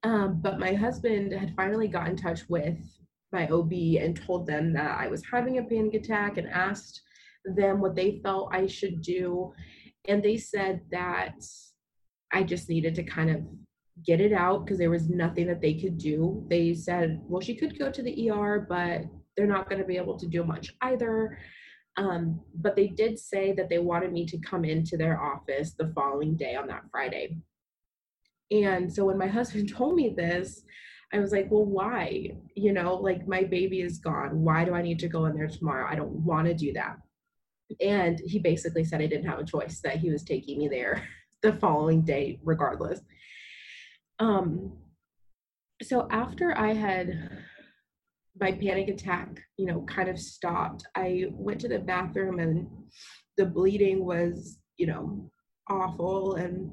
Um, 0.02 0.40
but 0.40 0.60
my 0.60 0.74
husband 0.74 1.32
had 1.32 1.54
finally 1.56 1.88
got 1.88 2.08
in 2.08 2.16
touch 2.16 2.48
with 2.48 2.78
my 3.32 3.48
OB 3.48 3.72
and 3.98 4.20
told 4.26 4.46
them 4.46 4.72
that 4.74 4.98
I 4.98 5.08
was 5.08 5.22
having 5.30 5.58
a 5.58 5.62
panic 5.62 5.94
attack 5.94 6.36
and 6.36 6.48
asked 6.48 7.02
them 7.44 7.80
what 7.80 7.96
they 7.96 8.20
felt 8.22 8.54
I 8.54 8.66
should 8.66 9.02
do. 9.02 9.52
And 10.08 10.22
they 10.22 10.36
said 10.36 10.80
that 10.90 11.34
I 12.32 12.42
just 12.42 12.68
needed 12.68 12.94
to 12.96 13.02
kind 13.02 13.30
of 13.30 13.42
get 14.06 14.20
it 14.20 14.32
out 14.32 14.64
because 14.64 14.78
there 14.78 14.90
was 14.90 15.08
nothing 15.08 15.46
that 15.48 15.60
they 15.60 15.74
could 15.74 15.98
do. 15.98 16.44
They 16.48 16.74
said, 16.74 17.20
well, 17.24 17.40
she 17.40 17.54
could 17.54 17.78
go 17.78 17.90
to 17.90 18.02
the 18.02 18.30
ER, 18.30 18.66
but 18.68 19.02
they're 19.36 19.46
not 19.46 19.68
going 19.68 19.80
to 19.80 19.86
be 19.86 19.96
able 19.96 20.18
to 20.18 20.26
do 20.26 20.44
much 20.44 20.74
either. 20.82 21.38
Um, 21.96 22.40
but 22.54 22.76
they 22.76 22.86
did 22.86 23.18
say 23.18 23.52
that 23.52 23.68
they 23.68 23.78
wanted 23.78 24.12
me 24.12 24.24
to 24.26 24.38
come 24.38 24.64
into 24.64 24.96
their 24.96 25.20
office 25.20 25.74
the 25.74 25.92
following 25.94 26.36
day 26.36 26.54
on 26.54 26.68
that 26.68 26.84
Friday. 26.90 27.36
And 28.50 28.92
so 28.92 29.04
when 29.04 29.18
my 29.18 29.26
husband 29.38 29.72
told 29.72 29.96
me 29.96 30.14
this, 30.16 30.62
I 31.12 31.18
was 31.18 31.32
like, 31.32 31.48
well, 31.50 31.64
why? 31.64 32.30
You 32.54 32.72
know, 32.72 32.94
like 32.94 33.26
my 33.26 33.42
baby 33.42 33.80
is 33.80 33.98
gone. 33.98 34.42
Why 34.44 34.64
do 34.64 34.74
I 34.74 34.82
need 34.82 35.00
to 35.00 35.08
go 35.08 35.26
in 35.26 35.34
there 35.34 35.48
tomorrow? 35.48 35.88
I 35.90 35.96
don't 35.96 36.12
want 36.24 36.46
to 36.46 36.54
do 36.54 36.72
that. 36.74 36.96
And 37.80 38.20
he 38.26 38.38
basically 38.38 38.84
said 38.84 39.00
I 39.00 39.06
didn't 39.06 39.28
have 39.28 39.38
a 39.38 39.44
choice, 39.44 39.80
that 39.84 39.98
he 39.98 40.10
was 40.10 40.24
taking 40.24 40.58
me 40.58 40.68
there. 40.68 41.06
the 41.42 41.52
following 41.54 42.02
day 42.02 42.38
regardless 42.44 43.00
um 44.18 44.72
so 45.82 46.06
after 46.10 46.56
i 46.58 46.72
had 46.72 47.30
my 48.38 48.52
panic 48.52 48.88
attack 48.88 49.40
you 49.56 49.66
know 49.66 49.82
kind 49.82 50.08
of 50.08 50.18
stopped 50.18 50.84
i 50.94 51.24
went 51.30 51.60
to 51.60 51.68
the 51.68 51.78
bathroom 51.78 52.38
and 52.38 52.66
the 53.36 53.44
bleeding 53.46 54.04
was 54.04 54.58
you 54.76 54.86
know 54.86 55.30
awful 55.68 56.34
and 56.34 56.70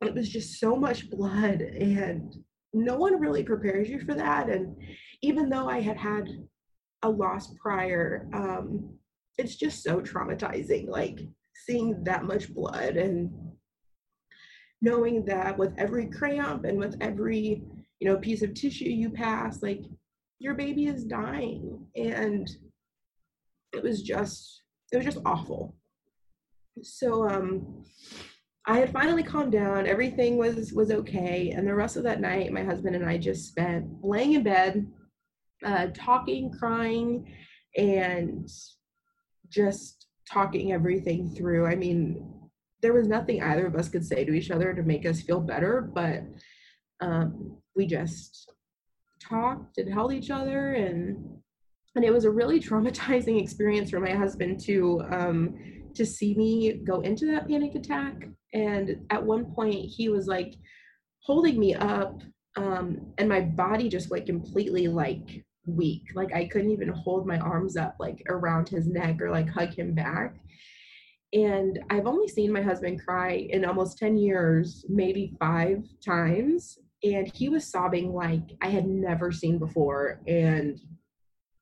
it 0.00 0.14
was 0.14 0.28
just 0.28 0.58
so 0.58 0.74
much 0.74 1.10
blood 1.10 1.60
and 1.60 2.36
no 2.72 2.96
one 2.96 3.20
really 3.20 3.42
prepares 3.42 3.88
you 3.88 4.00
for 4.00 4.14
that 4.14 4.48
and 4.48 4.74
even 5.22 5.50
though 5.50 5.68
i 5.68 5.80
had 5.80 5.96
had 5.96 6.28
a 7.02 7.08
loss 7.08 7.52
prior 7.60 8.28
um 8.32 8.90
it's 9.40 9.56
just 9.56 9.82
so 9.82 10.00
traumatizing 10.00 10.88
like 10.88 11.20
seeing 11.66 12.04
that 12.04 12.24
much 12.24 12.52
blood 12.54 12.96
and 12.96 13.30
knowing 14.82 15.24
that 15.24 15.58
with 15.58 15.72
every 15.76 16.06
cramp 16.06 16.64
and 16.64 16.78
with 16.78 16.96
every 17.00 17.62
you 18.00 18.08
know 18.08 18.16
piece 18.16 18.42
of 18.42 18.54
tissue 18.54 18.88
you 18.88 19.10
pass 19.10 19.62
like 19.62 19.82
your 20.40 20.54
baby 20.54 20.86
is 20.86 21.04
dying. 21.04 21.86
And 21.94 22.50
it 23.72 23.82
was 23.82 24.02
just 24.02 24.62
it 24.90 24.96
was 24.96 25.04
just 25.06 25.20
awful. 25.24 25.76
So 26.82 27.28
um 27.28 27.84
i 28.66 28.78
had 28.78 28.92
finally 28.92 29.22
calmed 29.22 29.52
down. 29.52 29.86
Everything 29.86 30.38
was 30.38 30.72
was 30.72 30.90
okay. 30.90 31.50
And 31.50 31.68
the 31.68 31.74
rest 31.74 31.96
of 31.96 32.02
that 32.04 32.20
night 32.20 32.52
my 32.52 32.64
husband 32.64 32.96
and 32.96 33.08
i 33.08 33.16
just 33.18 33.48
spent 33.48 33.86
laying 34.02 34.32
in 34.32 34.42
bed 34.42 34.90
uh 35.64 35.88
talking 35.94 36.50
crying 36.50 37.32
and 37.76 38.48
just 39.50 40.06
talking 40.30 40.72
everything 40.72 41.34
through. 41.34 41.66
I 41.66 41.74
mean 41.74 42.34
there 42.82 42.92
was 42.94 43.08
nothing 43.08 43.42
either 43.42 43.66
of 43.66 43.76
us 43.76 43.88
could 43.88 44.06
say 44.06 44.24
to 44.24 44.32
each 44.32 44.50
other 44.50 44.72
to 44.72 44.82
make 44.82 45.04
us 45.04 45.20
feel 45.20 45.40
better, 45.40 45.82
but 45.82 46.22
um, 47.02 47.58
we 47.76 47.86
just 47.86 48.50
talked 49.20 49.76
and 49.76 49.92
held 49.92 50.12
each 50.12 50.30
other 50.30 50.72
and 50.74 51.40
and 51.96 52.04
it 52.04 52.12
was 52.12 52.24
a 52.24 52.30
really 52.30 52.60
traumatizing 52.68 53.40
experience 53.40 53.90
for 53.90 54.00
my 54.00 54.12
husband 54.12 54.60
to 54.60 55.02
um, 55.10 55.58
to 55.94 56.06
see 56.06 56.34
me 56.34 56.80
go 56.84 57.00
into 57.00 57.26
that 57.26 57.48
panic 57.48 57.74
attack. 57.74 58.28
And 58.52 58.96
at 59.10 59.22
one 59.22 59.52
point 59.52 59.74
he 59.74 60.08
was 60.08 60.26
like 60.26 60.54
holding 61.20 61.58
me 61.58 61.74
up 61.74 62.22
um, 62.56 63.12
and 63.18 63.28
my 63.28 63.40
body 63.40 63.88
just 63.88 64.10
like 64.10 64.26
completely 64.26 64.88
like 64.88 65.44
weak 65.66 66.02
like 66.14 66.32
i 66.34 66.46
couldn't 66.46 66.70
even 66.70 66.88
hold 66.88 67.26
my 67.26 67.38
arms 67.38 67.76
up 67.76 67.94
like 68.00 68.22
around 68.28 68.68
his 68.68 68.86
neck 68.86 69.20
or 69.20 69.30
like 69.30 69.48
hug 69.48 69.72
him 69.74 69.94
back 69.94 70.36
and 71.32 71.78
I've 71.90 72.06
only 72.06 72.26
seen 72.26 72.52
my 72.52 72.62
husband 72.62 73.04
cry 73.04 73.46
in 73.50 73.64
almost 73.64 73.98
10 73.98 74.16
years, 74.16 74.84
maybe 74.88 75.36
five 75.38 75.84
times. 76.04 76.78
And 77.04 77.30
he 77.34 77.48
was 77.48 77.66
sobbing 77.66 78.12
like 78.12 78.42
I 78.60 78.68
had 78.68 78.86
never 78.86 79.30
seen 79.30 79.58
before. 79.58 80.20
And 80.26 80.78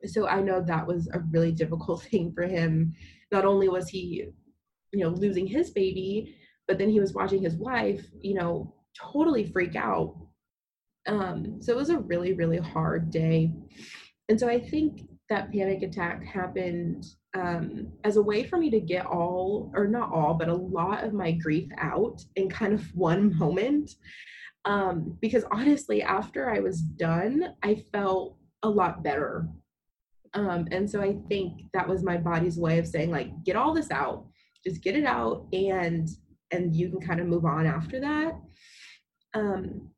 so 0.05 0.27
I 0.27 0.41
know 0.41 0.63
that 0.63 0.87
was 0.87 1.09
a 1.13 1.21
really 1.31 1.53
difficult 1.53 2.03
thing 2.11 2.33
for 2.33 2.45
him. 2.45 2.95
Not 3.31 3.45
only 3.45 3.69
was 3.69 3.89
he, 3.89 4.29
you 4.93 5.01
know, 5.01 5.11
losing 5.11 5.47
his 5.47 5.71
baby, 5.71 6.35
but 6.67 6.79
then 6.79 6.89
he 6.89 7.01
was 7.01 7.13
watching 7.13 7.43
his 7.43 7.57
wife, 7.57 8.05
you 8.23 8.35
know, 8.35 8.75
totally 8.99 9.45
freak 9.45 9.77
out. 9.77 10.17
Um, 11.09 11.61
so 11.61 11.73
it 11.73 11.77
was 11.77 11.91
a 11.91 11.99
really, 11.99 12.35
really 12.35 12.59
hard 12.59 13.11
day. 13.11 13.53
And 14.29 14.39
so 14.39 14.49
I 14.49 14.61
think 14.61 15.09
that 15.31 15.53
panic 15.53 15.83
attack 15.83 16.25
happened 16.25 17.05
um, 17.35 17.89
as 18.05 18.17
a 18.17 18.23
way 18.23 18.45
for 18.45 18.59
me 18.59 18.71
to 18.71 18.81
get 18.81 19.07
all, 19.07 19.73
or 19.75 19.87
not 19.87 20.13
all, 20.13 20.35
but 20.35 20.49
a 20.49 20.55
lot 20.55 21.05
of 21.05 21.13
my 21.13 21.33
grief 21.33 21.69
out 21.79 22.23
in 22.37 22.49
kind 22.49 22.73
of 22.73 22.85
one 22.95 23.37
moment. 23.37 23.91
Um, 24.65 25.17
because 25.21 25.45
honestly, 25.51 26.03
after 26.03 26.51
I 26.51 26.61
was 26.61 26.81
done, 26.81 27.55
I 27.63 27.83
felt 27.93 28.37
a 28.63 28.69
lot 28.69 29.03
better. 29.03 29.49
Um, 30.35 30.69
and 30.71 30.91
so 30.91 31.01
I 31.01 31.17
think 31.29 31.63
that 31.73 31.89
was 31.89 32.03
my 32.03 32.19
body's 32.19 32.59
way 32.59 32.79
of 32.79 32.87
saying, 32.87 33.11
like, 33.11 33.31
get 33.45 33.57
all 33.57 33.73
this 33.73 33.91
out, 33.91 34.27
just 34.67 34.83
get 34.83 34.95
it 34.95 35.05
out, 35.05 35.47
and 35.53 36.09
and 36.51 36.75
you 36.75 36.91
can 36.91 37.01
kind 37.01 37.21
of 37.21 37.27
move 37.27 37.45
on 37.45 37.67
after 37.67 38.01
that. 38.01 38.39
Um, 39.35 39.91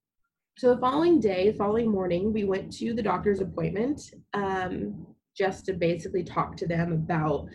so 0.61 0.75
the 0.75 0.81
following 0.83 1.21
day, 1.21 1.51
the 1.51 1.57
following 1.57 1.91
morning, 1.91 2.35
we 2.35 2.45
went 2.45 2.71
to 2.73 2.93
the 2.93 3.03
doctor's 3.03 3.41
appointment 3.41 3.99
um, 4.35 5.07
just 5.35 5.65
to 5.65 5.73
basically 5.73 6.23
talk 6.23 6.55
to 6.59 6.67
them 6.67 6.93
about 6.93 7.47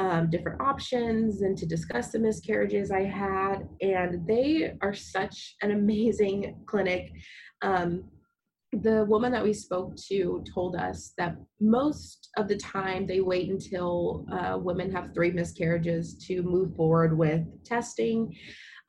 um, 0.00 0.28
different 0.30 0.60
options 0.60 1.42
and 1.42 1.56
to 1.56 1.64
discuss 1.64 2.08
the 2.08 2.18
miscarriages 2.18 2.90
I 2.90 3.04
had. 3.04 3.68
And 3.80 4.26
they 4.26 4.72
are 4.82 4.92
such 4.92 5.54
an 5.62 5.70
amazing 5.70 6.56
clinic. 6.66 7.12
Um, 7.62 8.10
the 8.72 9.04
woman 9.04 9.30
that 9.30 9.44
we 9.44 9.52
spoke 9.52 9.94
to 10.08 10.42
told 10.52 10.74
us 10.74 11.12
that 11.18 11.36
most 11.60 12.30
of 12.36 12.48
the 12.48 12.56
time 12.56 13.06
they 13.06 13.20
wait 13.20 13.48
until 13.48 14.26
uh, 14.32 14.58
women 14.58 14.90
have 14.90 15.14
three 15.14 15.30
miscarriages 15.30 16.16
to 16.26 16.42
move 16.42 16.74
forward 16.74 17.16
with 17.16 17.42
testing. 17.62 18.36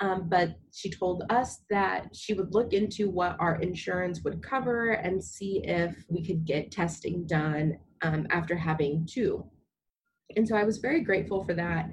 Um, 0.02 0.28
but 0.28 0.56
she 0.74 0.90
told 0.90 1.24
us 1.30 1.60
that 1.70 2.16
she 2.16 2.34
would 2.34 2.54
look 2.54 2.74
into 2.74 3.10
what 3.10 3.38
our 3.40 3.62
insurance 3.62 4.22
would 4.24 4.42
cover 4.42 4.92
and 4.94 5.24
see 5.24 5.62
if 5.64 5.96
we 6.10 6.26
could 6.26 6.44
get 6.44 6.72
testing 6.72 7.26
done 7.28 7.78
um, 8.02 8.26
after 8.32 8.56
having 8.56 9.08
two. 9.10 9.46
And 10.36 10.48
so 10.48 10.56
I 10.56 10.64
was 10.64 10.80
very 10.80 11.02
grateful 11.02 11.46
for 11.46 11.54
that. 11.54 11.92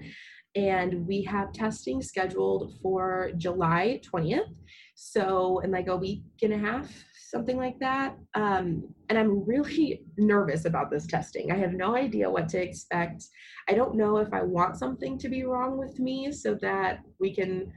And 0.54 1.06
we 1.06 1.22
have 1.24 1.52
testing 1.52 2.00
scheduled 2.00 2.78
for 2.82 3.30
July 3.36 4.00
20th. 4.11 4.54
So, 4.94 5.61
in 5.61 5.70
like 5.70 5.88
a 5.88 5.96
week 5.96 6.22
and 6.42 6.54
a 6.54 6.59
half, 6.59 6.90
something 7.30 7.59
like 7.59 7.78
that. 7.78 8.16
Um, 8.34 8.94
and 9.09 9.18
I'm 9.18 9.44
really 9.44 10.02
nervous 10.16 10.64
about 10.64 10.90
this 10.90 11.06
testing. 11.06 11.52
I 11.52 11.56
have 11.56 11.72
no 11.74 11.94
idea 11.94 12.30
what 12.30 12.48
to 12.50 12.62
expect. 12.62 13.24
I 13.68 13.74
don't 13.74 13.96
know 13.96 14.16
if 14.16 14.32
I 14.32 14.42
want 14.42 14.78
something 14.78 15.18
to 15.18 15.28
be 15.28 15.44
wrong 15.44 15.76
with 15.76 15.98
me 15.98 16.32
so 16.32 16.54
that 16.62 17.00
we 17.20 17.34
can, 17.34 17.72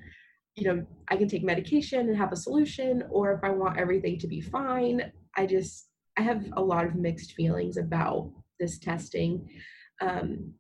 you 0.56 0.66
know, 0.66 0.86
I 1.10 1.16
can 1.16 1.28
take 1.28 1.44
medication 1.44 2.10
and 2.10 2.18
have 2.18 2.32
a 2.32 2.38
solution, 2.38 3.04
or 3.10 3.34
if 3.34 3.44
I 3.44 3.50
want 3.50 3.80
everything 3.80 4.20
to 4.20 4.28
be 4.28 4.42
fine. 4.42 5.12
I 5.38 5.46
just, 5.46 5.88
I 6.18 6.22
have 6.22 6.46
a 6.58 6.62
lot 6.62 6.86
of 6.86 6.96
mixed 6.96 7.34
feelings 7.34 7.78
about 7.78 8.32
this 8.60 8.78
testing. 8.78 9.48
Um, 10.02 10.54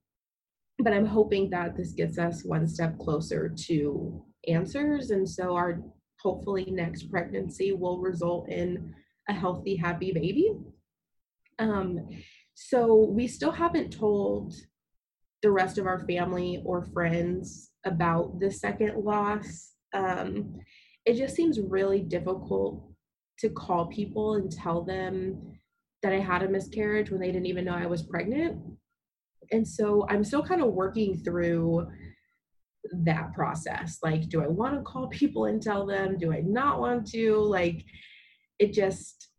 but 0.79 0.93
I'm 0.93 1.05
hoping 1.05 1.49
that 1.51 1.75
this 1.75 1.91
gets 1.91 2.17
us 2.17 2.43
one 2.43 2.67
step 2.67 2.97
closer 2.97 3.53
to 3.67 4.23
answers. 4.47 5.11
And 5.11 5.29
so 5.29 5.55
our 5.55 5.81
hopefully 6.21 6.65
next 6.69 7.09
pregnancy 7.09 7.71
will 7.71 7.99
result 7.99 8.49
in 8.49 8.93
a 9.29 9.33
healthy, 9.33 9.75
happy 9.75 10.11
baby. 10.11 10.53
Um, 11.59 12.07
so 12.53 12.95
we 12.95 13.27
still 13.27 13.51
haven't 13.51 13.91
told 13.91 14.53
the 15.41 15.51
rest 15.51 15.77
of 15.77 15.87
our 15.87 16.05
family 16.07 16.61
or 16.65 16.85
friends 16.85 17.71
about 17.85 18.39
the 18.39 18.51
second 18.51 19.03
loss. 19.03 19.71
Um, 19.93 20.59
it 21.05 21.15
just 21.15 21.35
seems 21.35 21.59
really 21.59 22.01
difficult 22.01 22.91
to 23.39 23.49
call 23.49 23.87
people 23.87 24.35
and 24.35 24.51
tell 24.51 24.83
them 24.83 25.57
that 26.03 26.13
I 26.13 26.19
had 26.19 26.43
a 26.43 26.49
miscarriage 26.49 27.11
when 27.11 27.19
they 27.19 27.31
didn't 27.31 27.47
even 27.47 27.65
know 27.65 27.73
I 27.73 27.87
was 27.87 28.03
pregnant. 28.03 28.61
And 29.51 29.67
so 29.67 30.05
I'm 30.09 30.23
still 30.23 30.43
kind 30.43 30.61
of 30.61 30.73
working 30.73 31.17
through 31.17 31.87
that 32.91 33.33
process. 33.33 33.99
Like, 34.01 34.29
do 34.29 34.43
I 34.43 34.47
want 34.47 34.75
to 34.75 34.81
call 34.81 35.07
people 35.09 35.45
and 35.45 35.61
tell 35.61 35.85
them? 35.85 36.17
Do 36.17 36.33
I 36.33 36.41
not 36.41 36.79
want 36.79 37.07
to? 37.11 37.37
Like, 37.37 37.83
it 38.59 38.73
just, 38.73 39.29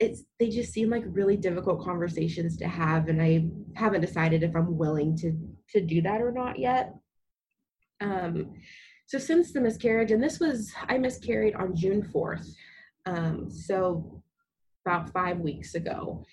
it's, 0.00 0.24
they 0.40 0.48
just 0.48 0.72
seem 0.72 0.90
like 0.90 1.04
really 1.06 1.36
difficult 1.36 1.84
conversations 1.84 2.56
to 2.58 2.66
have. 2.66 3.08
And 3.08 3.22
I 3.22 3.46
haven't 3.76 4.00
decided 4.00 4.42
if 4.42 4.54
I'm 4.56 4.76
willing 4.76 5.16
to, 5.18 5.32
to 5.70 5.80
do 5.80 6.02
that 6.02 6.20
or 6.20 6.32
not 6.32 6.58
yet. 6.58 6.94
Um, 8.00 8.54
so 9.06 9.18
since 9.18 9.52
the 9.52 9.60
miscarriage, 9.60 10.10
and 10.10 10.22
this 10.22 10.40
was, 10.40 10.72
I 10.88 10.98
miscarried 10.98 11.54
on 11.54 11.76
June 11.76 12.02
4th. 12.02 12.46
Um, 13.06 13.50
so 13.50 14.22
about 14.84 15.10
five 15.10 15.38
weeks 15.38 15.74
ago. 15.74 16.24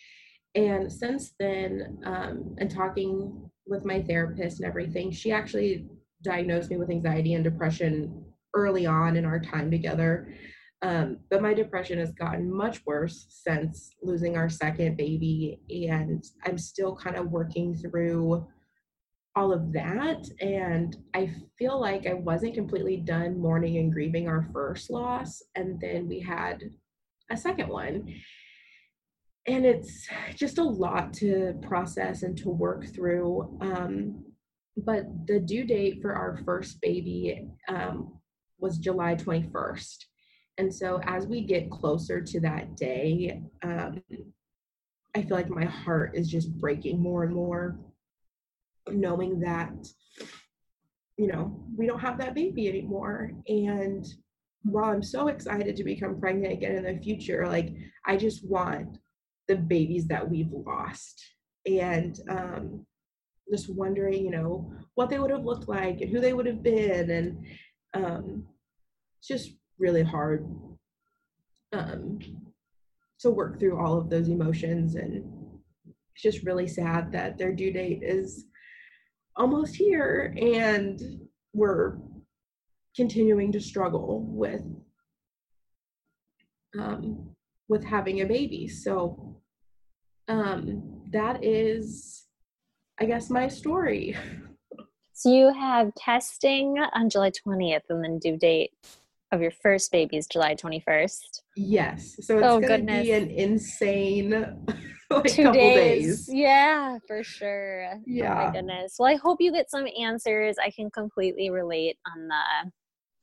And 0.55 0.91
since 0.91 1.33
then, 1.39 1.99
um, 2.05 2.55
and 2.57 2.69
talking 2.69 3.49
with 3.65 3.85
my 3.85 4.01
therapist 4.01 4.59
and 4.59 4.67
everything, 4.67 5.11
she 5.11 5.31
actually 5.31 5.87
diagnosed 6.23 6.69
me 6.69 6.77
with 6.77 6.89
anxiety 6.89 7.33
and 7.33 7.43
depression 7.43 8.25
early 8.53 8.85
on 8.85 9.15
in 9.15 9.25
our 9.25 9.39
time 9.39 9.71
together. 9.71 10.33
Um, 10.81 11.17
but 11.29 11.41
my 11.41 11.53
depression 11.53 11.99
has 11.99 12.11
gotten 12.11 12.51
much 12.51 12.81
worse 12.85 13.27
since 13.29 13.91
losing 14.01 14.35
our 14.35 14.49
second 14.49 14.97
baby. 14.97 15.61
And 15.69 16.23
I'm 16.45 16.57
still 16.57 16.95
kind 16.95 17.15
of 17.15 17.31
working 17.31 17.75
through 17.75 18.45
all 19.35 19.53
of 19.53 19.71
that. 19.73 20.27
And 20.41 20.95
I 21.13 21.33
feel 21.57 21.79
like 21.79 22.05
I 22.05 22.13
wasn't 22.13 22.53
completely 22.53 22.97
done 22.97 23.39
mourning 23.39 23.77
and 23.77 23.91
grieving 23.91 24.27
our 24.27 24.49
first 24.53 24.89
loss. 24.89 25.41
And 25.55 25.79
then 25.79 26.07
we 26.07 26.19
had 26.19 26.63
a 27.29 27.37
second 27.37 27.69
one 27.69 28.13
and 29.47 29.65
it's 29.65 30.07
just 30.35 30.59
a 30.59 30.63
lot 30.63 31.13
to 31.13 31.59
process 31.63 32.23
and 32.23 32.37
to 32.37 32.49
work 32.49 32.93
through. 32.93 33.57
Um, 33.61 34.23
but 34.77 35.05
the 35.27 35.39
due 35.39 35.65
date 35.65 36.01
for 36.01 36.13
our 36.13 36.39
first 36.45 36.79
baby 36.81 37.47
um, 37.67 38.19
was 38.59 38.77
July 38.77 39.15
21st. 39.15 40.05
And 40.57 40.73
so 40.73 41.01
as 41.05 41.25
we 41.25 41.41
get 41.41 41.71
closer 41.71 42.21
to 42.21 42.39
that 42.41 42.75
day, 42.77 43.41
um, 43.63 44.03
I 45.15 45.23
feel 45.23 45.35
like 45.35 45.49
my 45.49 45.65
heart 45.65 46.11
is 46.15 46.29
just 46.29 46.55
breaking 46.57 47.01
more 47.01 47.23
and 47.23 47.33
more, 47.33 47.79
knowing 48.89 49.39
that, 49.41 49.73
you 51.17 51.27
know, 51.27 51.63
we 51.77 51.85
don't 51.85 51.99
have 51.99 52.17
that 52.19 52.35
baby 52.35 52.67
anymore. 52.67 53.31
And 53.47 54.05
while 54.63 54.91
I'm 54.91 55.03
so 55.03 55.27
excited 55.27 55.75
to 55.75 55.83
become 55.83 56.19
pregnant 56.19 56.53
again 56.53 56.75
in 56.75 56.83
the 56.83 57.01
future, 57.01 57.47
like 57.47 57.73
I 58.05 58.17
just 58.17 58.47
want 58.47 58.97
the 59.47 59.55
babies 59.55 60.07
that 60.07 60.29
we've 60.29 60.51
lost. 60.51 61.23
And 61.65 62.19
um, 62.27 62.85
just 63.51 63.69
wondering 63.69 64.23
you 64.23 64.31
know 64.31 64.71
what 64.95 65.09
they 65.09 65.19
would 65.19 65.29
have 65.29 65.43
looked 65.43 65.67
like 65.67 66.01
and 66.01 66.09
who 66.09 66.19
they 66.19 66.33
would 66.33 66.45
have 66.45 66.63
been. 66.63 67.09
And 67.11 67.45
um, 67.93 68.45
it's 69.19 69.27
just 69.27 69.51
really 69.77 70.03
hard 70.03 70.47
um, 71.73 72.19
to 73.19 73.29
work 73.29 73.59
through 73.59 73.79
all 73.79 73.97
of 73.97 74.09
those 74.09 74.29
emotions. 74.29 74.95
And 74.95 75.23
it's 76.13 76.23
just 76.23 76.45
really 76.45 76.67
sad 76.67 77.11
that 77.11 77.37
their 77.37 77.51
due 77.51 77.71
date 77.71 78.01
is 78.03 78.45
almost 79.35 79.75
here 79.75 80.33
and 80.39 81.01
we're 81.53 81.97
continuing 82.95 83.51
to 83.51 83.59
struggle 83.59 84.25
with 84.27 84.63
um, 86.77 87.29
with 87.67 87.83
having 87.83 88.21
a 88.21 88.25
baby 88.25 88.67
so 88.67 89.41
um, 90.31 91.01
that 91.11 91.43
is, 91.43 92.25
I 92.99 93.05
guess, 93.05 93.29
my 93.29 93.47
story. 93.47 94.15
So 95.13 95.31
you 95.31 95.53
have 95.53 95.93
testing 95.93 96.79
on 96.95 97.07
July 97.07 97.29
20th 97.29 97.81
and 97.89 98.03
then 98.03 98.17
due 98.17 98.37
date 98.37 98.71
of 99.31 99.39
your 99.39 99.51
first 99.51 99.91
baby 99.91 100.17
is 100.17 100.25
July 100.25 100.55
21st. 100.55 101.41
Yes. 101.55 102.15
So 102.21 102.39
it's 102.39 102.47
oh, 102.47 102.59
going 102.59 102.87
to 102.87 103.03
be 103.03 103.11
an 103.11 103.29
insane 103.29 104.33
like 105.15 105.33
two 105.33 105.51
days. 105.51 106.25
days. 106.25 106.29
Yeah, 106.31 106.97
for 107.07 107.23
sure. 107.23 107.93
Yeah. 108.05 108.31
Oh 108.31 108.45
my 108.47 108.51
goodness. 108.51 108.95
Well, 108.97 109.09
I 109.11 109.15
hope 109.15 109.39
you 109.39 109.51
get 109.51 109.69
some 109.69 109.87
answers. 109.99 110.57
I 110.63 110.71
can 110.71 110.89
completely 110.91 111.49
relate 111.49 111.97
on 112.07 112.27
the 112.27 112.71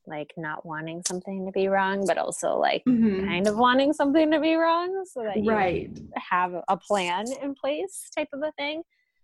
like 0.09 0.33
not 0.37 0.65
wanting 0.65 1.03
something 1.07 1.45
to 1.47 1.53
be 1.53 1.69
wrong, 1.69 2.07
but 2.07 2.19
also 2.19 2.57
like 2.57 2.83
mm-hmm. 2.89 3.27
kind 3.27 3.47
of 3.47 3.57
wanting 3.57 3.93
something 3.93 4.31
to 4.31 4.41
be 4.41 4.55
wrong 4.55 5.05
so 5.07 5.23
that 5.23 5.37
you 5.37 5.51
right. 5.51 5.91
have 6.17 6.55
a 6.69 6.77
plan 6.77 7.27
in 7.43 7.55
place 7.55 8.09
type 8.17 8.29
of 8.33 8.41
a 8.43 8.53
thing. 8.53 8.83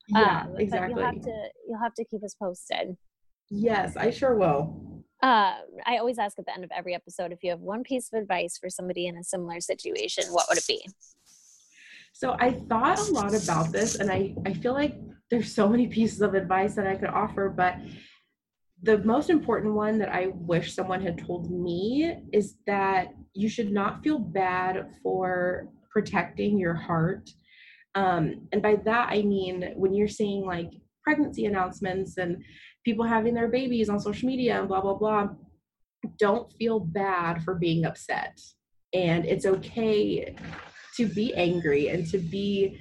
Yeah, 0.09 0.43
um, 0.43 0.57
exactly. 0.59 0.95
You'll 0.95 1.05
have 1.05 1.23
to 1.23 1.49
you'll 1.67 1.83
have 1.83 1.95
to 1.95 2.05
keep 2.05 2.23
us 2.23 2.35
posted. 2.35 2.97
Yes, 3.51 3.97
I 3.97 4.11
sure 4.11 4.37
will. 4.37 5.05
Uh, 5.23 5.55
I 5.87 5.97
always 5.97 6.19
ask 6.19 6.39
at 6.39 6.45
the 6.45 6.53
end 6.53 6.65
of 6.65 6.71
every 6.77 6.95
episode 6.95 7.33
if 7.33 7.43
you 7.43 7.51
have 7.51 7.61
one 7.61 7.83
piece 7.83 8.11
of 8.13 8.21
advice 8.21 8.59
for 8.59 8.69
somebody 8.69 9.07
in 9.07 9.17
a 9.17 9.25
similar 9.25 9.61
situation, 9.61 10.25
what 10.31 10.45
would 10.51 10.59
it 10.59 10.67
be? 10.67 10.87
So 12.15 12.37
I 12.39 12.53
thought 12.69 13.01
a 13.01 13.13
lot 13.13 13.35
about 13.35 13.73
this, 13.73 13.97
and 13.97 14.09
I 14.09 14.37
I 14.47 14.53
feel 14.55 14.73
like 14.73 14.95
there's 15.31 15.53
so 15.53 15.69
many 15.69 15.87
pieces 15.99 16.23
of 16.23 16.35
advice 16.35 16.75
that 16.77 16.87
I 16.87 16.95
could 16.95 17.11
offer, 17.11 17.51
but 17.51 17.77
the 18.83 18.99
most 18.99 19.31
important 19.31 19.75
one 19.75 19.99
that 19.99 20.11
I 20.11 20.29
wish 20.33 20.75
someone 20.75 21.03
had 21.03 21.19
told 21.19 21.51
me 21.51 22.17
is 22.33 22.57
that 22.67 23.09
you 23.33 23.49
should 23.49 23.73
not 23.73 24.05
feel 24.05 24.19
bad 24.19 24.93
for 25.03 25.69
protecting 25.91 26.57
your 26.59 26.75
heart. 26.75 27.31
Um, 27.97 28.47
and 28.53 28.63
by 28.63 28.77
that, 28.85 29.09
I 29.11 29.23
mean 29.23 29.73
when 29.75 29.93
you're 29.93 30.07
seeing 30.07 30.45
like 30.45 30.71
pregnancy 31.03 31.47
announcements 31.47 32.19
and 32.19 32.45
people 32.85 33.05
having 33.05 33.35
their 33.35 33.49
babies 33.49 33.89
on 33.89 33.99
social 33.99 34.29
media 34.29 34.59
and 34.59 34.69
blah, 34.69 34.83
blah, 34.83 34.95
blah, 34.95 35.29
don't 36.19 36.53
feel 36.59 36.79
bad 36.79 37.43
for 37.43 37.55
being 37.55 37.87
upset. 37.87 38.39
And 38.93 39.25
it's 39.25 39.47
okay 39.47 40.37
to 40.97 41.07
be 41.07 41.35
angry 41.35 41.89
and 41.89 42.07
to 42.11 42.19
be 42.19 42.79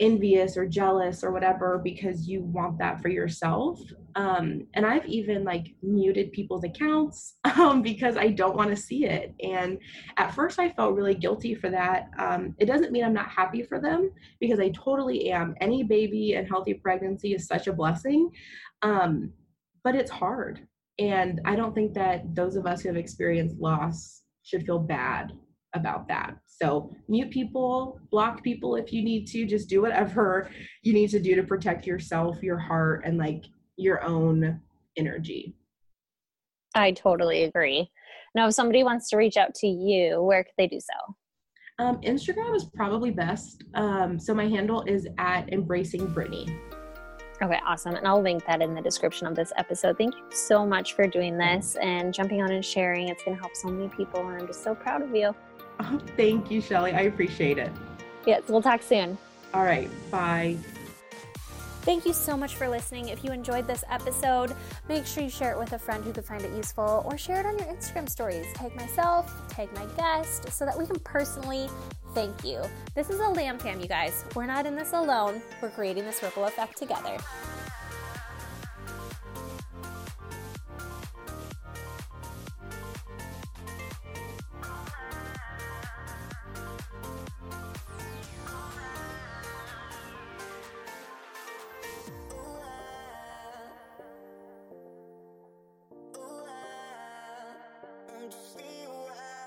envious 0.00 0.56
or 0.56 0.66
jealous 0.66 1.24
or 1.24 1.32
whatever 1.32 1.80
because 1.82 2.28
you 2.28 2.42
want 2.42 2.78
that 2.78 3.00
for 3.02 3.08
yourself. 3.08 3.80
Um, 4.14 4.66
and 4.74 4.86
I've 4.86 5.06
even 5.06 5.42
like 5.44 5.74
muted 5.82 6.32
people's 6.32 6.64
accounts 6.64 7.34
um, 7.56 7.82
because 7.82 8.16
I 8.16 8.28
don't 8.28 8.56
want 8.56 8.70
to 8.70 8.76
see 8.76 9.06
it. 9.06 9.34
And 9.42 9.78
at 10.16 10.34
first, 10.34 10.58
I 10.58 10.70
felt 10.70 10.94
really 10.94 11.14
guilty 11.14 11.54
for 11.54 11.68
that. 11.70 12.10
Um, 12.18 12.54
it 12.58 12.66
doesn't 12.66 12.92
mean 12.92 13.04
I'm 13.04 13.14
not 13.14 13.28
happy 13.28 13.62
for 13.62 13.80
them 13.80 14.10
because 14.40 14.60
I 14.60 14.70
totally 14.70 15.30
am. 15.30 15.54
Any 15.60 15.82
baby 15.82 16.34
and 16.34 16.46
healthy 16.46 16.74
pregnancy 16.74 17.34
is 17.34 17.46
such 17.46 17.66
a 17.66 17.72
blessing, 17.72 18.30
um, 18.82 19.32
but 19.82 19.96
it's 19.96 20.10
hard. 20.10 20.66
And 21.00 21.40
I 21.44 21.56
don't 21.56 21.74
think 21.74 21.94
that 21.94 22.34
those 22.34 22.56
of 22.56 22.66
us 22.66 22.82
who 22.82 22.88
have 22.88 22.96
experienced 22.96 23.58
loss 23.58 24.22
should 24.42 24.64
feel 24.64 24.78
bad 24.78 25.32
about 25.74 26.08
that. 26.08 26.36
So 26.46 26.90
mute 27.08 27.30
people, 27.30 28.00
block 28.10 28.42
people 28.42 28.76
if 28.76 28.92
you 28.92 29.02
need 29.02 29.26
to, 29.28 29.46
just 29.46 29.68
do 29.68 29.82
whatever 29.82 30.50
you 30.82 30.92
need 30.92 31.10
to 31.10 31.20
do 31.20 31.34
to 31.36 31.42
protect 31.42 31.86
yourself, 31.86 32.42
your 32.42 32.58
heart, 32.58 33.02
and 33.04 33.18
like 33.18 33.44
your 33.76 34.02
own 34.02 34.60
energy. 34.96 35.54
I 36.74 36.92
totally 36.92 37.44
agree. 37.44 37.90
Now, 38.34 38.48
if 38.48 38.54
somebody 38.54 38.82
wants 38.82 39.08
to 39.10 39.16
reach 39.16 39.36
out 39.36 39.54
to 39.56 39.66
you, 39.66 40.22
where 40.22 40.44
could 40.44 40.52
they 40.58 40.66
do 40.66 40.80
so? 40.80 41.14
Um, 41.84 42.00
Instagram 42.00 42.56
is 42.56 42.64
probably 42.64 43.10
best. 43.10 43.62
Um, 43.74 44.18
so 44.18 44.34
my 44.34 44.46
handle 44.46 44.82
is 44.82 45.06
at 45.18 45.52
embracing 45.52 46.06
Brittany. 46.06 46.48
Okay, 47.40 47.60
awesome. 47.64 47.94
And 47.94 48.06
I'll 48.06 48.20
link 48.20 48.44
that 48.46 48.60
in 48.60 48.74
the 48.74 48.82
description 48.82 49.28
of 49.28 49.36
this 49.36 49.52
episode. 49.56 49.96
Thank 49.96 50.16
you 50.16 50.24
so 50.30 50.66
much 50.66 50.94
for 50.94 51.06
doing 51.06 51.38
this 51.38 51.76
and 51.80 52.12
jumping 52.12 52.42
on 52.42 52.50
and 52.50 52.64
sharing. 52.64 53.08
It's 53.08 53.22
going 53.22 53.36
to 53.36 53.40
help 53.40 53.54
so 53.54 53.68
many 53.68 53.88
people, 53.90 54.26
and 54.28 54.40
I'm 54.40 54.46
just 54.48 54.64
so 54.64 54.74
proud 54.74 55.02
of 55.02 55.14
you. 55.14 55.34
Oh, 55.80 56.00
thank 56.16 56.50
you, 56.50 56.60
Shelly. 56.60 56.92
I 56.92 57.02
appreciate 57.02 57.58
it. 57.58 57.70
Yes, 58.26 58.42
we'll 58.48 58.62
talk 58.62 58.82
soon. 58.82 59.16
All 59.54 59.64
right, 59.64 59.90
bye. 60.10 60.56
Thank 61.82 62.04
you 62.04 62.12
so 62.12 62.36
much 62.36 62.56
for 62.56 62.68
listening. 62.68 63.08
If 63.08 63.24
you 63.24 63.30
enjoyed 63.30 63.66
this 63.66 63.82
episode, 63.88 64.54
make 64.88 65.06
sure 65.06 65.22
you 65.22 65.30
share 65.30 65.52
it 65.52 65.58
with 65.58 65.72
a 65.72 65.78
friend 65.78 66.04
who 66.04 66.12
could 66.12 66.24
find 66.24 66.42
it 66.42 66.54
useful 66.54 67.02
or 67.06 67.16
share 67.16 67.40
it 67.40 67.46
on 67.46 67.56
your 67.56 67.66
Instagram 67.68 68.10
stories. 68.10 68.44
Tag 68.52 68.76
myself, 68.76 69.32
tag 69.48 69.72
my 69.74 69.86
guest, 69.96 70.52
so 70.52 70.66
that 70.66 70.78
we 70.78 70.84
can 70.84 70.98
personally 70.98 71.70
thank 72.12 72.44
you. 72.44 72.62
This 72.94 73.08
is 73.08 73.20
a 73.20 73.28
lamb 73.28 73.58
cam, 73.58 73.80
you 73.80 73.86
guys. 73.88 74.26
We're 74.34 74.44
not 74.44 74.66
in 74.66 74.76
this 74.76 74.92
alone. 74.92 75.40
We're 75.62 75.70
creating 75.70 76.04
this 76.04 76.22
ripple 76.22 76.44
effect 76.44 76.76
together. 76.76 77.16